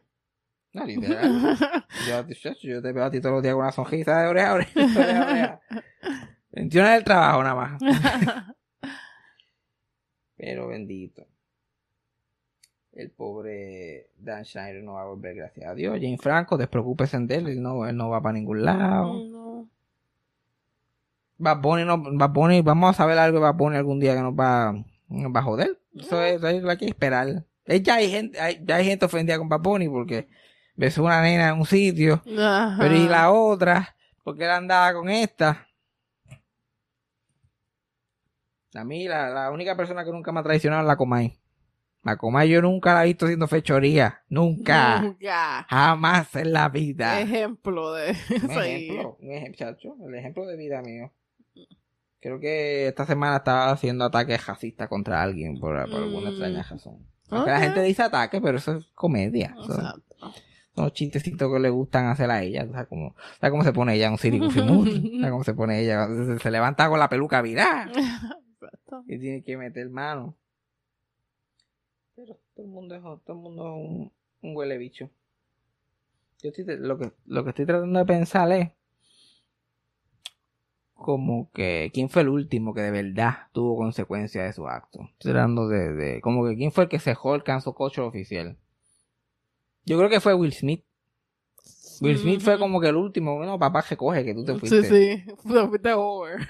No, 0.72 0.84
literal. 0.86 1.58
yo, 2.08 2.28
yo- 2.28 2.54
yo 2.62 2.82
te 2.82 2.92
veo 2.92 3.04
a 3.04 3.10
ti 3.10 3.20
todos 3.20 3.34
los 3.34 3.42
días 3.42 3.54
con 3.54 3.62
una 3.64 3.72
sonrisa 3.72 4.22
de 4.22 4.28
oreja 4.28 4.54
oreja. 4.54 5.60
21 6.52 6.88
del 6.88 7.04
trabajo 7.04 7.42
nada 7.42 7.54
más. 7.54 7.82
Pero 10.36 10.68
bendito. 10.68 11.26
El 12.92 13.10
pobre 13.10 14.10
Dan 14.18 14.44
Schneider 14.44 14.82
no 14.82 14.94
va 14.94 15.02
a 15.02 15.06
volver, 15.06 15.34
gracias 15.34 15.66
a 15.66 15.74
Dios. 15.74 15.94
Jane 15.94 16.18
Franco, 16.18 16.58
despreocúpese 16.58 17.18
de 17.20 17.34
él. 17.36 17.48
Él 17.48 17.62
no, 17.62 17.86
él 17.86 17.96
no 17.96 18.10
va 18.10 18.20
para 18.20 18.34
ningún 18.34 18.64
lado. 18.64 19.14
no. 19.24 19.68
Bad 21.38 21.60
Bunny 21.60 21.84
no, 21.84 21.98
Bad 21.98 22.30
Bunny, 22.30 22.60
vamos 22.60 22.90
a 22.90 22.92
saber 22.92 23.18
algo 23.18 23.38
de 23.38 23.42
Bad 23.42 23.56
Bunny 23.56 23.76
algún 23.76 23.98
día 23.98 24.14
que 24.14 24.20
nos 24.20 24.34
va, 24.34 24.72
nos 25.08 25.32
va 25.34 25.40
a 25.40 25.42
joder. 25.42 25.80
Eso 25.94 26.22
es, 26.22 26.36
eso 26.36 26.48
es 26.48 26.62
lo 26.62 26.68
que 26.68 26.70
hay 26.70 26.78
que 26.78 26.86
esperar. 26.86 27.44
Es, 27.64 27.82
ya 27.82 27.96
hay 27.96 28.10
gente, 28.10 28.40
hay, 28.40 28.60
ya 28.64 28.76
hay 28.76 28.84
gente 28.84 29.06
ofendida 29.06 29.38
con 29.38 29.48
Bad 29.48 29.60
Bunny 29.60 29.88
porque 29.88 30.28
besó 30.76 31.02
una 31.02 31.20
nena 31.20 31.48
en 31.48 31.58
un 31.58 31.66
sitio. 31.66 32.22
Ajá. 32.38 32.76
Pero 32.78 32.94
y 32.94 33.08
la 33.08 33.32
otra, 33.32 33.96
porque 34.22 34.44
él 34.44 34.50
andaba 34.50 34.92
con 34.94 35.08
esta. 35.08 35.66
A 38.74 38.84
mí, 38.84 39.06
la, 39.06 39.28
la 39.30 39.50
única 39.50 39.76
persona 39.76 40.04
que 40.04 40.10
nunca 40.12 40.32
me 40.32 40.40
ha 40.40 40.42
traicionado 40.42 40.82
es 40.82 40.88
la 40.88 40.96
Comay. 40.96 41.36
La 42.04 42.16
Comay 42.16 42.48
yo 42.48 42.62
nunca 42.62 42.94
la 42.94 43.04
he 43.04 43.08
visto 43.08 43.26
haciendo 43.26 43.46
fechoría. 43.46 44.22
Nunca. 44.28 45.00
Nunca. 45.02 45.66
Jamás 45.68 46.34
en 46.36 46.52
la 46.52 46.68
vida. 46.68 47.20
Ejemplo 47.20 47.92
de 47.94 48.10
Un 48.42 48.50
ejemplo, 48.50 49.16
un 49.20 49.30
ejemplo, 49.32 49.56
chacho, 49.58 49.94
el 50.06 50.14
ejemplo 50.14 50.46
de 50.46 50.56
vida 50.56 50.82
mío. 50.82 51.12
Creo 52.20 52.38
que 52.40 52.88
esta 52.88 53.04
semana 53.04 53.36
estaba 53.38 53.70
haciendo 53.72 54.04
ataques 54.04 54.46
racistas 54.46 54.88
contra 54.88 55.22
alguien 55.22 55.58
por, 55.58 55.74
por 55.90 56.02
alguna 56.02 56.28
Mm. 56.30 56.32
extraña 56.32 56.62
razón. 56.62 56.98
Aunque 57.30 57.50
la 57.50 57.60
gente 57.60 57.82
dice 57.82 58.02
ataque, 58.02 58.40
pero 58.40 58.58
eso 58.58 58.76
es 58.76 58.84
comedia. 58.94 59.54
Son, 59.56 59.76
Exacto. 59.76 60.02
son 60.74 60.84
los 60.84 60.92
chistecitos 60.92 61.52
que 61.52 61.58
le 61.60 61.70
gustan 61.70 62.06
hacer 62.06 62.30
a 62.30 62.42
ella. 62.42 62.66
¿Sabes 62.70 62.86
cómo, 62.88 63.14
¿sabes 63.40 63.50
cómo 63.50 63.64
se 63.64 63.72
pone 63.72 63.94
ella 63.94 64.06
en 64.06 64.12
un 64.12 64.18
Siri? 64.18 64.38
¿Sabes 64.50 65.30
cómo 65.30 65.44
se 65.44 65.54
pone 65.54 65.80
ella? 65.80 66.06
Se, 66.08 66.38
se 66.38 66.50
levanta 66.50 66.88
con 66.88 66.98
la 66.98 67.08
peluca 67.08 67.42
virada 67.42 67.90
Exacto. 68.92 69.12
y 69.12 69.18
tiene 69.18 69.42
que 69.42 69.56
meter 69.56 69.88
mano. 69.88 70.34
Pero 72.14 72.38
todo 72.54 72.66
el 72.66 72.72
mundo 72.72 72.94
es, 72.94 73.02
todo 73.02 73.36
el 73.36 73.42
mundo 73.42 73.62
es 73.62 73.72
un, 73.72 74.12
un 74.42 74.56
huele 74.56 74.76
bicho. 74.76 75.08
Yo 76.42 76.50
estoy, 76.50 76.64
lo, 76.78 76.98
que, 76.98 77.12
lo 77.26 77.44
que 77.44 77.50
estoy 77.50 77.66
tratando 77.66 77.98
de 77.98 78.04
pensar 78.04 78.50
es 78.52 78.70
como 80.92 81.50
que 81.52 81.90
quién 81.94 82.10
fue 82.10 82.22
el 82.22 82.28
último 82.28 82.74
que 82.74 82.82
de 82.82 82.90
verdad 82.90 83.48
tuvo 83.52 83.76
consecuencias 83.76 84.44
de 84.44 84.52
su 84.52 84.68
acto. 84.68 85.00
Estoy 85.12 85.32
tratando 85.32 85.68
de, 85.68 85.92
de 85.94 86.20
como 86.20 86.46
que 86.46 86.56
quién 86.56 86.72
fue 86.72 86.84
el 86.84 86.90
que 86.90 86.98
cejó 86.98 87.34
el 87.34 87.44
canso 87.44 87.74
cocho 87.74 88.06
oficial. 88.06 88.58
Yo 89.84 89.96
creo 89.96 90.10
que 90.10 90.20
fue 90.20 90.34
Will 90.34 90.52
Smith. 90.52 90.84
Will 92.02 92.18
Smith 92.18 92.40
fue 92.40 92.58
como 92.58 92.80
que 92.80 92.88
el 92.88 92.96
último, 92.96 93.36
bueno, 93.36 93.58
papá 93.58 93.84
que 93.88 93.96
coge 93.96 94.24
que 94.24 94.34
tú 94.34 94.44
te 94.44 94.54
fuiste. 94.58 94.82
Sí, 94.84 95.22
sí. 95.26 95.32
Te 95.52 95.66
fuiste 95.68 95.92
over. 95.92 96.40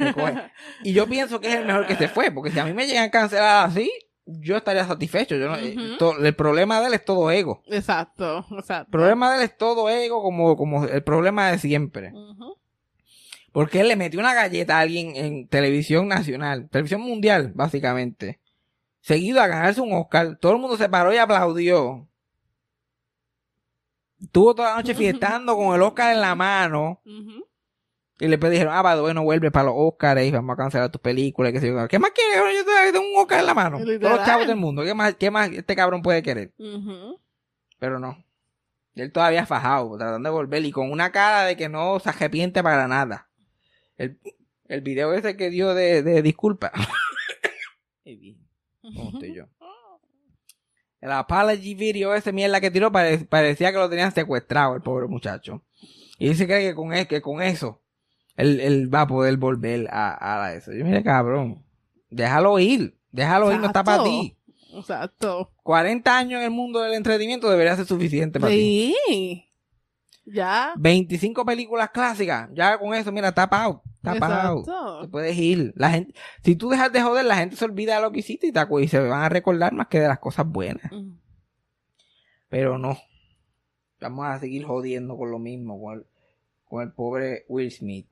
Y 0.84 0.92
yo 0.92 1.06
pienso 1.06 1.40
que 1.40 1.48
es 1.48 1.54
el 1.56 1.66
mejor 1.66 1.86
que 1.86 1.96
se 1.96 2.08
fue, 2.08 2.30
porque 2.30 2.50
si 2.50 2.58
a 2.58 2.64
mí 2.64 2.72
me 2.72 2.86
llegan 2.86 3.04
a 3.04 3.10
cancelar 3.10 3.66
así, 3.66 3.90
yo 4.24 4.56
estaría 4.56 4.84
satisfecho. 4.86 5.36
Yo 5.36 5.48
no- 5.48 5.56
eh, 5.56 5.76
to- 5.98 6.18
el 6.24 6.34
problema 6.34 6.80
de 6.80 6.86
él 6.88 6.94
es 6.94 7.04
todo 7.04 7.30
ego. 7.30 7.62
Exacto. 7.66 8.44
Exacto. 8.52 8.86
El 8.88 8.90
problema 8.92 9.30
de 9.32 9.38
él 9.38 9.42
es 9.44 9.56
todo 9.56 9.88
ego, 9.90 10.22
como, 10.22 10.56
como 10.56 10.84
el 10.86 11.02
problema 11.02 11.50
de 11.50 11.58
siempre. 11.58 12.12
Porque 13.52 13.80
él 13.80 13.88
le 13.88 13.96
metió 13.96 14.18
una 14.20 14.32
galleta 14.32 14.78
a 14.78 14.80
alguien 14.80 15.14
en 15.16 15.46
televisión 15.48 16.08
nacional, 16.08 16.68
televisión 16.70 17.02
mundial, 17.02 17.52
básicamente. 17.54 18.40
Seguido 19.00 19.42
a 19.42 19.46
ganarse 19.48 19.80
un 19.80 19.92
Oscar. 19.92 20.38
Todo 20.40 20.52
el 20.52 20.58
mundo 20.58 20.76
se 20.76 20.88
paró 20.88 21.12
y 21.12 21.18
aplaudió. 21.18 22.08
Estuvo 24.22 24.54
toda 24.54 24.70
la 24.70 24.76
noche 24.76 24.94
fiestando 24.94 25.56
con 25.56 25.74
el 25.74 25.82
Oscar 25.82 26.14
en 26.14 26.20
la 26.20 26.34
mano. 26.34 27.00
Ujú. 27.04 27.46
Y 28.20 28.28
después 28.28 28.52
dijeron, 28.52 28.72
ah, 28.74 29.00
bueno, 29.00 29.24
vuelve 29.24 29.50
para 29.50 29.64
los 29.66 29.74
Oscars 29.76 30.22
y 30.22 30.30
vamos 30.30 30.54
a 30.54 30.56
cancelar 30.56 30.90
tus 30.90 31.00
películas. 31.00 31.50
y 31.50 31.54
qué 31.54 31.60
sé 31.60 31.66
yo. 31.68 31.88
¿Qué 31.88 31.98
más 31.98 32.12
quieres? 32.12 32.36
Yo 32.56 32.64
te- 32.64 32.92
tengo 32.92 33.04
un 33.14 33.20
Oscar 33.20 33.40
en 33.40 33.46
la 33.46 33.54
mano. 33.54 33.78
Todos 33.78 34.00
los 34.16 34.24
chavos 34.24 34.46
del 34.46 34.56
mundo. 34.56 34.84
¿Qué 34.84 34.94
más, 34.94 35.14
¿Qué 35.16 35.30
más 35.30 35.50
este 35.50 35.74
cabrón 35.74 36.02
puede 36.02 36.22
querer? 36.22 36.52
Ujú. 36.58 37.18
Pero 37.80 37.98
no. 37.98 38.22
Él 38.94 39.10
todavía 39.10 39.44
fajado, 39.46 39.96
tratando 39.96 40.28
de 40.28 40.34
volver 40.34 40.64
y 40.64 40.70
con 40.70 40.90
una 40.92 41.10
cara 41.10 41.44
de 41.44 41.56
que 41.56 41.68
no 41.68 41.98
se 41.98 42.10
arrepiente 42.10 42.62
para 42.62 42.86
nada. 42.86 43.28
El, 43.96 44.20
el 44.68 44.80
video 44.82 45.14
ese 45.14 45.36
que 45.36 45.50
dio 45.50 45.74
de, 45.74 46.02
de 46.02 46.22
disculpa. 46.22 46.70
Qué 48.04 48.14
bien. 48.16 48.38
¿Cómo 48.82 49.10
estoy 49.14 49.34
yo? 49.34 49.46
El 51.02 51.12
apology 51.12 51.74
video 51.74 52.14
ese 52.14 52.32
mierda 52.32 52.60
que 52.60 52.70
tiró 52.70 52.90
pare- 52.90 53.18
parecía 53.28 53.70
que 53.72 53.76
lo 53.78 53.90
tenían 53.90 54.14
secuestrado 54.14 54.74
el 54.74 54.80
pobre 54.82 55.08
muchacho. 55.08 55.62
Y 56.18 56.28
dice 56.28 56.46
que, 56.46 56.60
que 56.60 56.74
con, 56.74 56.94
e- 56.94 57.06
que 57.06 57.20
con 57.20 57.42
eso 57.42 57.82
él, 58.36 58.60
él 58.60 58.92
va 58.94 59.02
a 59.02 59.06
poder 59.06 59.36
volver 59.36 59.88
a, 59.90 60.44
a 60.46 60.54
eso. 60.54 60.72
Yo 60.72 60.84
mire 60.84 61.02
cabrón, 61.02 61.62
déjalo 62.08 62.58
ir, 62.58 62.96
déjalo 63.10 63.52
ir, 63.52 63.58
no 63.58 63.66
está 63.66 63.84
para 63.84 64.04
ti. 64.04 64.36
Exacto. 64.74 65.50
40 65.64 66.16
años 66.16 66.38
en 66.38 66.44
el 66.44 66.50
mundo 66.50 66.80
del 66.80 66.94
entretenimiento 66.94 67.50
debería 67.50 67.76
ser 67.76 67.84
suficiente 67.84 68.40
para 68.40 68.50
ti. 68.52 68.94
Sí. 69.08 69.44
Ya. 70.24 70.72
25 70.76 71.44
películas 71.44 71.90
clásicas, 71.90 72.48
ya 72.54 72.78
con 72.78 72.94
eso, 72.94 73.10
mira, 73.10 73.32
tapa 73.32 73.64
out, 73.64 73.82
tapa 74.02 74.42
out. 74.46 74.68
Te 75.02 75.08
puedes 75.08 75.36
ir. 75.36 75.72
La 75.76 75.90
gente, 75.90 76.14
si 76.44 76.54
tú 76.54 76.68
dejas 76.68 76.92
de 76.92 77.02
joder, 77.02 77.24
la 77.24 77.36
gente 77.36 77.56
se 77.56 77.64
olvida 77.64 77.96
de 77.96 78.02
lo 78.02 78.12
que 78.12 78.20
hiciste 78.20 78.46
y, 78.46 78.52
te 78.52 78.60
y 78.80 78.88
se 78.88 79.00
van 79.00 79.22
a 79.22 79.28
recordar 79.28 79.72
más 79.72 79.88
que 79.88 80.00
de 80.00 80.08
las 80.08 80.18
cosas 80.18 80.46
buenas. 80.46 80.90
Mm. 80.92 81.16
Pero 82.48 82.78
no. 82.78 82.98
Vamos 84.00 84.26
a 84.26 84.38
seguir 84.38 84.64
jodiendo 84.64 85.16
con 85.16 85.30
lo 85.30 85.38
mismo, 85.38 85.80
con 85.80 85.98
el, 85.98 86.06
con 86.64 86.82
el 86.82 86.92
pobre 86.92 87.44
Will 87.48 87.70
Smith. 87.70 88.06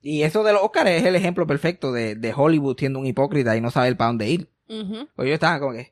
Y 0.00 0.22
eso 0.22 0.42
de 0.42 0.52
los 0.52 0.62
Oscars 0.62 0.90
es 0.90 1.04
el 1.04 1.14
ejemplo 1.14 1.46
perfecto 1.46 1.92
de, 1.92 2.16
de 2.16 2.34
Hollywood 2.34 2.76
siendo 2.76 2.98
un 2.98 3.06
hipócrita 3.06 3.56
y 3.56 3.60
no 3.60 3.70
saber 3.70 3.96
para 3.96 4.08
dónde 4.08 4.28
ir. 4.28 4.50
Ujú. 4.68 5.08
Pues 5.14 5.28
yo 5.28 5.34
estaba 5.34 5.60
como 5.60 5.72
que, 5.72 5.91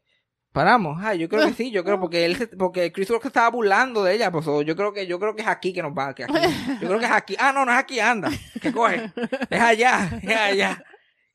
Paramos, 0.52 0.98
ah, 1.00 1.14
yo 1.14 1.28
creo 1.28 1.46
que 1.46 1.52
sí, 1.54 1.70
yo 1.70 1.84
creo 1.84 2.00
porque 2.00 2.24
él 2.24 2.36
se- 2.36 2.48
porque 2.48 2.90
Chris 2.92 3.08
Rock 3.08 3.22
se 3.22 3.28
estaba 3.28 3.48
burlando 3.50 4.02
de 4.02 4.14
ella, 4.14 4.32
pues 4.32 4.44
yo 4.46 4.74
creo 4.76 4.92
que 4.92 5.06
yo 5.06 5.18
creo 5.20 5.34
que 5.36 5.42
es 5.42 5.48
aquí 5.48 5.72
que 5.72 5.82
nos 5.82 5.92
va, 5.92 6.14
que 6.14 6.24
aquí. 6.24 6.34
Yo 6.80 6.88
creo 6.88 6.98
que 6.98 7.04
es 7.06 7.12
aquí. 7.12 7.36
Ah, 7.38 7.52
no, 7.52 7.64
no 7.64 7.72
es 7.72 7.78
aquí, 7.78 8.00
anda. 8.00 8.30
Que 8.60 8.72
coge. 8.72 9.12
Es 9.48 9.60
allá, 9.60 10.20
es 10.22 10.36
allá. 10.36 10.84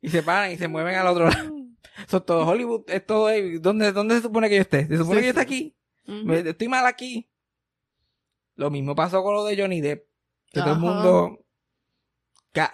Y 0.01 0.09
se 0.09 0.21
paran 0.21 0.51
y 0.51 0.57
se 0.57 0.67
mueven 0.67 0.95
al 0.95 1.07
otro 1.07 1.29
lado. 1.29 1.51
Eso 2.05 2.17
es 2.17 2.25
todo 2.25 2.45
Hollywood, 2.45 2.83
es 2.89 3.05
todo 3.05 3.29
eh, 3.29 3.57
¿dónde, 3.59 3.93
¿dónde 3.93 4.15
se 4.15 4.21
supone 4.23 4.49
que 4.49 4.55
yo 4.55 4.61
esté? 4.61 4.85
Se 4.85 4.97
supone 4.97 5.15
Sí, 5.15 5.21
que 5.21 5.25
yo 5.27 5.29
esté 5.29 5.41
aquí. 5.41 5.75
Me- 6.05 6.39
estoy 6.49 6.67
mal 6.67 6.85
aquí. 6.85 7.29
Lo 8.55 8.69
mismo 8.69 8.95
pasó 8.95 9.23
con 9.23 9.33
lo 9.33 9.45
de 9.45 9.57
Johnny 9.57 9.79
Depp. 9.81 10.05
Que 10.51 10.59
todo 10.61 10.73
el 10.73 10.79
mundo. 10.79 11.44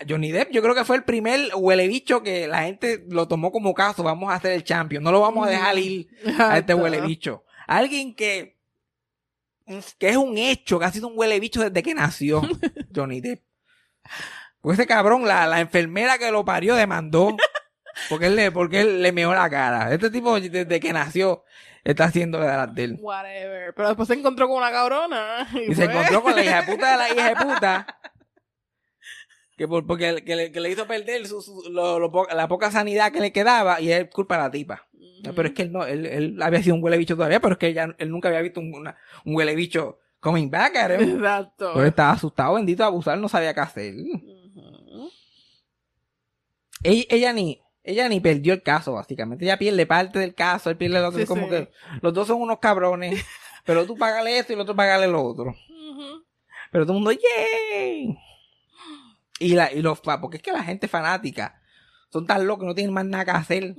Johnny 0.08 0.32
Depp, 0.32 0.52
yo 0.52 0.62
creo 0.62 0.76
que 0.76 0.86
fue 0.86 0.96
el 0.96 1.04
primer 1.04 1.52
huele 1.56 1.88
bicho 1.88 2.22
que 2.24 2.48
la 2.48 2.64
gente 2.64 3.04
lo 3.10 3.28
tomó 3.28 3.52
como 3.52 3.74
caso. 3.74 4.04
Vamos 4.04 4.32
a 4.32 4.36
hacer 4.36 4.52
el 4.54 4.64
champion. 4.64 5.04
No 5.04 5.12
lo 5.12 5.22
vamos 5.22 5.48
a 5.48 5.50
dejar 5.50 5.78
ir 5.78 6.08
a 6.40 6.58
este 6.58 6.74
huele 6.74 7.02
bicho. 7.02 7.44
Alguien 7.68 8.16
que. 8.16 8.58
que 9.98 10.10
es 10.10 10.18
un 10.18 10.38
hecho, 10.38 10.80
que 10.80 10.86
ha 10.86 10.92
sido 10.92 11.08
un 11.08 11.18
huele 11.18 11.40
bicho 11.40 11.62
desde 11.62 11.84
que 11.84 11.94
nació. 11.94 12.42
Johnny 12.96 13.22
Depp. 13.22 13.42
Pues 14.62 14.78
ese 14.78 14.88
cabrón, 14.88 15.28
la, 15.28 15.48
la 15.48 15.60
enfermera 15.60 16.18
que 16.18 16.32
lo 16.32 16.46
parió 16.46 16.76
demandó. 16.76 17.36
Porque 18.10 18.28
él 18.28 18.36
le, 18.36 18.52
porque 18.52 18.82
él 18.82 19.02
le 19.02 19.12
meó 19.12 19.34
la 19.34 19.50
cara. 19.50 19.94
Este 19.94 20.10
tipo, 20.10 20.40
desde 20.40 20.80
que 20.80 20.94
nació, 20.94 21.44
está 21.84 22.06
haciendo 22.06 22.40
de 22.40 22.48
las 22.48 22.74
de 22.74 22.84
él. 22.84 22.98
Whatever. 23.00 23.74
Pero 23.74 23.88
después 23.90 24.08
se 24.08 24.14
encontró 24.14 24.48
con 24.48 24.58
una 24.58 24.72
cabrona. 24.72 25.48
Y, 25.54 25.72
Y 25.72 25.76
se 25.76 25.86
encontró 25.86 26.22
con 26.22 26.36
la 26.36 26.44
hija 26.44 26.62
de 26.62 26.72
puta 26.72 26.92
de 26.92 26.98
la 26.98 27.10
hija 27.10 27.30
de 27.30 27.36
puta. 27.36 28.00
Que, 29.58 29.68
por- 29.68 29.86
porque 29.86 30.24
que 30.26 30.36
le, 30.36 30.52
que 30.52 30.60
le 30.60 30.70
hizo 30.72 30.88
perder 30.88 31.28
su, 31.28 31.42
su- 31.42 31.70
lo- 31.70 32.00
lo 32.00 32.12
po- 32.12 32.28
la 32.34 32.48
poca 32.48 32.72
sanidad 32.72 33.12
que 33.12 33.20
le 33.20 33.32
quedaba 33.32 33.80
y 33.82 33.92
es 33.92 34.10
culpa 34.10 34.38
de 34.38 34.42
la 34.44 34.52
tipa. 34.52 34.88
Pero 35.36 35.48
es 35.50 35.54
que 35.54 35.62
él 35.64 35.72
no, 35.72 35.86
él, 35.86 36.06
él 36.08 36.42
había 36.42 36.64
sido 36.64 36.76
un 36.76 36.84
huele 36.84 36.98
bicho 36.98 37.16
todavía, 37.16 37.40
pero 37.40 37.54
es 37.54 37.60
que 37.60 37.68
ella- 37.68 37.96
él 38.00 38.10
nunca 38.10 38.30
había 38.30 38.42
visto 38.42 38.60
un, 38.60 38.74
una- 38.74 38.98
un 39.26 39.36
huele 39.36 39.54
bicho 39.56 40.00
coming 40.20 40.50
back 40.50 40.74
him. 41.00 41.18
Exacto. 41.18 41.72
Pero 41.76 41.86
estaba 41.86 42.12
asustado, 42.12 42.56
bendito, 42.56 42.84
abusar, 42.84 43.18
no 43.20 43.30
sabía 43.30 43.54
qué 43.54 43.60
hacer. 43.60 43.94
Ella, 46.84 47.04
ella 47.10 47.34
ni, 47.34 47.62
ella 47.84 48.10
ni 48.10 48.20
perdió 48.20 48.54
el 48.54 48.64
caso, 48.64 48.94
básicamente. 48.94 49.46
Ella 49.46 49.60
pierde 49.60 49.86
parte 49.86 50.18
del 50.20 50.34
caso, 50.34 50.70
él 50.70 50.78
pierde 50.78 50.98
el 50.98 51.06
otro. 51.06 51.20
Sí, 51.20 51.26
como 51.28 51.44
sí. 51.44 51.50
que 51.50 51.72
los 52.02 52.14
dos 52.14 52.28
son 52.28 52.42
unos 52.42 52.60
cabrones. 52.60 53.24
pero 53.66 53.86
tú 53.86 53.96
pagale 53.96 54.38
esto 54.40 54.54
y 54.54 54.56
el 54.56 54.62
otro 54.62 54.76
pagale 54.76 55.08
lo 55.08 55.24
otro. 55.24 55.56
Pero 56.72 56.86
todo 56.86 56.98
el 56.98 57.04
mundo, 57.04 57.12
¡yay! 57.12 58.18
Y, 59.44 59.56
la, 59.56 59.72
y 59.72 59.82
los 59.82 60.00
fa- 60.00 60.22
porque 60.22 60.38
es 60.38 60.44
que 60.44 60.52
la 60.52 60.64
gente 60.64 60.88
fanática. 60.88 61.62
Son 62.12 62.26
tan 62.28 62.46
locos, 62.46 62.66
no 62.66 62.76
tienen 62.76 62.94
más 62.94 63.06
nada 63.06 63.26
que 63.26 63.32
hacer, 63.32 63.76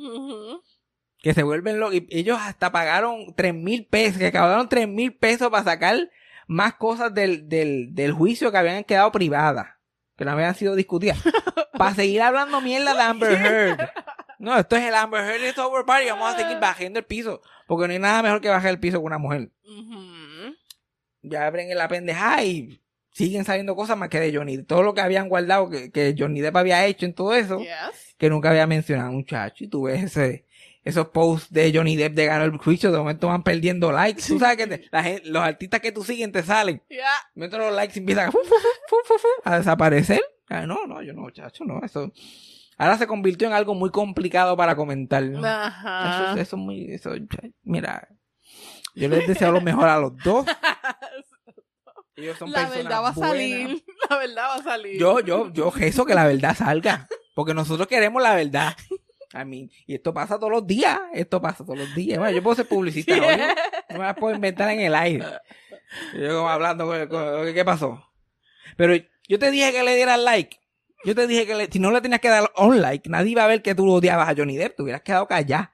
que 1.18 1.34
se 1.34 1.42
vuelven 1.42 1.78
locos. 1.78 1.96
Y 1.96 2.06
ellos 2.10 2.38
hasta 2.40 2.72
pagaron 2.72 3.34
tres 3.36 3.54
mil 3.54 3.86
pesos, 3.86 4.18
que 4.18 4.26
acabaron 4.28 4.68
tres 4.68 4.88
mil 4.88 5.14
pesos 5.14 5.50
para 5.50 5.64
sacar 5.64 6.10
más 6.48 6.74
cosas 6.74 7.12
del, 7.14 7.48
del, 7.48 7.94
del 7.94 8.12
juicio 8.12 8.50
que 8.50 8.58
habían 8.58 8.84
quedado 8.84 9.12
privadas, 9.12 9.68
que 10.16 10.24
no 10.24 10.32
habían 10.32 10.54
sido 10.54 10.74
discutidas, 10.74 11.18
para 11.78 11.94
seguir 11.94 12.22
hablando 12.22 12.60
mierda 12.60 12.94
de 12.94 13.02
Amber 13.02 13.32
Heard. 13.32 13.90
No, 14.38 14.56
esto 14.58 14.74
es 14.76 14.82
el 14.82 14.94
Amber 14.94 15.22
Heard 15.24 15.44
is 15.50 15.58
over 15.58 15.84
party, 15.84 16.08
vamos 16.08 16.34
a 16.34 16.36
seguir 16.38 16.58
bajando 16.58 16.98
el 16.98 17.04
piso, 17.04 17.40
porque 17.68 17.86
no 17.86 17.92
hay 17.92 18.00
nada 18.00 18.22
mejor 18.22 18.40
que 18.40 18.48
bajar 18.48 18.70
el 18.70 18.80
piso 18.80 18.96
con 18.96 19.06
una 19.06 19.18
mujer. 19.18 19.50
Ya 21.22 21.46
abren 21.46 21.70
en 21.70 21.78
la 21.78 21.86
pendeja 21.86 22.42
y 22.42 22.81
siguen 23.12 23.44
saliendo 23.44 23.76
cosas 23.76 23.96
más 23.96 24.08
que 24.08 24.20
de 24.20 24.34
Johnny. 24.36 24.62
Todo 24.62 24.82
lo 24.82 24.94
que 24.94 25.00
habían 25.00 25.28
guardado 25.28 25.68
que, 25.70 25.90
que 25.90 26.14
Johnny 26.18 26.40
Depp 26.40 26.56
había 26.56 26.84
hecho 26.86 27.06
en 27.06 27.14
todo 27.14 27.34
eso, 27.34 27.58
Yes. 27.60 28.14
que 28.18 28.28
nunca 28.30 28.50
había 28.50 28.66
mencionado, 28.66 29.12
muchacho. 29.12 29.64
Y 29.64 29.68
tú 29.68 29.82
ves 29.84 30.02
ese, 30.02 30.46
esos 30.84 31.08
posts 31.08 31.52
de 31.52 31.72
Johnny 31.74 31.96
Depp 31.96 32.14
de 32.14 32.26
ganar 32.26 32.48
el 32.48 32.56
juicio, 32.58 32.90
de 32.90 32.98
momento 32.98 33.28
van 33.28 33.42
perdiendo 33.42 33.92
likes. 33.92 34.22
Tú 34.26 34.38
sabes 34.38 34.56
que 34.56 34.66
te- 34.66 34.88
la 34.90 35.02
gen- 35.02 35.22
los 35.26 35.42
artistas 35.42 35.80
que 35.80 35.92
tú 35.92 36.02
sigues 36.04 36.32
te 36.32 36.42
salen. 36.42 36.82
Ya. 36.90 36.96
De 37.34 37.40
momento 37.40 37.58
los 37.58 37.72
likes 37.74 37.98
empiezan 37.98 38.28
a, 38.28 38.32
fu, 38.32 38.38
fu, 38.38 38.54
fu, 38.54 38.56
fu, 38.88 38.96
fu, 39.06 39.18
fu, 39.18 39.28
a 39.44 39.58
desaparecer. 39.58 40.20
Ah, 40.48 40.66
no, 40.66 40.86
no, 40.86 41.02
yo 41.02 41.12
no, 41.12 41.22
muchacho, 41.22 41.64
no. 41.64 41.80
Eso 41.84 42.12
ahora 42.78 42.98
se 42.98 43.06
convirtió 43.06 43.46
en 43.46 43.52
algo 43.54 43.74
muy 43.74 43.90
complicado 43.90 44.56
para 44.56 44.74
comentar. 44.74 45.22
Eso, 45.22 45.40
Ajá. 45.44 46.32
eso 46.32 46.40
es 46.40 46.52
muy, 46.54 46.92
eso, 46.92 47.10
mira, 47.62 48.08
yo 48.94 49.08
les 49.08 49.26
deseo 49.28 49.52
lo 49.52 49.60
mejor 49.60 49.88
a 49.88 49.98
los 49.98 50.16
dos. 50.24 50.44
Ellos 52.22 52.38
son 52.38 52.50
La 52.50 52.60
personas 52.60 52.84
verdad 52.84 53.02
va 53.02 53.08
a 53.08 53.12
buenas. 53.12 53.30
salir. 53.32 53.84
La 54.10 54.16
verdad 54.18 54.44
va 54.48 54.54
a 54.54 54.62
salir. 54.62 54.98
Yo, 55.00 55.20
yo, 55.20 55.52
yo 55.52 55.72
eso 55.80 56.04
que 56.06 56.14
la 56.14 56.24
verdad 56.26 56.56
salga. 56.56 57.08
Porque 57.34 57.54
nosotros 57.54 57.86
queremos 57.88 58.22
la 58.22 58.34
verdad. 58.34 58.74
A 59.34 59.46
mí, 59.46 59.70
y 59.86 59.94
esto 59.94 60.12
pasa 60.12 60.36
todos 60.38 60.52
los 60.52 60.66
días. 60.66 61.00
Esto 61.14 61.40
pasa 61.40 61.64
todos 61.64 61.78
los 61.78 61.94
días. 61.94 62.18
Bueno, 62.18 62.36
yo 62.36 62.42
puedo 62.42 62.54
ser 62.54 62.68
publicista, 62.68 63.16
¿no? 63.16 63.22
Yo 63.30 63.36
no 63.88 63.98
me 63.98 64.04
las 64.04 64.14
puedo 64.16 64.34
inventar 64.34 64.68
en 64.70 64.80
el 64.80 64.94
aire. 64.94 65.24
Yo 66.18 66.36
como 66.36 66.48
hablando, 66.50 66.86
con- 66.86 67.06
con- 67.08 67.52
¿qué 67.54 67.64
pasó? 67.64 68.02
Pero 68.76 68.94
yo 69.28 69.38
te 69.38 69.50
dije 69.50 69.72
que 69.72 69.82
le 69.82 69.94
dieras 69.96 70.18
like. 70.20 70.58
Yo 71.04 71.14
te 71.14 71.26
dije 71.26 71.46
que 71.46 71.54
le- 71.54 71.66
si 71.70 71.78
no 71.78 71.90
le 71.90 72.00
tenías 72.02 72.20
que 72.20 72.28
dar 72.28 72.50
un 72.58 72.80
like, 72.80 73.08
nadie 73.10 73.30
iba 73.32 73.44
a 73.44 73.46
ver 73.46 73.62
que 73.62 73.74
tú 73.74 73.84
lo 73.86 73.94
odiabas 73.94 74.28
a 74.28 74.34
Johnny 74.36 74.56
Depp. 74.56 74.76
Te 74.76 74.82
hubieras 74.82 75.02
quedado 75.02 75.26
callado. 75.26 75.68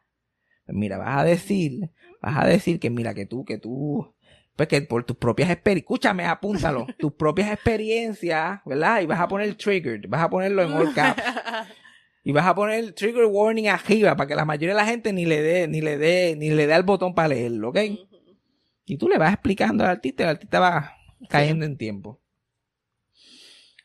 Pues 0.66 0.76
mira, 0.78 0.96
vas 0.98 1.18
a 1.18 1.24
decir, 1.24 1.90
vas 2.22 2.37
a 2.37 2.46
decir 2.46 2.78
que 2.80 2.90
mira, 2.90 3.12
que 3.14 3.26
tú, 3.26 3.44
que 3.44 3.58
tú, 3.58 4.14
pues 4.58 4.66
que 4.66 4.82
por 4.82 5.04
tus 5.04 5.16
propias 5.16 5.50
experiencias, 5.50 5.84
escúchame, 5.84 6.26
apúntalo, 6.26 6.84
tus 6.98 7.12
propias 7.12 7.52
experiencias, 7.52 8.58
¿verdad? 8.66 9.00
Y 9.02 9.06
vas 9.06 9.20
a 9.20 9.28
poner 9.28 9.54
triggered, 9.54 10.08
vas 10.08 10.20
a 10.20 10.28
ponerlo 10.28 10.64
en 10.64 10.72
all 10.72 10.92
caps. 10.92 11.22
Y 12.24 12.32
vas 12.32 12.44
a 12.44 12.54
poner 12.54 12.80
el 12.80 12.92
trigger 12.92 13.24
warning 13.24 13.68
arriba 13.68 14.14
para 14.14 14.28
que 14.28 14.34
la 14.34 14.44
mayoría 14.44 14.74
de 14.74 14.82
la 14.82 14.84
gente 14.84 15.14
ni 15.14 15.24
le 15.24 15.40
dé, 15.40 15.66
ni 15.66 15.80
le 15.80 15.96
dé, 15.96 16.36
ni 16.36 16.50
le 16.50 16.66
dé 16.66 16.74
al 16.74 16.82
botón 16.82 17.14
para 17.14 17.28
leerlo, 17.28 17.70
¿ok? 17.70 17.78
Y 18.84 18.98
tú 18.98 19.08
le 19.08 19.16
vas 19.16 19.32
explicando 19.32 19.82
al 19.84 19.90
artista 19.90 20.24
y 20.24 20.24
el 20.24 20.30
artista 20.30 20.60
va 20.60 20.92
cayendo 21.30 21.64
en 21.64 21.78
tiempo. 21.78 22.20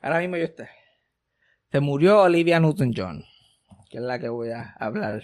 Ahora 0.01 0.19
mismo 0.19 0.35
yo 0.35 0.43
estoy. 0.43 0.65
Se 1.71 1.79
murió 1.79 2.23
Olivia 2.23 2.59
Newton-John, 2.59 3.23
que 3.89 3.99
es 3.99 4.03
la 4.03 4.19
que 4.19 4.27
voy 4.27 4.49
a 4.49 4.75
hablar 4.77 5.23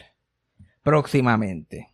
próximamente. 0.82 1.90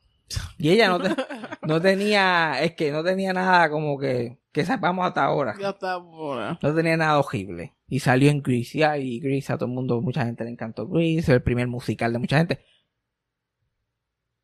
Y 0.58 0.70
ella 0.72 0.88
no, 0.90 1.00
te- 1.02 1.16
no 1.64 1.82
tenía, 1.82 2.62
es 2.62 2.74
que 2.74 2.92
no 2.92 3.04
tenía 3.04 3.32
nada 3.34 3.70
como 3.70 3.98
que, 4.00 4.40
que 4.52 4.66
sepamos 4.66 5.06
hasta 5.06 5.24
ahora. 5.26 5.56
Ya 5.60 5.70
está 5.70 5.98
buena. 5.98 6.58
No 6.62 6.74
tenía 6.76 6.98
nada 6.98 7.20
horrible. 7.20 7.76
Y 7.88 8.00
salió 8.00 8.32
en 8.32 8.42
Grease, 8.42 8.80
ya, 8.80 8.98
y 8.98 9.20
Grease 9.20 9.54
a 9.54 9.58
todo 9.58 9.68
el 9.68 9.76
mundo, 9.76 10.02
mucha 10.02 10.26
gente 10.26 10.44
le 10.44 10.50
encantó 10.50 10.88
Grease, 10.88 11.32
el 11.32 11.44
primer 11.44 11.68
musical 11.68 12.12
de 12.14 12.20
mucha 12.20 12.38
gente. 12.38 12.66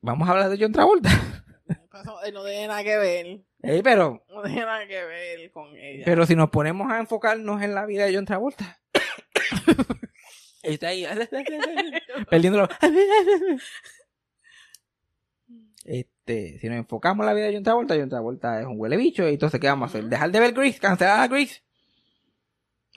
Vamos 0.02 0.28
a 0.28 0.32
hablar 0.32 0.50
de 0.50 0.58
John 0.60 0.72
Travolta. 0.72 1.10
Eh, 1.70 2.32
No 2.34 2.44
tiene 2.44 2.68
nada 2.68 2.84
que 2.84 2.98
ver. 2.98 3.42
Ey, 3.64 3.82
pero, 3.84 4.24
No 4.30 4.42
tiene 4.44 4.62
nada 4.62 4.88
que 4.88 5.04
ver 5.06 5.52
con 5.52 5.76
ella. 5.76 6.04
pero 6.06 6.26
si 6.26 6.36
nos 6.36 6.50
ponemos 6.50 6.92
a 6.92 7.00
enfocarnos 7.00 7.62
en 7.62 7.74
la 7.76 7.86
vida 7.86 8.06
de 8.06 8.16
John 8.16 8.26
Travolta. 8.26 8.80
Está 10.64 10.90
ahí. 10.90 11.08
perdiéndolo. 12.30 12.68
Este, 15.86 16.60
si 16.60 16.68
nos 16.70 16.78
enfocamos 16.78 17.24
en 17.24 17.28
la 17.28 17.34
vida 17.34 17.48
de 17.48 17.54
John 17.56 17.64
Travolta, 17.64 17.96
John 17.96 18.10
Travolta 18.10 18.60
es 18.62 18.66
un 18.68 18.80
huele 18.80 18.98
bicho. 18.98 19.28
Y 19.28 19.34
entonces, 19.34 19.60
¿qué 19.60 19.68
vamos 19.68 19.88
a 19.88 19.90
hacer? 19.90 20.06
Dejar 20.10 20.32
de 20.32 20.40
ver 20.40 20.54
Grease, 20.54 20.80
cancelar 20.80 21.20
a 21.22 21.28
Grease. 21.28 21.62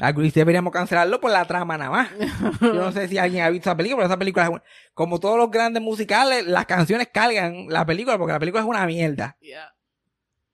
A 0.01 0.11
Grease 0.13 0.41
deberíamos 0.41 0.73
cancelarlo 0.73 1.21
por 1.21 1.31
la 1.31 1.45
trama 1.45 1.79
nada 1.79 1.91
más. 1.91 2.11
Yo 2.61 2.75
no 2.75 2.91
sé 2.93 3.07
si 3.09 3.17
alguien 3.17 3.45
ha 3.45 3.51
visto 3.51 3.71
esa 3.71 3.77
película, 3.77 3.99
pero 3.99 4.07
esa 4.09 4.19
película 4.19 4.45
es 4.45 4.51
una- 4.51 4.63
como 4.93 5.21
todos 5.21 5.39
los 5.39 5.51
grandes 5.51 5.83
musicales, 5.83 6.45
las 6.47 6.67
canciones 6.67 7.09
cargan 7.13 7.67
la 7.69 7.87
película 7.87 8.19
porque 8.19 8.33
la 8.33 8.41
película 8.41 8.63
es 8.63 8.69
una 8.69 8.85
mierda. 8.87 9.37
Yeah. 9.41 9.73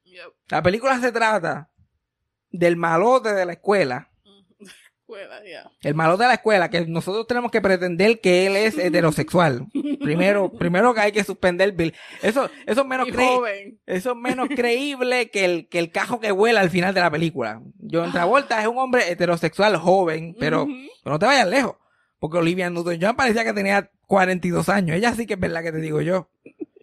Yep. 0.05 0.33
La 0.51 0.63
película 0.63 1.01
se 1.01 1.11
trata 1.11 1.71
del 2.51 2.77
malote 2.77 3.33
de 3.33 3.47
la 3.47 3.53
escuela. 3.53 4.10
El 5.83 5.95
malote 5.95 6.23
de 6.25 6.29
la 6.29 6.35
escuela, 6.35 6.71
que 6.71 6.87
nosotros 6.87 7.27
tenemos 7.27 7.51
que 7.51 7.61
pretender 7.61 8.21
que 8.21 8.47
él 8.47 8.57
es 8.57 8.77
heterosexual. 8.79 9.67
Primero, 10.01 10.51
primero 10.59 10.95
que 10.95 11.01
hay 11.01 11.13
que 11.13 11.25
suspender 11.25 11.73
Bill. 11.73 11.95
Eso, 12.23 12.51
eso 12.67 12.81
es 12.83 12.87
menos 12.87 13.09
Y 13.09 13.13
cre- 13.13 13.27
joven. 13.29 13.81
eso 13.87 14.11
es 14.13 14.17
menos 14.17 14.49
creíble 14.49 15.31
que 15.31 15.45
el, 15.45 15.69
que 15.69 15.79
el 15.79 15.91
cajo 15.91 16.21
que 16.21 16.33
vuela 16.33 16.61
al 16.61 16.71
final 16.71 16.95
de 16.95 17.01
la 17.01 17.11
película. 17.11 17.61
John 17.91 18.13
Travolta 18.13 18.61
es 18.61 18.67
un 18.67 18.79
hombre 18.79 19.11
heterosexual 19.11 19.77
joven, 19.77 20.35
pero. 20.39 20.67
Pero 20.67 21.15
no 21.15 21.19
te 21.19 21.27
vayas 21.27 21.49
lejos. 21.49 21.77
Porque 22.19 22.37
Olivia 22.39 22.69
Newton-John 22.69 23.17
parecía 23.17 23.45
que 23.45 23.53
tenía 23.55 23.91
42 24.07 24.69
años. 24.69 24.97
Ella 24.97 25.15
sí 25.15 25.27
que 25.27 25.35
es 25.35 25.41
verdad 25.41 25.63
que 25.63 25.73
te 25.73 25.79
digo 25.79 26.01
yo. 26.03 26.29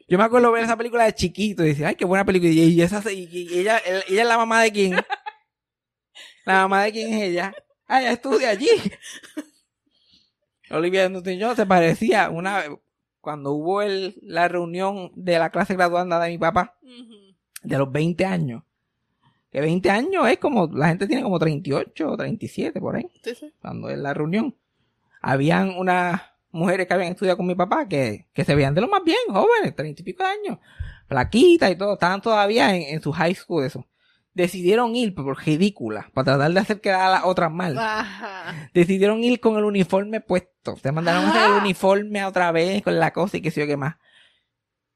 Yo 0.10 0.18
me 0.18 0.24
acuerdo 0.24 0.52
ver 0.52 0.64
esa 0.64 0.78
película 0.78 1.04
de 1.04 1.14
chiquito 1.14 1.64
y 1.64 1.68
decía, 1.68 1.90
ay, 1.90 1.96
qué 1.96 2.06
buena 2.06 2.26
película. 2.26 2.50
Y, 2.52 2.82
esa, 2.82 3.04
y, 3.12 3.28
y 3.32 3.60
ella, 3.60 3.80
ella 4.08 4.22
es 4.22 4.28
la 4.28 4.38
mamá 4.38 4.64
de 4.64 4.72
quién. 4.72 4.96
La 6.46 6.62
mamá 6.62 6.84
de 6.84 6.92
quién 6.94 7.14
es 7.14 7.22
ella. 7.24 7.54
Ah, 7.88 8.02
ella 8.02 8.12
estudia 8.12 8.50
allí. 8.50 8.68
Olivia 10.70 11.08
Newton-John 11.10 11.56
se 11.56 11.66
parecía 11.66 12.30
una 12.30 12.64
cuando 13.22 13.52
hubo 13.54 13.82
el, 13.82 14.16
la 14.22 14.48
reunión 14.48 15.12
de 15.16 15.40
la 15.40 15.50
clase 15.50 15.74
graduanda 15.76 16.20
de 16.20 16.30
mi 16.30 16.38
papá 16.38 16.78
de 17.64 17.78
los 17.78 17.92
20 17.92 18.26
años. 18.26 18.64
Que 19.52 19.62
20 19.62 19.90
años 19.90 20.28
es 20.30 20.38
como, 20.40 20.68
la 20.68 20.90
gente 20.90 21.08
tiene 21.08 21.24
como 21.24 21.40
38 21.40 22.10
o 22.12 22.18
37 22.18 22.80
por 22.82 22.98
ahí 22.98 23.10
Sí, 23.24 23.34
sí. 23.36 23.54
cuando 23.62 23.90
en 23.90 24.04
la 24.04 24.14
reunión, 24.14 24.56
habían 25.22 25.70
unas 25.78 26.22
mujeres 26.52 26.88
que 26.88 26.94
habían 26.94 27.12
estudiado 27.14 27.38
con 27.38 27.48
mi 27.48 27.56
papá 27.56 27.88
que, 27.88 28.28
que 28.34 28.44
se 28.44 28.56
veían 28.56 28.74
de 28.76 28.82
lo 28.82 28.88
más 28.90 29.04
bien, 29.04 29.18
jóvenes, 29.30 29.74
treinta 29.76 30.02
y 30.02 30.06
pico 30.06 30.24
de 30.24 30.30
años. 30.30 30.60
flaquita 31.08 31.70
y 31.70 31.78
todo, 31.78 31.94
estaban 31.94 32.22
todavía 32.22 32.76
en, 32.76 32.84
en 32.96 33.02
su 33.02 33.12
high 33.14 33.36
school, 33.36 33.64
eso. 33.64 33.86
Decidieron 34.38 34.96
ir 34.96 35.16
por 35.16 35.36
ridícula, 35.44 36.12
para 36.14 36.26
tratar 36.26 36.52
de 36.52 36.60
hacer 36.60 36.80
quedar 36.80 37.08
a 37.08 37.10
las 37.10 37.24
otras 37.26 37.52
mal. 37.52 37.76
Ajá. 37.76 38.70
Decidieron 38.72 39.24
ir 39.24 39.40
con 39.40 39.58
el 39.58 39.64
uniforme 39.64 40.22
puesto. 40.22 40.76
Se 40.78 40.92
mandaron 40.92 41.26
a 41.26 41.30
hacer 41.32 41.46
el 41.50 41.64
uniforme 41.64 42.24
otra 42.24 42.52
vez 42.52 42.84
con 42.84 43.00
la 43.00 43.12
cosa 43.14 43.38
y 43.38 43.42
qué 43.42 43.50
sé 43.50 43.62
yo 43.62 43.66
qué 43.66 43.78
más. 43.78 43.96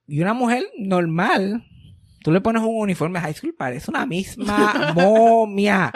Y 0.06 0.22
una 0.22 0.36
mujer 0.36 0.66
normal, 0.78 1.66
tú 2.24 2.32
le 2.32 2.40
pones 2.40 2.62
un 2.62 2.82
uniforme 2.82 3.20
high 3.20 3.34
school, 3.34 3.56
parece 3.58 3.90
una 3.90 4.06
misma 4.06 4.92
momia. 4.96 5.92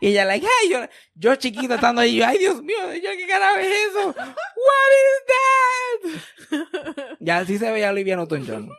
Y 0.00 0.06
ella, 0.06 0.24
like, 0.24 0.46
ay, 0.46 0.70
yo, 0.70 0.78
yo 1.16 1.34
chiquito 1.34 1.74
estando 1.74 2.02
ahí, 2.02 2.14
yo, 2.14 2.24
ay, 2.24 2.38
Dios 2.38 2.62
mío, 2.62 2.76
yo, 2.94 3.10
¿qué 3.18 3.26
carajo 3.26 3.58
es 3.58 3.66
eso? 3.90 4.06
What 4.06 4.90
is 5.00 5.26
that? 5.26 7.16
Ya 7.18 7.38
así 7.38 7.58
se 7.58 7.68
veía 7.72 7.90
Olivia 7.90 8.16
Newton-John. 8.16 8.70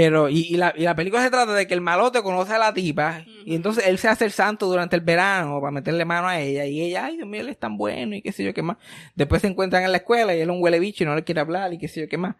Pero, 0.00 0.30
y, 0.30 0.46
y 0.46 0.56
la, 0.56 0.72
y 0.74 0.84
la 0.84 0.94
película 0.94 1.22
se 1.22 1.28
trata 1.28 1.52
de 1.52 1.66
que 1.66 1.74
el 1.74 1.82
malote 1.82 2.22
conoce 2.22 2.54
a 2.54 2.58
la 2.58 2.72
tipa, 2.72 3.22
y 3.44 3.54
entonces 3.54 3.86
él 3.86 3.98
se 3.98 4.08
hace 4.08 4.24
el 4.24 4.30
santo 4.30 4.64
durante 4.64 4.96
el 4.96 5.02
verano 5.02 5.60
para 5.60 5.72
meterle 5.72 6.06
mano 6.06 6.26
a 6.26 6.40
ella, 6.40 6.64
y 6.64 6.80
ella, 6.80 7.04
ay, 7.04 7.16
Dios 7.16 7.28
mío, 7.28 7.42
él 7.42 7.50
es 7.50 7.58
tan 7.58 7.76
bueno, 7.76 8.16
y 8.16 8.22
qué 8.22 8.32
sé 8.32 8.42
yo 8.42 8.54
qué 8.54 8.62
más. 8.62 8.78
Después 9.14 9.42
se 9.42 9.48
encuentran 9.48 9.84
en 9.84 9.92
la 9.92 9.98
escuela, 9.98 10.34
y 10.34 10.40
él 10.40 10.48
es 10.48 10.56
un 10.56 10.62
huele 10.62 10.78
bicho 10.78 11.04
y 11.04 11.06
no 11.06 11.14
le 11.14 11.22
quiere 11.22 11.42
hablar, 11.42 11.74
y 11.74 11.78
qué 11.78 11.86
sé 11.86 12.00
yo 12.00 12.08
qué 12.08 12.16
más. 12.16 12.36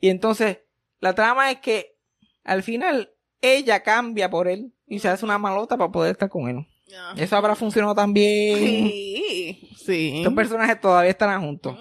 Y 0.00 0.08
entonces, 0.08 0.60
la 1.00 1.14
trama 1.14 1.50
es 1.50 1.58
que, 1.58 1.98
al 2.44 2.62
final, 2.62 3.10
ella 3.42 3.82
cambia 3.82 4.30
por 4.30 4.48
él, 4.48 4.72
y 4.86 4.98
se 4.98 5.10
hace 5.10 5.26
una 5.26 5.36
malota 5.36 5.76
para 5.76 5.92
poder 5.92 6.12
estar 6.12 6.30
con 6.30 6.48
él. 6.48 6.66
Eso 7.18 7.36
habrá 7.36 7.54
funcionado 7.54 7.94
también. 7.94 8.56
Sí. 8.56 9.68
Sí. 9.76 10.12
Estos 10.16 10.32
personajes 10.32 10.80
todavía 10.80 11.10
estarán 11.10 11.42
juntos. 11.42 11.76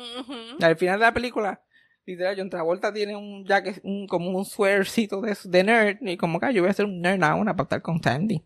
Y 0.60 0.62
al 0.66 0.76
final 0.76 1.00
de 1.00 1.06
la 1.06 1.14
película, 1.14 1.62
literal, 2.06 2.36
John 2.38 2.50
Travolta 2.50 2.94
tiene 2.94 3.16
un 3.16 3.46
jacket, 3.46 3.80
un, 3.84 4.08
como 4.08 4.30
un 4.30 4.46
swearcito 4.46 5.22
de, 5.22 5.64
nerd, 5.64 5.98
y 6.02 6.18
como 6.18 6.40
que 6.40 6.46
"Ah, 6.48 6.52
yo 6.52 6.62
voy 6.62 6.68
a 6.70 6.72
hacer 6.72 6.86
un 6.86 7.02
nerd 7.02 7.24
ahora 7.24 7.56
para 7.56 7.66
estar 7.66 7.82
con 7.82 8.02
Sandy. 8.02 8.44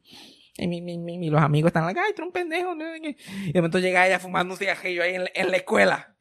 Y 0.58 0.68
mi, 0.68 0.82
mi, 0.82 0.98
mi, 0.98 1.30
los 1.30 1.42
amigos 1.42 1.70
están 1.70 1.86
like, 1.86 2.00
ay, 2.00 2.12
tú 2.16 2.22
eres 2.22 2.28
un 2.28 2.34
pendejo. 2.34 2.76
no 2.76 2.86
sé 2.94 3.02
qué". 3.02 3.18
Y 3.48 3.52
de 3.54 3.60
momento 3.62 3.80
llega 3.80 4.06
ella 4.08 4.20
fumando 4.20 4.54
un 4.54 4.58
cigarrillo 4.58 5.04
ahí 5.04 5.16
en, 5.16 5.52
la- 5.52 5.58
escuela. 5.58 6.16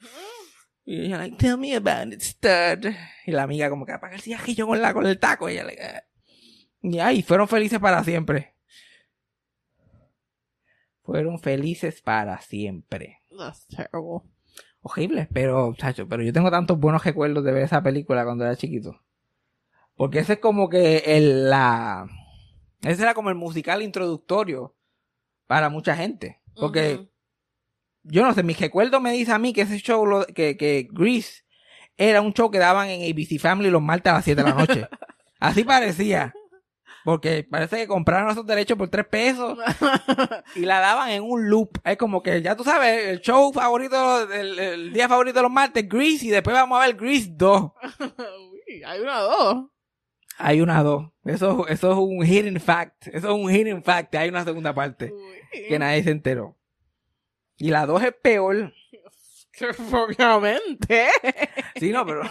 Y 0.84 1.07
ella, 1.07 1.18
like, 1.18 1.36
tell 1.36 1.59
me 1.59 1.74
about 1.74 2.12
it, 2.12 2.20
stud. 2.20 2.91
Y 3.26 3.30
la 3.32 3.43
amiga 3.43 3.68
como 3.68 3.84
que 3.84 3.93
apaga 3.93 4.14
el 4.14 4.20
cigarrillo 4.22 4.66
con, 4.66 4.80
la, 4.80 4.93
con 4.95 5.07
el 5.07 5.18
taco. 5.18 5.49
Y 5.49 5.55
ella, 5.55 5.64
like, 5.64 5.82
"Ah". 5.82 6.05
y 6.82 6.99
ay, 6.99 7.22
fueron 7.22 7.47
felices 7.49 7.78
para 7.78 8.03
siempre. 8.05 8.55
Fueron 11.03 11.39
felices 11.39 12.03
para 12.03 12.39
siempre 12.43 13.22
That's 13.36 13.66
terrible. 13.68 14.28
Horrible, 14.91 15.28
pero, 15.32 15.74
chacho, 15.76 16.07
pero 16.09 16.22
yo 16.22 16.32
tengo 16.32 16.51
tantos 16.51 16.78
buenos 16.78 17.05
recuerdos 17.05 17.45
de 17.45 17.53
ver 17.53 17.62
esa 17.64 17.82
película 17.82 18.24
cuando 18.24 18.45
era 18.45 18.57
chiquito. 18.57 19.01
Porque 19.97 20.20
ese 20.20 20.34
es 20.34 20.39
como 20.39 20.68
que 20.68 20.99
el, 21.07 21.51
la, 21.51 22.07
ese 22.82 23.03
era 23.03 23.14
como 23.14 23.28
el 23.30 23.34
musical 23.34 23.82
introductorio 23.82 24.76
para 25.47 25.68
mucha 25.68 25.97
gente. 25.97 26.41
Porque, 26.55 26.93
yo 28.05 28.22
no 28.24 28.32
sé, 28.34 28.43
mi 28.43 28.55
recuerdo 28.55 29.01
me 29.01 29.12
dice 29.12 29.32
a 29.32 29.39
mí 29.39 29.53
que 29.53 29.62
ese 29.62 29.78
show, 29.78 30.07
lo- 30.07 30.26
que, 30.26 30.57
que 30.57 30.89
Grease 30.93 31.43
era 31.97 32.20
un 32.20 32.32
show 32.32 32.51
que 32.51 32.59
daban 32.59 32.89
en 32.89 33.03
ABC 33.12 33.39
Family 33.41 33.70
los 33.70 33.82
martes 33.82 34.11
a 34.12 34.16
las 34.16 34.24
7 34.24 34.43
de 34.43 34.49
la 34.49 34.55
noche. 34.55 34.86
Así 35.41 35.64
parecía. 35.64 36.32
Porque 37.09 37.42
parece 37.42 37.78
que 37.78 37.86
compraron 37.86 38.30
esos 38.30 38.44
derechos 38.44 38.76
por 38.76 38.90
3 38.90 39.06
pesos 39.06 39.59
y 40.54 40.61
la 40.66 40.78
daban 40.78 41.09
en 41.09 41.22
un 41.22 41.48
loop. 41.48 41.78
Es 41.82 41.96
como 41.96 42.22
que 42.22 42.42
ya 42.42 42.54
tú 42.54 42.64
sabes, 42.64 43.06
el 43.06 43.22
show 43.22 43.50
favorito, 43.50 44.30
el, 44.30 44.59
el 44.59 44.92
día 44.92 45.09
favorito 45.09 45.38
de 45.38 45.42
los 45.44 45.50
martes, 45.50 45.88
Grease, 45.88 46.26
y 46.26 46.28
después 46.28 46.52
vamos 46.52 46.78
a 46.78 46.86
ver 46.86 46.96
Grease 46.96 47.30
2. 47.30 47.62
Uy, 47.98 48.82
hay 48.84 49.00
una 49.00 49.20
dos. 49.20 49.70
Hay 50.36 50.61
una 50.61 50.82
2. 50.82 51.11
Eso, 51.24 51.66
eso 51.68 51.92
es 51.92 51.96
un 51.96 52.26
hidden 52.26 52.61
fact. 52.61 53.06
Eso 53.06 53.28
es 53.28 53.34
un 53.42 53.50
hidden 53.50 53.82
fact. 53.82 54.14
Hay 54.14 54.28
una 54.28 54.44
segunda 54.44 54.74
parte 54.74 55.11
Uy. 55.11 55.66
que 55.66 55.78
nadie 55.78 56.02
se 56.02 56.11
enteró. 56.11 56.59
Y 57.56 57.70
la 57.70 57.86
2 57.86 58.02
es 58.02 58.12
peor. 58.22 58.74
Obviamente. 59.92 61.09
Sí, 61.76 61.90
no, 61.90 62.04
pero. 62.04 62.30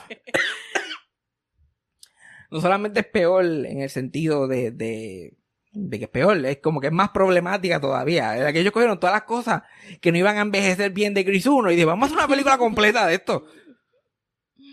No 2.50 2.62
solamente 2.62 3.02
es 3.02 3.08
peor 3.08 3.46
en 3.46 3.82
el 3.82 3.90
sentido 3.90 4.48
de, 4.48 4.72
de, 4.72 5.38
de 5.72 6.00
que 6.00 6.06
es 6.06 6.10
peor, 6.10 6.38
es 6.46 6.58
como 6.58 6.80
que 6.80 6.88
es 6.88 6.94
más 6.94 7.10
problemática 7.10 7.80
todavía. 7.80 8.36
Era 8.38 8.54
que 8.54 8.60
ellos 8.60 8.74
cogieron 8.74 9.00
todas 9.00 9.16
las 9.16 9.24
cosas 9.24 9.64
que 10.02 10.12
no 10.12 10.18
iban 10.18 10.38
a 10.38 10.42
envejecer 10.42 10.92
bien 10.92 11.14
de 11.14 11.24
Gris 11.24 11.46
1 11.46 11.72
y 11.72 11.76
dijeron, 11.76 11.94
vamos 11.94 12.06
a 12.06 12.08
hacer 12.08 12.18
una 12.18 12.28
película 12.28 12.58
completa 12.58 13.06
de 13.06 13.16
esto. 13.16 13.46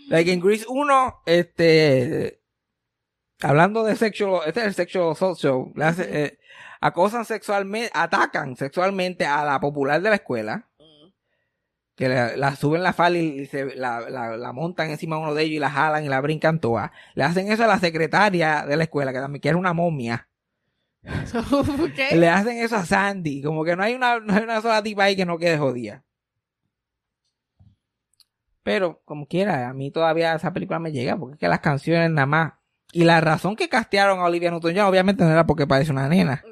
Like 0.08 0.32
en 0.32 0.40
Gris 0.40 0.66
1, 0.68 1.22
este. 1.26 2.40
Hablando 3.42 3.84
de 3.84 3.96
sexual, 3.96 4.42
este 4.46 4.60
es 4.60 4.66
el 4.66 4.74
sexual 4.74 5.10
assault 5.10 5.38
show, 5.38 5.72
eh, 5.76 6.38
acosan 6.80 7.24
sexualmente, 7.24 7.90
atacan 7.92 8.56
sexualmente 8.56 9.26
a 9.26 9.44
la 9.44 9.60
popular 9.60 10.00
de 10.00 10.08
la 10.08 10.14
escuela 10.14 10.68
que 11.96 12.08
la, 12.08 12.36
la 12.36 12.56
suben 12.56 12.82
la 12.82 12.92
falda 12.92 13.18
y 13.18 13.46
se, 13.46 13.76
la, 13.76 14.00
la, 14.10 14.36
la 14.36 14.52
montan 14.52 14.90
encima 14.90 15.16
de 15.16 15.22
uno 15.22 15.34
de 15.34 15.44
ellos 15.44 15.56
y 15.56 15.58
la 15.60 15.70
jalan 15.70 16.04
y 16.04 16.08
la 16.08 16.20
brincan 16.20 16.60
toda. 16.60 16.92
Le 17.14 17.24
hacen 17.24 17.50
eso 17.50 17.64
a 17.64 17.68
la 17.68 17.78
secretaria 17.78 18.64
de 18.66 18.76
la 18.76 18.84
escuela, 18.84 19.12
que 19.12 19.20
también 19.20 19.40
que 19.40 19.48
era 19.48 19.58
una 19.58 19.72
momia. 19.72 20.28
Le 22.12 22.28
hacen 22.28 22.56
eso 22.58 22.76
a 22.76 22.84
Sandy, 22.84 23.42
como 23.42 23.64
que 23.64 23.76
no 23.76 23.82
hay 23.82 23.94
una, 23.94 24.20
no 24.20 24.34
hay 24.34 24.42
una 24.42 24.60
sola 24.60 24.82
tipa 24.82 25.04
ahí 25.04 25.16
que 25.16 25.26
no 25.26 25.38
quede 25.38 25.58
jodida. 25.58 26.02
Pero, 28.62 29.02
como 29.04 29.26
quiera, 29.26 29.68
a 29.68 29.74
mí 29.74 29.90
todavía 29.90 30.34
esa 30.34 30.52
película 30.52 30.78
me 30.78 30.90
llega, 30.90 31.16
porque 31.18 31.34
es 31.34 31.38
que 31.38 31.48
las 31.48 31.60
canciones 31.60 32.10
nada 32.10 32.26
más. 32.26 32.52
Y 32.92 33.04
la 33.04 33.20
razón 33.20 33.56
que 33.56 33.68
castearon 33.68 34.20
a 34.20 34.24
Olivia 34.24 34.50
Newton-John, 34.50 34.86
obviamente 34.86 35.22
no 35.22 35.30
era 35.30 35.46
porque 35.46 35.66
parece 35.66 35.92
una 35.92 36.08
nena. 36.08 36.42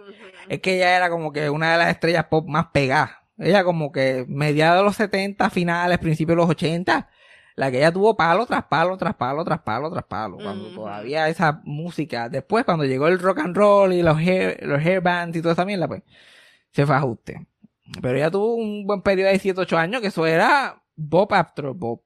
Es 0.49 0.61
que 0.61 0.77
ella 0.77 0.97
era 0.97 1.09
como 1.09 1.33
que 1.33 1.49
una 1.49 1.73
de 1.73 1.79
las 1.79 1.89
estrellas 1.89 2.27
pop 2.27 2.47
más 2.49 2.67
pegadas. 2.73 3.22
Ella 3.43 3.65
como 3.65 3.91
que 3.91 4.25
mediados 4.29 4.81
de 4.81 4.85
los 4.85 4.97
70, 4.97 5.51
finales, 5.51 5.99
principios 5.99 6.37
de 6.37 6.43
los 6.43 6.51
80, 6.51 7.09
la 7.57 7.71
que 7.71 7.79
ella 7.79 7.93
tuvo 7.93 8.17
palo 8.17 8.47
tras 8.47 8.65
palo, 8.65 8.97
tras 8.97 9.15
palo, 9.17 9.45
tras 9.45 9.61
palo, 9.61 9.91
tras 9.91 10.05
palo. 10.05 10.37
Cuando 10.37 10.69
todavía 10.75 11.29
esa 11.29 11.61
música, 11.65 12.29
después 12.29 12.65
cuando 12.65 12.85
llegó 12.85 13.09
el 13.09 13.19
rock 13.19 13.41
and 13.41 13.57
roll 13.57 13.93
y 13.93 14.03
los 14.03 14.17
hair, 14.19 14.59
los 14.63 14.81
hair 14.81 15.01
bands 15.01 15.37
y 15.37 15.43
toda 15.43 15.55
esa 15.55 15.65
mierda, 15.65 15.89
pues 15.89 16.03
se 16.71 16.87
fue 16.87 16.95
a 16.95 16.99
ajuste. 16.99 17.47
Pero 18.01 18.17
ella 18.17 18.31
tuvo 18.31 18.55
un 18.55 18.87
buen 18.87 19.03
periodo 19.03 19.31
de 19.31 19.39
7, 19.39 19.61
8 19.61 19.77
años 19.77 20.01
que 20.01 20.07
eso 20.07 20.27
era 20.27 20.83
bop 20.95 21.33
after 21.33 21.67
bop. 21.73 22.05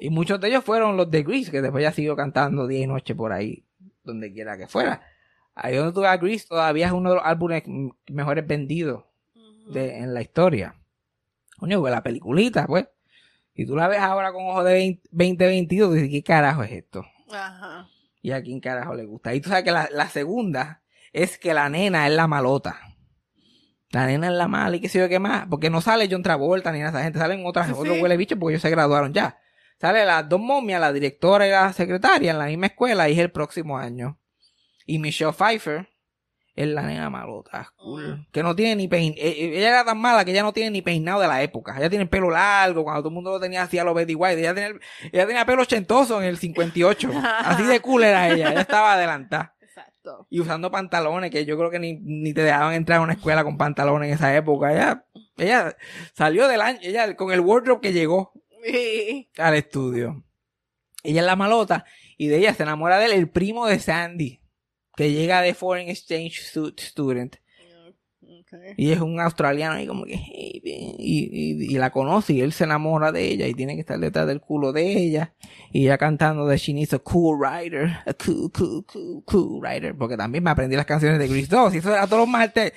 Y 0.00 0.10
muchos 0.10 0.40
de 0.40 0.48
ellos 0.48 0.64
fueron 0.64 0.96
los 0.96 1.10
de 1.10 1.22
Grease, 1.22 1.50
que 1.50 1.62
después 1.62 1.82
ya 1.82 1.92
siguió 1.92 2.16
cantando 2.16 2.66
día 2.66 2.80
y 2.80 2.86
noche 2.86 3.14
por 3.14 3.32
ahí, 3.32 3.64
donde 4.02 4.32
quiera 4.32 4.56
que 4.56 4.66
fuera. 4.66 5.02
Ahí 5.54 5.76
donde 5.76 5.92
tuve 5.92 6.08
a 6.08 6.16
Grease 6.16 6.46
todavía 6.48 6.86
es 6.86 6.92
uno 6.92 7.10
de 7.10 7.16
los 7.16 7.24
álbumes 7.24 7.62
mejores 8.08 8.46
vendidos 8.46 9.04
de, 9.66 9.98
en 9.98 10.14
la 10.14 10.22
historia. 10.22 10.74
Coño, 11.58 11.86
la 11.88 12.02
peliculita, 12.02 12.66
pues. 12.66 12.88
Y 13.54 13.66
tú 13.66 13.76
la 13.76 13.88
ves 13.88 14.00
ahora 14.00 14.32
con 14.32 14.46
ojos 14.46 14.64
de 14.64 14.72
20, 14.74 15.08
2022, 15.12 15.94
dices, 15.94 16.10
¿qué 16.10 16.22
carajo 16.22 16.62
es 16.64 16.72
esto? 16.72 17.06
Ajá. 17.30 17.88
¿Y 18.20 18.32
a 18.32 18.42
quién 18.42 18.60
carajo 18.60 18.94
le 18.94 19.04
gusta? 19.04 19.34
Y 19.34 19.40
tú 19.40 19.48
sabes 19.48 19.64
que 19.64 19.70
la, 19.70 19.88
la 19.92 20.08
segunda 20.08 20.82
es 21.12 21.38
que 21.38 21.54
la 21.54 21.68
nena 21.68 22.06
es 22.08 22.14
la 22.14 22.26
malota. 22.26 22.80
La 23.90 24.06
nena 24.06 24.26
es 24.26 24.32
la 24.32 24.48
mala 24.48 24.74
y 24.74 24.80
qué 24.80 24.88
sé 24.88 24.98
yo 24.98 25.08
qué 25.08 25.20
más. 25.20 25.46
Porque 25.48 25.70
no 25.70 25.80
sale 25.80 26.08
John 26.10 26.22
Travolta 26.22 26.72
ni 26.72 26.80
nada 26.80 26.90
esa 26.90 27.04
gente. 27.04 27.20
Salen 27.20 27.46
otras, 27.46 27.68
Sí, 27.68 27.72
otros 27.76 28.00
huele 28.00 28.16
bichos 28.16 28.36
porque 28.38 28.54
ellos 28.54 28.62
se 28.62 28.70
graduaron 28.70 29.12
ya. 29.14 29.38
Sale 29.80 30.04
las 30.04 30.28
dos 30.28 30.40
momias, 30.40 30.80
la 30.80 30.92
directora 30.92 31.46
y 31.46 31.50
la 31.50 31.72
secretaria 31.72 32.32
en 32.32 32.38
la 32.38 32.46
misma 32.46 32.66
escuela 32.66 33.08
y 33.08 33.12
es 33.12 33.18
el 33.18 33.30
próximo 33.30 33.78
año. 33.78 34.18
Y 34.84 34.98
Michelle 34.98 35.32
Pfeiffer 35.32 35.88
es 36.56 36.68
la 36.68 36.82
nena 36.82 37.10
malota. 37.10 37.72
cool. 37.76 38.26
Que 38.32 38.42
no 38.42 38.54
tiene 38.54 38.76
ni 38.76 38.88
pein... 38.88 39.12
eh, 39.16 39.28
eh, 39.28 39.58
Ella 39.58 39.68
era 39.70 39.84
tan 39.84 39.98
mala 39.98 40.24
que 40.24 40.30
ella 40.30 40.42
no 40.42 40.52
tiene 40.52 40.70
ni 40.70 40.82
peinado 40.82 41.20
de 41.20 41.26
la 41.28 41.42
época. 41.42 41.76
Ella 41.78 41.88
tiene 41.90 42.04
el 42.04 42.08
pelo 42.08 42.30
largo 42.30 42.84
cuando 42.84 43.02
todo 43.02 43.08
el 43.08 43.14
mundo 43.14 43.30
lo 43.32 43.40
tenía 43.40 43.62
así 43.62 43.78
a 43.78 43.84
los 43.84 43.94
Betty 43.94 44.14
White. 44.14 44.38
Ella 44.40 44.54
tenía, 44.54 44.78
ella 45.12 45.26
tenía 45.26 45.44
pelo 45.46 45.62
ochentoso 45.62 46.20
en 46.22 46.28
el 46.28 46.36
58. 46.38 47.10
Así 47.44 47.64
de 47.64 47.80
cool 47.80 48.04
era 48.04 48.28
ella. 48.28 48.50
Ella 48.52 48.60
estaba 48.60 48.92
adelantada. 48.94 49.54
Exacto. 49.60 50.26
Y 50.30 50.38
usando 50.40 50.70
pantalones 50.70 51.30
que 51.30 51.44
yo 51.44 51.56
creo 51.58 51.70
que 51.70 51.78
ni, 51.80 51.94
ni 52.00 52.32
te 52.32 52.42
dejaban 52.42 52.74
entrar 52.74 53.00
a 53.00 53.02
una 53.02 53.14
escuela 53.14 53.42
con 53.42 53.56
pantalones 53.58 54.08
en 54.08 54.14
esa 54.14 54.36
época. 54.36 54.72
Ella, 54.72 55.04
ella 55.36 55.76
salió 56.12 56.46
del 56.46 56.60
año, 56.60 56.78
ella 56.82 57.16
con 57.16 57.32
el 57.32 57.40
wardrobe 57.40 57.80
que 57.80 57.92
llegó 57.92 58.32
Sí. 58.64 59.28
al 59.38 59.54
estudio. 59.56 60.22
Ella 61.02 61.20
es 61.20 61.26
la 61.26 61.36
malota 61.36 61.84
y 62.16 62.28
de 62.28 62.38
ella 62.38 62.54
se 62.54 62.62
enamora 62.62 62.98
de 62.98 63.06
él 63.06 63.12
el 63.12 63.28
primo 63.28 63.66
de 63.66 63.78
Sandy, 63.78 64.40
que 64.96 65.12
llega 65.12 65.40
de 65.42 65.54
Foreign 65.54 65.88
Exchange 65.88 66.40
stu- 66.52 66.74
Student. 66.78 67.36
Okay. 68.46 68.74
Y 68.76 68.92
es 68.92 69.00
un 69.00 69.18
australiano 69.20 69.80
y 69.80 69.86
como 69.86 70.04
que, 70.04 70.14
hey, 70.16 70.60
y, 70.64 71.28
y, 71.32 71.74
y 71.74 71.78
la 71.78 71.90
conoce 71.90 72.34
y 72.34 72.40
él 72.40 72.52
se 72.52 72.64
enamora 72.64 73.10
de 73.10 73.26
ella 73.26 73.46
y 73.48 73.54
tiene 73.54 73.74
que 73.74 73.80
estar 73.80 73.98
detrás 73.98 74.26
del 74.26 74.40
culo 74.40 74.72
de 74.72 74.96
ella. 74.96 75.34
Y 75.72 75.84
ella 75.84 75.98
cantando 75.98 76.46
de 76.46 76.56
She 76.56 76.72
needs 76.72 76.94
a 76.94 76.98
cool 77.00 77.38
rider, 77.44 77.98
a 78.06 78.14
cool, 78.14 78.50
cool, 78.52 78.84
cool, 78.86 79.24
cool 79.24 79.60
rider. 79.62 79.96
Porque 79.96 80.16
también 80.16 80.44
me 80.44 80.50
aprendí 80.50 80.76
las 80.76 80.86
canciones 80.86 81.18
de 81.18 81.28
Chris 81.28 81.48
2 81.48 81.74
y 81.74 81.78
eso 81.78 81.92
era 81.92 82.06
todos 82.06 82.20
los 82.20 82.28
martes. 82.28 82.72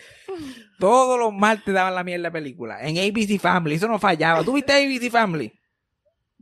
Todos 0.79 1.19
los 1.19 1.33
martes 1.33 1.73
daban 1.73 1.95
la 1.95 2.03
mierda 2.03 2.29
de 2.29 2.31
película. 2.31 2.79
En 2.81 2.97
ABC 2.97 3.39
Family, 3.39 3.75
eso 3.75 3.87
no 3.87 3.99
fallaba. 3.99 4.43
¿Tú 4.43 4.53
viste 4.53 4.73
ABC 4.73 5.11
Family? 5.11 5.51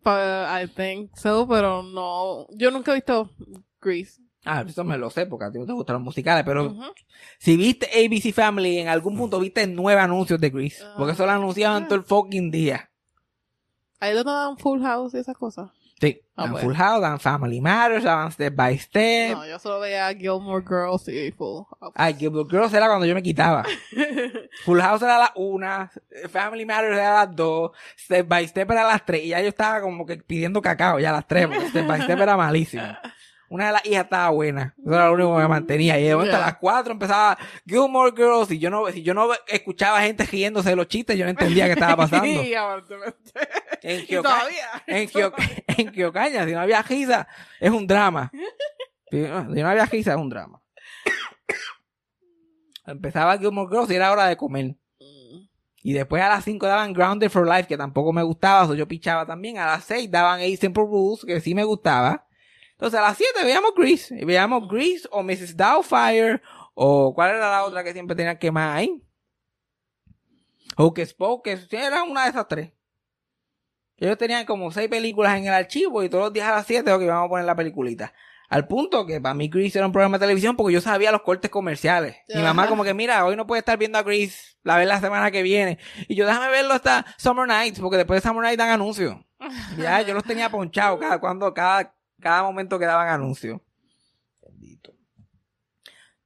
I 0.06 0.68
think 0.76 1.16
so, 1.16 1.48
pero 1.48 1.82
no. 1.84 2.48
Yo 2.56 2.70
nunca 2.72 2.92
he 2.92 2.96
visto 2.96 3.32
Grease. 3.82 4.22
Ah, 4.46 4.64
eso 4.68 4.84
me 4.84 4.98
lo 4.98 5.10
sé 5.10 5.26
porque 5.26 5.46
a 5.46 5.52
ti 5.52 5.58
no 5.58 5.66
te 5.66 5.74
gustan 5.74 5.96
los 5.96 6.04
musicales, 6.04 6.44
pero 6.46 6.76
si 7.40 7.58
viste 7.58 7.88
ABC 7.88 8.32
Family, 8.34 8.78
en 8.78 8.88
algún 8.88 9.18
punto 9.18 9.40
viste 9.40 9.66
nueve 9.68 10.00
anuncios 10.00 10.40
de 10.40 10.50
Grease. 10.52 10.84
Porque 10.98 11.14
eso 11.14 11.26
lo 11.26 11.32
anunciaban 11.32 11.86
todo 11.88 11.96
el 11.96 12.04
fucking 12.06 12.52
día. 12.52 12.90
Ahí 14.00 14.14
donde 14.14 14.32
dan 14.32 14.58
Full 14.58 14.82
House 14.84 15.14
y 15.16 15.18
esas 15.18 15.36
cosas. 15.38 15.72
Sí, 16.00 16.22
Ah, 16.36 16.44
dan 16.44 16.52
bueno. 16.52 16.68
Full 16.68 16.76
House, 16.76 17.02
dan 17.02 17.20
Family 17.22 17.62
Matters, 17.62 18.04
dan 18.04 18.30
Step 18.30 18.54
by 18.54 18.78
Step. 18.78 19.38
No, 19.38 19.48
yo 19.48 19.58
solo 19.58 19.80
veía 19.80 20.14
Gilmore 20.14 20.62
Girls 20.68 21.08
y 21.08 21.32
Full 21.32 21.64
House. 21.80 21.94
Ay, 21.96 22.14
Gilmore 22.16 22.48
Girls 22.50 22.74
era 22.74 22.88
cuando 22.88 23.06
yo 23.06 23.16
me 23.16 23.24
quitaba. 23.24 23.64
Full 24.66 24.80
House 24.82 25.02
era 25.02 25.18
la 25.18 25.32
una, 25.36 25.90
Family 26.30 26.66
Matters 26.66 26.98
era 26.98 27.26
las 27.26 27.36
dos, 27.36 27.72
Step 27.98 28.28
by 28.28 28.46
Step 28.50 28.70
era 28.70 28.84
las 28.86 29.06
tres, 29.06 29.24
y 29.24 29.30
ya 29.30 29.42
yo 29.42 29.48
estaba 29.48 29.80
como 29.82 30.06
que 30.06 30.18
pidiendo 30.18 30.62
cacao 30.62 31.00
ya 31.00 31.12
a 31.12 31.14
las 31.14 31.28
tres, 31.28 31.48
porque 31.48 31.70
Step 31.70 31.88
by 31.88 32.02
Step 32.02 32.20
era 32.20 32.36
malísimo. 32.38 32.84
Una 33.50 33.68
de 33.68 33.74
las 33.74 33.86
hijas 33.86 34.06
estaba 34.06 34.30
buena, 34.32 34.74
eso 34.80 34.94
era 34.94 35.08
lo 35.08 35.14
único 35.14 35.36
que 35.36 35.42
me 35.44 35.48
mantenía, 35.48 36.00
y 36.00 36.04
de 36.04 36.16
momento 36.16 36.36
a 36.36 36.40
las 36.40 36.58
cuatro 36.58 36.92
empezaba 36.94 37.38
Gilmore 37.66 38.12
Girls, 38.16 38.50
y 38.52 38.58
yo 38.60 38.70
no, 38.72 38.88
si 38.92 39.04
yo 39.04 39.14
no 39.14 39.30
escuchaba 39.48 40.02
gente 40.02 40.26
riéndose 40.26 40.70
de 40.72 40.76
los 40.76 40.88
chistes, 40.88 41.16
yo 41.18 41.26
no 41.26 41.30
entendía 41.30 41.66
qué 41.68 41.74
estaba 41.74 41.96
pasando. 41.96 42.26
En 43.84 44.02
Y 44.02 44.08
Kyoka- 44.08 44.24
todavía. 44.24 44.84
en, 45.78 45.92
Kyokaña, 45.92 46.46
si 46.46 46.54
no 46.54 46.60
había 46.60 46.82
risa, 46.82 47.28
es 47.60 47.70
un 47.72 47.86
drama. 47.86 48.32
Si 49.12 49.18
no, 49.20 49.54
si 49.54 49.62
no 49.62 49.70
había 49.70 49.86
risa, 49.86 50.12
es 50.14 50.18
un 50.18 50.30
drama. 50.30 50.60
Empezaba 52.88 53.38
Gilmore 53.38 53.70
Girls 53.70 53.92
y 53.92 53.96
era 53.96 54.12
hora 54.12 54.26
de 54.28 54.38
comer. 54.38 54.76
Mm. 55.00 55.48
Y 55.84 55.94
después 55.94 56.22
a 56.22 56.30
las 56.30 56.44
5 56.44 56.66
daban 56.66 56.94
Grounded 56.94 57.30
for 57.30 57.48
Life, 57.48 57.68
que 57.68 57.78
tampoco 57.78 58.12
me 58.12 58.24
gustaba, 58.24 58.66
so 58.66 58.74
yo 58.74 58.88
pichaba 58.88 59.26
también. 59.26 59.58
A 59.60 59.66
las 59.68 59.84
6 59.86 60.10
daban 60.10 60.40
A 60.40 60.44
Simple 60.58 60.84
Rules, 60.84 61.24
que 61.26 61.40
sí 61.42 61.54
me 61.54 61.64
gustaba. 61.64 62.26
Entonces 62.76 63.00
a 63.00 63.04
las 63.04 63.18
7 63.18 63.44
veíamos 63.44 63.72
Grease. 63.76 64.16
Y 64.20 64.26
veíamos 64.26 64.68
Grease 64.68 65.08
o 65.12 65.24
Mrs. 65.24 65.56
Doubtfire, 65.56 66.42
o 66.74 67.14
cuál 67.14 67.36
era 67.36 67.50
la 67.50 67.64
otra 67.64 67.84
que 67.84 67.94
siempre 67.94 68.16
tenía 68.16 68.38
que 68.38 68.52
más 68.52 68.76
ahí. 68.76 69.02
Hocus 70.78 71.14
Pocus, 71.14 71.68
sí, 71.70 71.76
era 71.78 72.04
una 72.04 72.24
de 72.24 72.30
esas 72.32 72.48
tres. 72.48 72.72
Ellos 73.98 74.18
tenían 74.18 74.46
como 74.46 74.72
seis 74.72 74.90
películas 74.90 75.38
en 75.38 75.46
el 75.48 75.54
archivo 75.54 76.04
y 76.04 76.10
todos 76.10 76.26
los 76.26 76.34
días 76.34 76.50
a 76.50 76.56
las 76.56 76.68
7 76.68 76.84
que 76.84 77.06
íbamos 77.06 77.28
a 77.28 77.30
poner 77.30 77.46
la 77.46 77.56
peliculita. 77.56 78.14
Al 78.50 78.68
punto 78.68 79.06
que 79.06 79.20
para 79.22 79.34
mí 79.34 79.48
Grease 79.48 79.80
era 79.80 79.88
un 79.88 79.94
programa 79.94 80.18
de 80.18 80.26
televisión 80.26 80.56
porque 80.56 80.74
yo 80.74 80.82
sabía 80.82 81.12
los 81.12 81.22
cortes 81.22 81.50
comerciales. 81.50 82.18
Mi 82.34 82.42
mamá 82.42 82.68
como 82.68 82.84
que, 82.84 82.94
mira, 82.94 83.26
hoy 83.26 83.36
no 83.36 83.48
puede 83.48 83.60
estar 83.60 83.78
viendo 83.78 83.98
a 83.98 84.04
Grease, 84.04 84.58
la 84.64 84.78
ver 84.78 84.88
la 84.88 85.00
semana 85.00 85.32
que 85.32 85.42
viene. 85.42 85.80
Y 86.08 86.16
yo, 86.16 86.28
déjame 86.28 86.50
verlo 86.50 86.74
hasta 86.74 87.06
Summer 87.18 87.48
Nights, 87.48 87.80
porque 87.80 87.98
después 87.98 88.22
de 88.22 88.30
Summer 88.30 88.44
Nights 88.44 88.58
dan 88.58 88.70
anuncios. 88.70 89.16
Ya, 89.78 90.02
yo 90.02 90.14
los 90.14 90.24
tenía 90.24 90.50
ponchados 90.50 91.00
cada, 91.00 91.20
cuando, 91.20 91.54
cada, 91.54 91.96
cada 92.26 92.42
momento 92.42 92.80
que 92.80 92.86
daban 92.86 93.08
anuncios. 93.08 93.62
Bendito. 94.42 94.96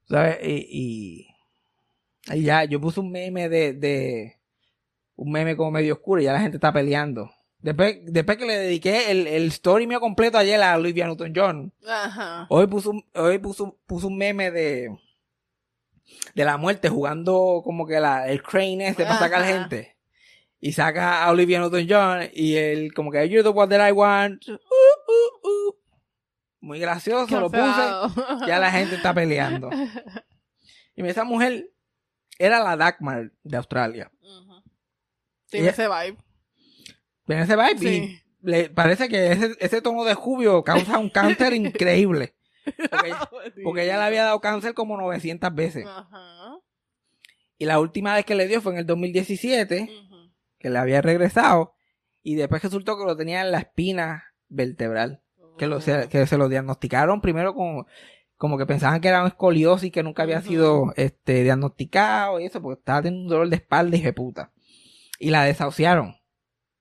¿Sabes? 0.08 0.38
Y, 0.42 1.28
y, 2.32 2.36
y 2.38 2.44
ya, 2.44 2.64
yo 2.64 2.80
puse 2.80 3.02
un 3.02 3.12
meme 3.12 3.50
de, 3.50 3.74
de, 3.74 4.40
un 5.18 5.30
meme 5.30 5.58
como 5.58 5.72
medio 5.72 5.96
oscuro 5.96 6.22
y 6.22 6.24
ya 6.24 6.32
la 6.32 6.40
gente 6.40 6.56
está 6.56 6.72
peleando. 6.72 7.30
Después, 7.58 7.98
después 8.06 8.38
que 8.38 8.46
le 8.46 8.58
dediqué 8.58 9.12
el, 9.12 9.28
el 9.28 9.48
story 9.48 9.88
mío 9.88 10.00
completo 10.00 10.38
ayer 10.38 10.62
a 10.64 10.78
Olivia 10.78 11.06
Newton-John, 11.06 11.74
Ajá. 11.86 12.48
Hoy 12.48 12.68
puso 12.68 12.92
un, 12.92 13.06
hoy 13.16 13.38
puso, 13.40 13.78
puso 13.86 14.08
un 14.08 14.18
meme 14.18 14.52
de 14.52 14.98
de 16.34 16.46
la 16.46 16.56
muerte 16.56 16.88
jugando 16.88 17.60
como 17.62 17.86
que 17.86 18.00
la, 18.00 18.30
el 18.30 18.42
crane 18.42 18.88
este 18.88 19.04
para 19.04 19.20
sacar 19.20 19.44
gente. 19.44 19.98
Y 20.62 20.72
saca 20.72 21.26
a 21.26 21.32
Olivia 21.32 21.60
Newton-John 21.60 22.30
y 22.34 22.56
él 22.56 22.94
como 22.94 23.12
que 23.12 23.28
you're 23.28 23.44
the 23.44 23.50
one 23.50 23.68
that 23.68 23.86
I 23.86 23.92
want. 23.92 24.48
Uh, 24.48 24.54
uh, 24.54 25.48
uh. 25.50 25.79
Muy 26.62 26.80
gracioso, 26.80 27.40
lo 27.40 27.50
puse. 27.50 28.46
Ya 28.48 28.60
la 28.60 28.72
gente 28.72 28.96
está 28.96 29.14
peleando. 29.14 29.70
Y 30.96 31.08
esa 31.08 31.24
mujer 31.24 31.72
era 32.38 32.60
la 32.62 32.76
Dagmar 32.76 33.32
de 33.44 33.56
Australia. 33.58 34.12
Tiene 35.50 35.70
Ella- 35.70 35.72
ese 35.72 35.88
vibe. 35.88 36.18
Ven 37.26 37.40
ese 37.40 37.56
vibe 37.56 37.78
Sí. 37.78 37.88
y 37.88 38.22
le 38.42 38.70
parece 38.70 39.08
que 39.08 39.32
ese, 39.32 39.56
ese 39.62 39.82
tono 39.82 40.04
de 40.04 40.14
jubio 40.14 40.62
causa 40.66 40.98
un 40.98 41.10
cáncer 41.10 41.54
increíble. 41.54 42.36
Porque 42.92 43.08
ella, 43.08 43.30
porque 43.64 43.84
ella 43.86 43.98
le 43.98 44.04
había 44.04 44.24
dado 44.26 44.42
cáncer 44.42 44.74
como 44.74 44.98
900 44.98 45.56
veces. 45.56 45.86
Ajá. 45.88 46.58
Y 47.58 47.64
la 47.64 47.80
última 47.80 48.14
vez 48.14 48.26
que 48.26 48.36
le 48.36 48.48
dio 48.50 48.62
fue 48.62 48.74
en 48.74 48.80
el 48.80 48.86
2017, 48.86 49.84
Ujú. 49.84 50.34
que 50.60 50.70
le 50.70 50.80
había 50.80 51.02
regresado. 51.02 51.76
Y 52.24 52.36
después 52.36 52.62
resultó 52.62 52.98
que 52.98 53.06
lo 53.06 53.16
tenía 53.16 53.40
en 53.40 53.52
la 53.52 53.60
espina 53.60 54.26
vertebral. 54.50 55.24
Que, 55.60 55.68
lo, 55.68 55.82
se, 55.82 56.10
que 56.10 56.26
se 56.26 56.38
lo 56.38 56.50
diagnosticaron 56.50 57.22
primero 57.22 57.54
con, 57.54 57.86
como 58.40 58.58
que 58.58 58.66
pensaban 58.66 59.02
que 59.02 59.10
era 59.10 59.22
un 59.22 59.28
escoliosis 59.28 59.92
que 59.92 60.02
nunca 60.02 60.24
había 60.24 60.42
sido 60.42 60.94
este, 60.96 61.44
diagnosticado 61.44 62.40
y 62.40 62.46
eso, 62.46 62.62
porque 62.62 62.80
estaba 62.80 63.02
teniendo 63.02 63.26
un 63.26 63.30
dolor 63.30 63.50
de 63.50 63.58
espalda 63.58 63.98
y 63.98 64.02
de 64.02 64.14
puta. 64.14 64.54
Y 65.20 65.30
la 65.30 65.44
desahuciaron. 65.44 66.16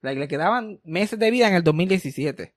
La 0.00 0.14
que 0.14 0.20
le 0.20 0.28
quedaban 0.28 0.80
meses 0.84 1.18
de 1.18 1.32
vida 1.32 1.48
en 1.48 1.56
el 1.56 1.64
2017. 1.64 2.54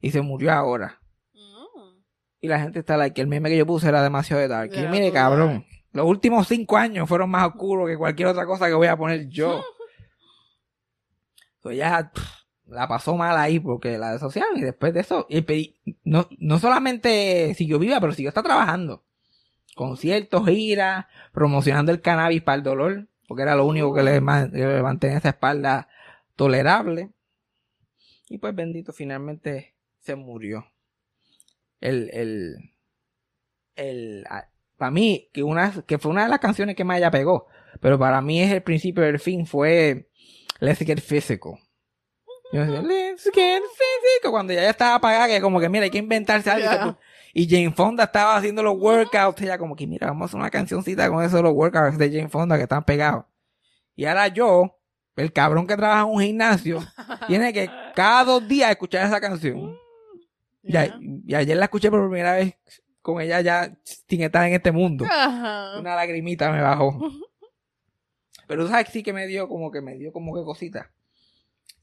Y 0.00 0.10
se 0.10 0.20
murió 0.22 0.52
ahora. 0.52 1.00
Mm. 1.32 2.02
Y 2.40 2.48
la 2.48 2.58
gente 2.58 2.80
está 2.80 2.96
like, 2.96 3.14
que 3.14 3.20
el 3.20 3.28
meme 3.28 3.48
que 3.48 3.58
yo 3.58 3.64
puse 3.64 3.88
era 3.88 4.02
demasiado 4.02 4.42
de 4.42 4.48
dark. 4.48 4.72
Y 4.72 4.74
yo, 4.74 4.80
Era 4.80 4.90
mire, 4.90 5.12
cabrón. 5.12 5.64
Los 5.92 6.06
últimos 6.06 6.48
cinco 6.48 6.76
años 6.76 7.08
fueron 7.08 7.30
más 7.30 7.46
oscuros 7.46 7.88
que 7.88 7.96
cualquier 7.96 8.26
otra 8.26 8.44
cosa 8.44 8.66
que 8.66 8.74
voy 8.74 8.88
a 8.88 8.96
poner 8.96 9.28
yo. 9.28 9.62
So, 11.62 11.70
pff, 11.70 12.45
la 12.66 12.88
pasó 12.88 13.16
mal 13.16 13.36
ahí 13.36 13.60
porque 13.60 13.98
la 13.98 14.12
desociaron 14.12 14.56
y 14.58 14.62
después 14.62 14.92
de 14.92 15.00
eso, 15.00 15.26
no, 16.04 16.28
no 16.38 16.58
solamente 16.58 17.54
siguió 17.54 17.78
viva, 17.78 18.00
pero 18.00 18.12
siguió 18.12 18.28
está 18.28 18.42
trabajando. 18.42 19.04
Conciertos, 19.74 20.46
giras, 20.46 21.06
promocionando 21.32 21.92
el 21.92 22.00
cannabis 22.00 22.42
para 22.42 22.56
el 22.56 22.62
dolor, 22.62 23.08
porque 23.28 23.42
era 23.42 23.54
lo 23.56 23.66
único 23.66 23.92
que 23.94 24.02
le, 24.02 24.20
ma- 24.20 24.50
que 24.50 24.58
le 24.58 24.82
mantenía 24.82 25.18
esa 25.18 25.28
espalda 25.30 25.88
tolerable. 26.34 27.10
Y 28.28 28.38
pues 28.38 28.54
bendito, 28.54 28.92
finalmente 28.92 29.74
se 30.00 30.16
murió. 30.16 30.66
El, 31.80 32.10
el, 32.12 32.56
el, 33.76 34.24
para 34.76 34.90
mí, 34.90 35.28
que 35.32 35.42
una, 35.42 35.84
que 35.86 35.98
fue 35.98 36.10
una 36.10 36.22
de 36.24 36.30
las 36.30 36.40
canciones 36.40 36.74
que 36.74 36.84
más 36.84 36.98
ella 36.98 37.10
pegó, 37.10 37.46
pero 37.80 37.98
para 37.98 38.20
mí 38.22 38.40
es 38.40 38.50
el 38.50 38.62
principio 38.62 39.02
del 39.04 39.18
fin, 39.18 39.46
fue 39.46 40.08
Let's 40.58 40.78
Get 40.78 41.00
Physical. 41.00 41.58
Yo 42.52 42.60
decía, 42.64 42.80
Let's 42.82 43.24
Get 43.34 43.62
Physical, 43.62 44.30
cuando 44.30 44.52
ya 44.52 44.68
estaba 44.70 44.94
apagada, 44.96 45.26
que 45.28 45.40
como 45.40 45.58
que 45.60 45.68
mira, 45.68 45.84
hay 45.84 45.90
que 45.90 45.98
inventarse 45.98 46.50
algo. 46.50 46.98
Y 47.34 47.48
Jane 47.50 47.72
Fonda 47.72 48.04
estaba 48.04 48.36
haciendo 48.36 48.62
los 48.62 48.76
workouts, 48.78 49.42
ella 49.42 49.58
como 49.58 49.76
que 49.76 49.86
mira, 49.86 50.06
vamos 50.06 50.22
a 50.22 50.26
hacer 50.26 50.40
una 50.40 50.50
cancioncita 50.50 51.10
con 51.10 51.22
eso 51.24 51.36
de 51.36 51.42
los 51.42 51.52
workouts 51.52 51.98
de 51.98 52.08
Jane 52.10 52.28
Fonda 52.28 52.56
que 52.56 52.62
están 52.62 52.84
pegados. 52.84 53.24
Y 53.94 54.04
ahora 54.06 54.28
yo, 54.28 54.78
el 55.16 55.32
cabrón 55.32 55.66
que 55.66 55.76
trabaja 55.76 56.02
en 56.02 56.08
un 56.14 56.22
gimnasio, 56.22 56.80
tiene 57.26 57.52
que 57.52 57.68
cada 57.94 58.24
dos 58.24 58.46
días 58.48 58.70
escuchar 58.70 59.06
esa 59.06 59.20
canción. 59.20 59.76
Y, 60.62 60.76
a- 60.76 60.86
Ya. 60.86 60.98
y 61.00 61.34
ayer 61.34 61.56
la 61.56 61.64
escuché 61.66 61.90
por 61.90 62.00
primera 62.08 62.34
vez 62.36 62.54
con 63.02 63.20
ella 63.20 63.40
ya 63.40 63.70
sin 64.08 64.22
estar 64.22 64.46
en 64.46 64.54
este 64.54 64.72
mundo. 64.72 65.04
Una 65.78 65.94
lagrimita 65.94 66.50
me 66.50 66.60
bajó. 66.62 66.98
Pero 68.46 68.62
tú 68.64 68.68
sabes 68.70 68.86
que 68.86 68.92
sí 68.92 69.02
que 69.02 69.12
me 69.12 69.26
dio 69.26 69.48
como 69.48 69.70
que 69.70 69.80
me 69.80 69.94
dio 69.96 70.12
como 70.12 70.34
que 70.34 70.42
cosita. 70.42 70.90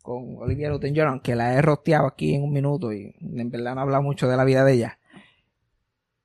Con 0.03 0.37
Olivia 0.37 0.69
Newton-John, 0.69 1.07
aunque 1.07 1.33
la 1.33 1.55
he 1.55 1.61
rosteado 1.61 2.05
aquí 2.05 2.35
en 2.35 2.43
un 2.43 2.53
minuto 2.53 2.93
y 2.93 3.15
en 3.19 3.49
verdad 3.49 3.73
no 3.73 3.81
he 3.81 3.83
hablado 3.83 4.03
mucho 4.03 4.27
de 4.27 4.37
la 4.37 4.43
vida 4.43 4.63
de 4.63 4.73
ella. 4.73 4.99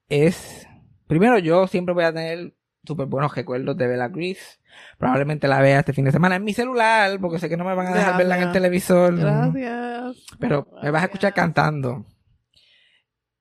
Es, 0.09 0.67
primero 1.07 1.39
yo 1.39 1.67
siempre 1.69 1.95
voy 1.95 2.05
a 2.05 2.13
tener 2.13 2.55
súper 2.85 3.07
buenos 3.07 3.35
recuerdos 3.35 3.77
de 3.77 3.87
Bella 3.87 4.09
Grease. 4.09 4.59
Probablemente 4.99 5.49
la 5.49 5.61
vea 5.61 5.81
este 5.81 5.93
fin 5.93 6.05
de 6.05 6.13
semana 6.13 6.37
en 6.37 6.45
mi 6.45 6.53
celular, 6.53 7.19
porque 7.21 7.39
sé 7.39 7.49
que 7.49 7.57
no 7.57 7.65
me 7.65 7.75
van 7.75 7.87
a 7.87 7.95
dejar 7.95 8.19
verla 8.19 8.37
en 8.37 8.49
el 8.49 8.53
televisor. 8.53 9.17
Gracias. 9.17 10.27
Pero 10.41 10.69
me 10.83 10.91
vas 10.91 11.03
a 11.03 11.07
escuchar 11.07 11.33
cantando. 11.33 12.05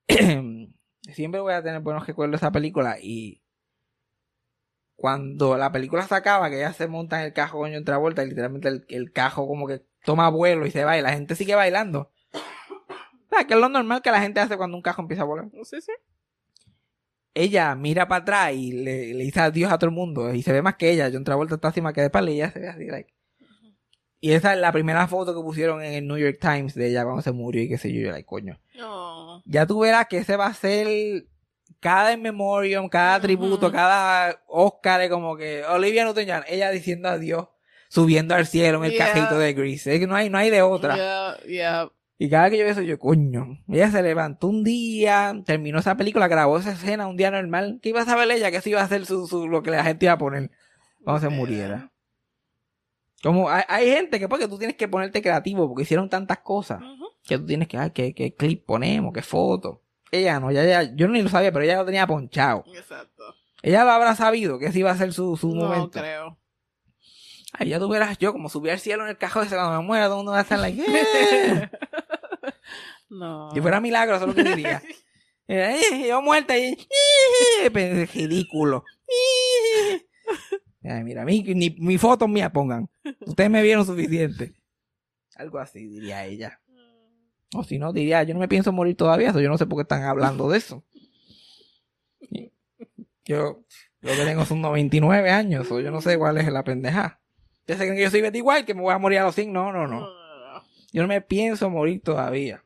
Siempre 1.14 1.42
voy 1.42 1.54
a 1.54 1.64
tener 1.64 1.82
buenos 1.82 2.06
recuerdos 2.06 2.40
de 2.40 2.46
esa 2.46 2.52
película 2.52 2.98
y 3.02 3.42
cuando 4.98 5.58
la 5.58 5.72
película 5.72 6.02
se 6.02 6.16
acaba, 6.16 6.50
que 6.50 6.58
ella 6.58 6.74
se 6.74 6.88
monta 6.88 7.20
en 7.20 7.28
el 7.28 7.34
cajo 7.34 7.60
con 7.60 7.72
John 7.72 7.86
Travolta 7.86 8.24
y 8.24 8.30
literalmente 8.30 8.68
el, 8.68 8.86
el 8.90 9.12
cajo 9.12 9.48
como 9.48 9.68
que 9.68 9.86
toma 10.08 10.30
vuelo 10.30 10.66
y 10.66 10.72
se 10.72 10.86
va 10.86 10.98
y 10.98 11.02
la 11.02 11.12
gente 11.12 11.36
sigue 11.36 11.54
bailando. 11.54 12.10
O 12.34 13.30
sea, 13.30 13.46
que 13.46 13.56
es 13.56 13.60
lo 13.60 13.68
normal 13.68 14.02
que 14.02 14.10
la 14.10 14.22
gente 14.22 14.40
hace 14.40 14.56
cuando 14.56 14.78
un 14.78 14.82
cajo 14.82 15.02
empieza 15.02 15.24
a 15.24 15.26
volar. 15.26 15.50
Sí, 15.66 15.82
sí. 15.82 15.92
Ella 17.34 17.76
mira 17.76 18.08
para 18.08 18.22
atrás 18.22 18.54
y 18.54 18.72
le, 18.72 19.14
le 19.14 19.24
dice 19.26 19.42
adiós 19.42 19.70
a 19.70 19.78
todo 19.78 19.90
el 19.90 19.96
mundo 19.96 20.34
y 20.34 20.42
se 20.44 20.54
ve 20.54 20.62
más 20.62 20.76
que 20.78 20.90
ella. 20.92 21.10
John 21.12 21.26
Travolta 21.26 21.56
está 21.56 21.68
encima 21.68 21.92
que 21.92 22.00
de 22.00 22.08
espalda 22.08 22.32
y 22.32 22.36
ella 22.36 22.52
se 22.52 22.60
ve 22.60 22.70
así, 22.70 22.86
like. 22.86 23.14
Y 24.22 24.32
esa 24.32 24.54
es 24.54 24.60
la 24.62 24.72
primera 24.72 25.08
foto 25.10 25.36
que 25.36 25.42
pusieron 25.42 25.84
en 25.84 25.94
el 25.94 26.08
New 26.08 26.18
York 26.18 26.38
Times 26.40 26.74
de 26.74 26.88
ella 26.88 27.04
cuando 27.04 27.22
se 27.22 27.34
murió 27.34 27.62
y 27.62 27.68
qué 27.68 27.78
sé 27.78 27.92
yo, 27.92 28.00
yo, 28.00 28.12
like, 28.12 28.26
coño. 28.26 28.58
No. 28.76 29.44
ya 29.46 29.68
tú 29.68 29.80
verás 29.82 30.08
que 30.08 30.20
ese 30.20 30.38
va 30.38 30.48
a 30.48 30.54
ser 30.54 31.28
cada 31.82 32.14
in 32.14 32.22
memoriam, 32.22 32.88
cada 32.88 33.20
tributo, 33.20 33.70
cada 33.74 34.42
Oscar, 34.48 35.02
es 35.02 35.10
como 35.10 35.36
que 35.36 35.66
Olivia 35.66 36.06
Newton-John, 36.06 36.46
ella 36.48 36.72
diciendo 36.72 37.10
adiós, 37.10 37.50
subiendo 37.90 38.36
al 38.36 38.46
cielo 38.48 38.80
en 38.80 38.86
el 38.86 38.92
Yeah. 38.92 39.14
cajito 39.14 39.38
de 39.40 39.54
Grease. 39.54 39.94
Es 39.94 40.00
que 40.00 40.08
no 40.08 40.16
hay, 40.16 40.30
no 40.30 40.38
hay 40.38 40.50
de 40.50 40.62
otra. 40.62 40.96
Yeah, 40.96 41.38
yeah. 41.48 41.92
Y 42.20 42.30
cada 42.30 42.44
vez 42.44 42.52
que 42.52 42.58
yo 42.58 42.64
veo 42.64 42.72
eso, 42.74 42.82
yo, 42.82 42.98
coño. 42.98 43.60
Ella 43.68 43.92
se 43.92 44.02
levantó 44.02 44.48
un 44.48 44.64
día, 44.64 45.40
terminó 45.46 45.78
esa 45.80 45.96
película, 45.98 46.28
grabó 46.28 46.58
esa 46.58 46.72
escena 46.72 47.06
un 47.08 47.16
día 47.16 47.30
normal. 47.30 47.80
¿Qué 47.82 47.90
iba 47.90 48.02
a 48.02 48.06
saber 48.06 48.30
ella? 48.32 48.50
Que 48.50 48.58
eso 48.58 48.70
iba 48.70 48.82
a 48.82 48.86
hacer 48.86 49.06
su, 49.06 49.28
su- 49.28 49.48
lo 49.48 49.62
que 49.62 49.70
la 49.72 49.84
gente 49.84 50.06
iba 50.08 50.14
a 50.14 50.18
poner 50.18 50.50
cuando 51.04 51.22
se 51.22 51.30
muriera. 51.30 51.92
Como 53.24 53.50
hay, 53.50 53.64
hay 53.68 53.90
gente 53.92 54.20
que 54.20 54.28
porque 54.28 54.48
tú 54.48 54.58
tienes 54.58 54.76
que 54.78 54.88
ponerte 54.88 55.22
creativo 55.22 55.68
porque 55.68 55.84
hicieron 55.84 56.10
tantas 56.10 56.40
cosas 56.40 56.82
que 57.24 57.38
tú 57.38 57.46
tienes 57.46 57.68
que, 57.68 57.78
ay, 57.78 57.92
qué, 57.92 58.14
qué 58.14 58.34
clip 58.34 58.66
ponemos, 58.66 59.14
qué 59.14 59.22
foto. 59.22 59.82
Ella 60.12 60.40
no, 60.40 60.52
ya, 60.52 60.64
ya, 60.64 60.96
yo 60.96 61.08
ni 61.08 61.22
lo 61.22 61.30
sabía, 61.30 61.52
pero 61.52 61.66
ella 61.66 61.78
lo 61.78 61.86
tenía 61.86 62.08
ponchado. 62.08 62.64
Exacto. 62.76 63.24
Ella 63.62 63.84
lo 63.84 63.92
habrá 63.92 64.16
sabido 64.16 64.58
que 64.60 64.68
ese 64.68 64.80
iba 64.80 64.92
a 64.92 64.98
ser 64.98 65.14
su, 65.14 65.36
su 65.36 65.54
no 65.54 65.66
momento. 65.68 66.00
creo. 66.00 66.38
Ay, 67.60 67.70
ya 67.70 67.80
tú 67.80 67.90
verás 67.90 68.18
yo 68.20 68.34
como 68.34 68.50
subí 68.50 68.70
al 68.70 68.80
cielo 68.80 69.04
en 69.04 69.10
el 69.10 69.18
cajón 69.18 69.46
ese 69.46 69.56
cuando 69.56 69.80
me 69.82 69.86
muera, 69.88 70.06
todo 70.06 70.16
el 70.16 70.18
mundo 70.20 70.32
va 70.34 70.40
a 70.40 70.42
estar 70.42 70.60
like, 70.60 70.82
"Eh". 70.82 71.70
No. 73.10 73.52
Si 73.54 73.62
fuera 73.62 73.80
milagro, 73.80 74.18
eso 74.18 74.26
es 74.26 74.36
lo 74.36 74.44
que 74.44 74.50
diría. 74.50 74.82
Eh, 75.50 76.06
yo 76.10 76.22
muerta 76.22 76.58
y 76.58 76.78
eh, 77.64 78.06
ridículo. 78.14 78.84
Ay, 80.84 81.06
mira, 81.06 81.24
mi, 81.24 81.42
ni 81.42 81.70
mi 81.80 81.98
foto 81.98 82.28
mía 82.28 82.52
pongan. 82.52 82.90
Ustedes 83.26 83.50
me 83.50 83.62
vieron 83.62 83.86
suficiente. 83.86 84.54
Algo 85.38 85.60
así 85.60 85.88
diría 85.88 86.26
ella. 86.26 86.60
O 87.56 87.64
si 87.64 87.80
no, 87.80 87.94
diría, 87.94 88.24
yo 88.24 88.34
no 88.34 88.42
me 88.42 88.50
pienso 88.50 88.74
morir 88.74 88.98
todavía, 88.98 89.32
so 89.32 89.40
yo 89.40 89.48
no 89.48 89.58
sé 89.58 89.66
por 89.66 89.78
qué 89.78 89.84
están 89.84 90.04
hablando 90.04 90.50
de 90.50 90.58
eso. 90.58 90.84
Y 92.20 92.52
Yo, 93.24 93.64
yo 94.02 94.16
que 94.16 94.26
tengo 94.26 94.44
son 94.44 94.60
99 94.60 95.30
años, 95.30 95.72
o 95.72 95.80
yo 95.80 95.92
no 95.92 96.02
sé 96.02 96.18
cuál 96.18 96.38
es 96.40 96.52
la 96.52 96.66
pendeja. 96.66 97.22
Ya 97.68 97.76
se 97.76 97.84
creen 97.84 97.96
que 97.96 98.04
yo 98.04 98.10
soy 98.10 98.22
Betty 98.22 98.42
White, 98.42 98.66
que 98.66 98.74
me 98.74 98.82
voy 98.82 98.94
a 98.94 98.98
morir 98.98 99.20
a 99.20 99.24
los 99.24 99.36
100. 99.36 99.52
No, 99.52 99.72
no, 99.74 99.88
no. 99.88 100.00
no. 100.02 100.08
Yo 100.94 101.02
no 101.02 101.08
me 101.08 101.22
pienso 101.22 101.70
morir 101.70 102.02
todavía. 102.02 102.64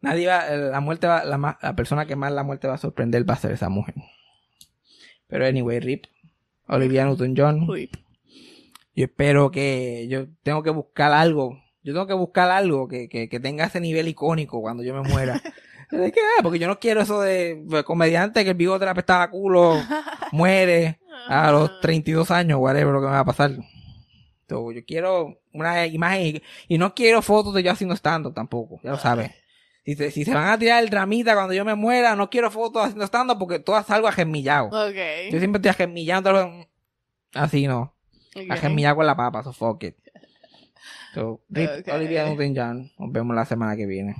Nadie 0.00 0.26
va, 0.26 0.46
eh, 0.52 0.56
la 0.58 0.80
muerte 0.80 1.06
va, 1.06 1.24
la, 1.24 1.38
ma- 1.38 1.58
la 1.62 1.74
persona 1.74 2.06
que 2.06 2.14
más 2.16 2.30
la 2.32 2.42
muerte 2.42 2.68
va 2.68 2.74
a 2.74 2.78
sorprender 2.78 3.28
va 3.28 3.34
a 3.34 3.38
ser 3.38 3.52
esa 3.52 3.68
mujer. 3.68 3.94
Pero 5.26 5.46
anyway, 5.46 5.80
Rip, 5.80 6.04
Olivia 6.68 7.04
Newton-John, 7.06 7.68
Uy. 7.68 7.90
yo 8.94 9.04
espero 9.06 9.50
que, 9.50 10.06
yo 10.08 10.26
tengo 10.42 10.62
que 10.62 10.70
buscar 10.70 11.12
algo, 11.12 11.58
yo 11.82 11.94
tengo 11.94 12.06
que 12.06 12.12
buscar 12.14 12.50
algo 12.50 12.86
que, 12.86 13.08
que, 13.08 13.28
que 13.28 13.40
tenga 13.40 13.64
ese 13.64 13.80
nivel 13.80 14.06
icónico 14.08 14.60
cuando 14.60 14.82
yo 14.82 14.94
me 14.94 15.08
muera. 15.08 15.40
¿De 15.90 16.12
qué? 16.12 16.20
Ah, 16.20 16.42
Porque 16.42 16.58
yo 16.58 16.66
no 16.66 16.78
quiero 16.78 17.00
eso 17.00 17.20
de, 17.20 17.62
de 17.64 17.84
comediante 17.84 18.44
que 18.44 18.50
el 18.50 18.56
bigote 18.56 18.84
le 18.84 18.90
apestaba 18.90 19.30
culo, 19.30 19.80
muere 20.32 21.00
a 21.28 21.50
los 21.50 21.80
32 21.80 22.30
años, 22.30 22.58
whatever 22.58 22.92
lo 22.92 23.00
que 23.00 23.06
me 23.06 23.12
va 23.12 23.20
a 23.20 23.24
pasar. 23.24 23.52
So, 24.48 24.72
yo 24.72 24.84
quiero 24.84 25.40
una 25.52 25.86
imagen 25.86 26.42
y, 26.68 26.78
no 26.78 26.94
quiero 26.94 27.22
fotos 27.22 27.54
de 27.54 27.62
yo 27.62 27.72
haciendo 27.72 27.94
stand 27.94 28.34
tampoco, 28.34 28.80
ya 28.82 28.90
lo 28.90 28.98
sabes. 28.98 29.30
Si 29.84 29.94
se, 29.94 30.10
si 30.10 30.24
se 30.24 30.32
van 30.32 30.48
a 30.48 30.58
tirar 30.58 30.82
el 30.82 30.88
dramita 30.88 31.34
cuando 31.34 31.52
yo 31.52 31.64
me 31.64 31.74
muera, 31.74 32.16
no 32.16 32.30
quiero 32.30 32.50
fotos 32.50 32.82
haciendo 32.82 33.04
stand 33.04 33.38
porque 33.38 33.58
todas 33.58 33.86
salgo 33.86 34.08
agemillado. 34.08 34.66
Ok. 34.68 35.30
Yo 35.30 35.38
siempre 35.38 35.58
estoy 35.58 35.70
agemillando. 35.70 36.66
Así 37.34 37.66
no. 37.66 37.94
Ok. 38.34 38.50
Agemillado 38.50 38.96
con 38.96 39.06
la 39.06 39.16
papa, 39.16 39.42
so 39.42 39.52
fuck 39.52 39.82
it. 39.84 39.96
So, 41.14 41.42
Rip 41.48 41.70
Ok. 41.80 41.88
Olivia 41.94 42.26
Newton-John. 42.26 42.92
Nos 42.98 43.12
vemos 43.12 43.36
la 43.36 43.44
semana 43.44 43.76
que 43.76 43.86
viene. 43.86 44.16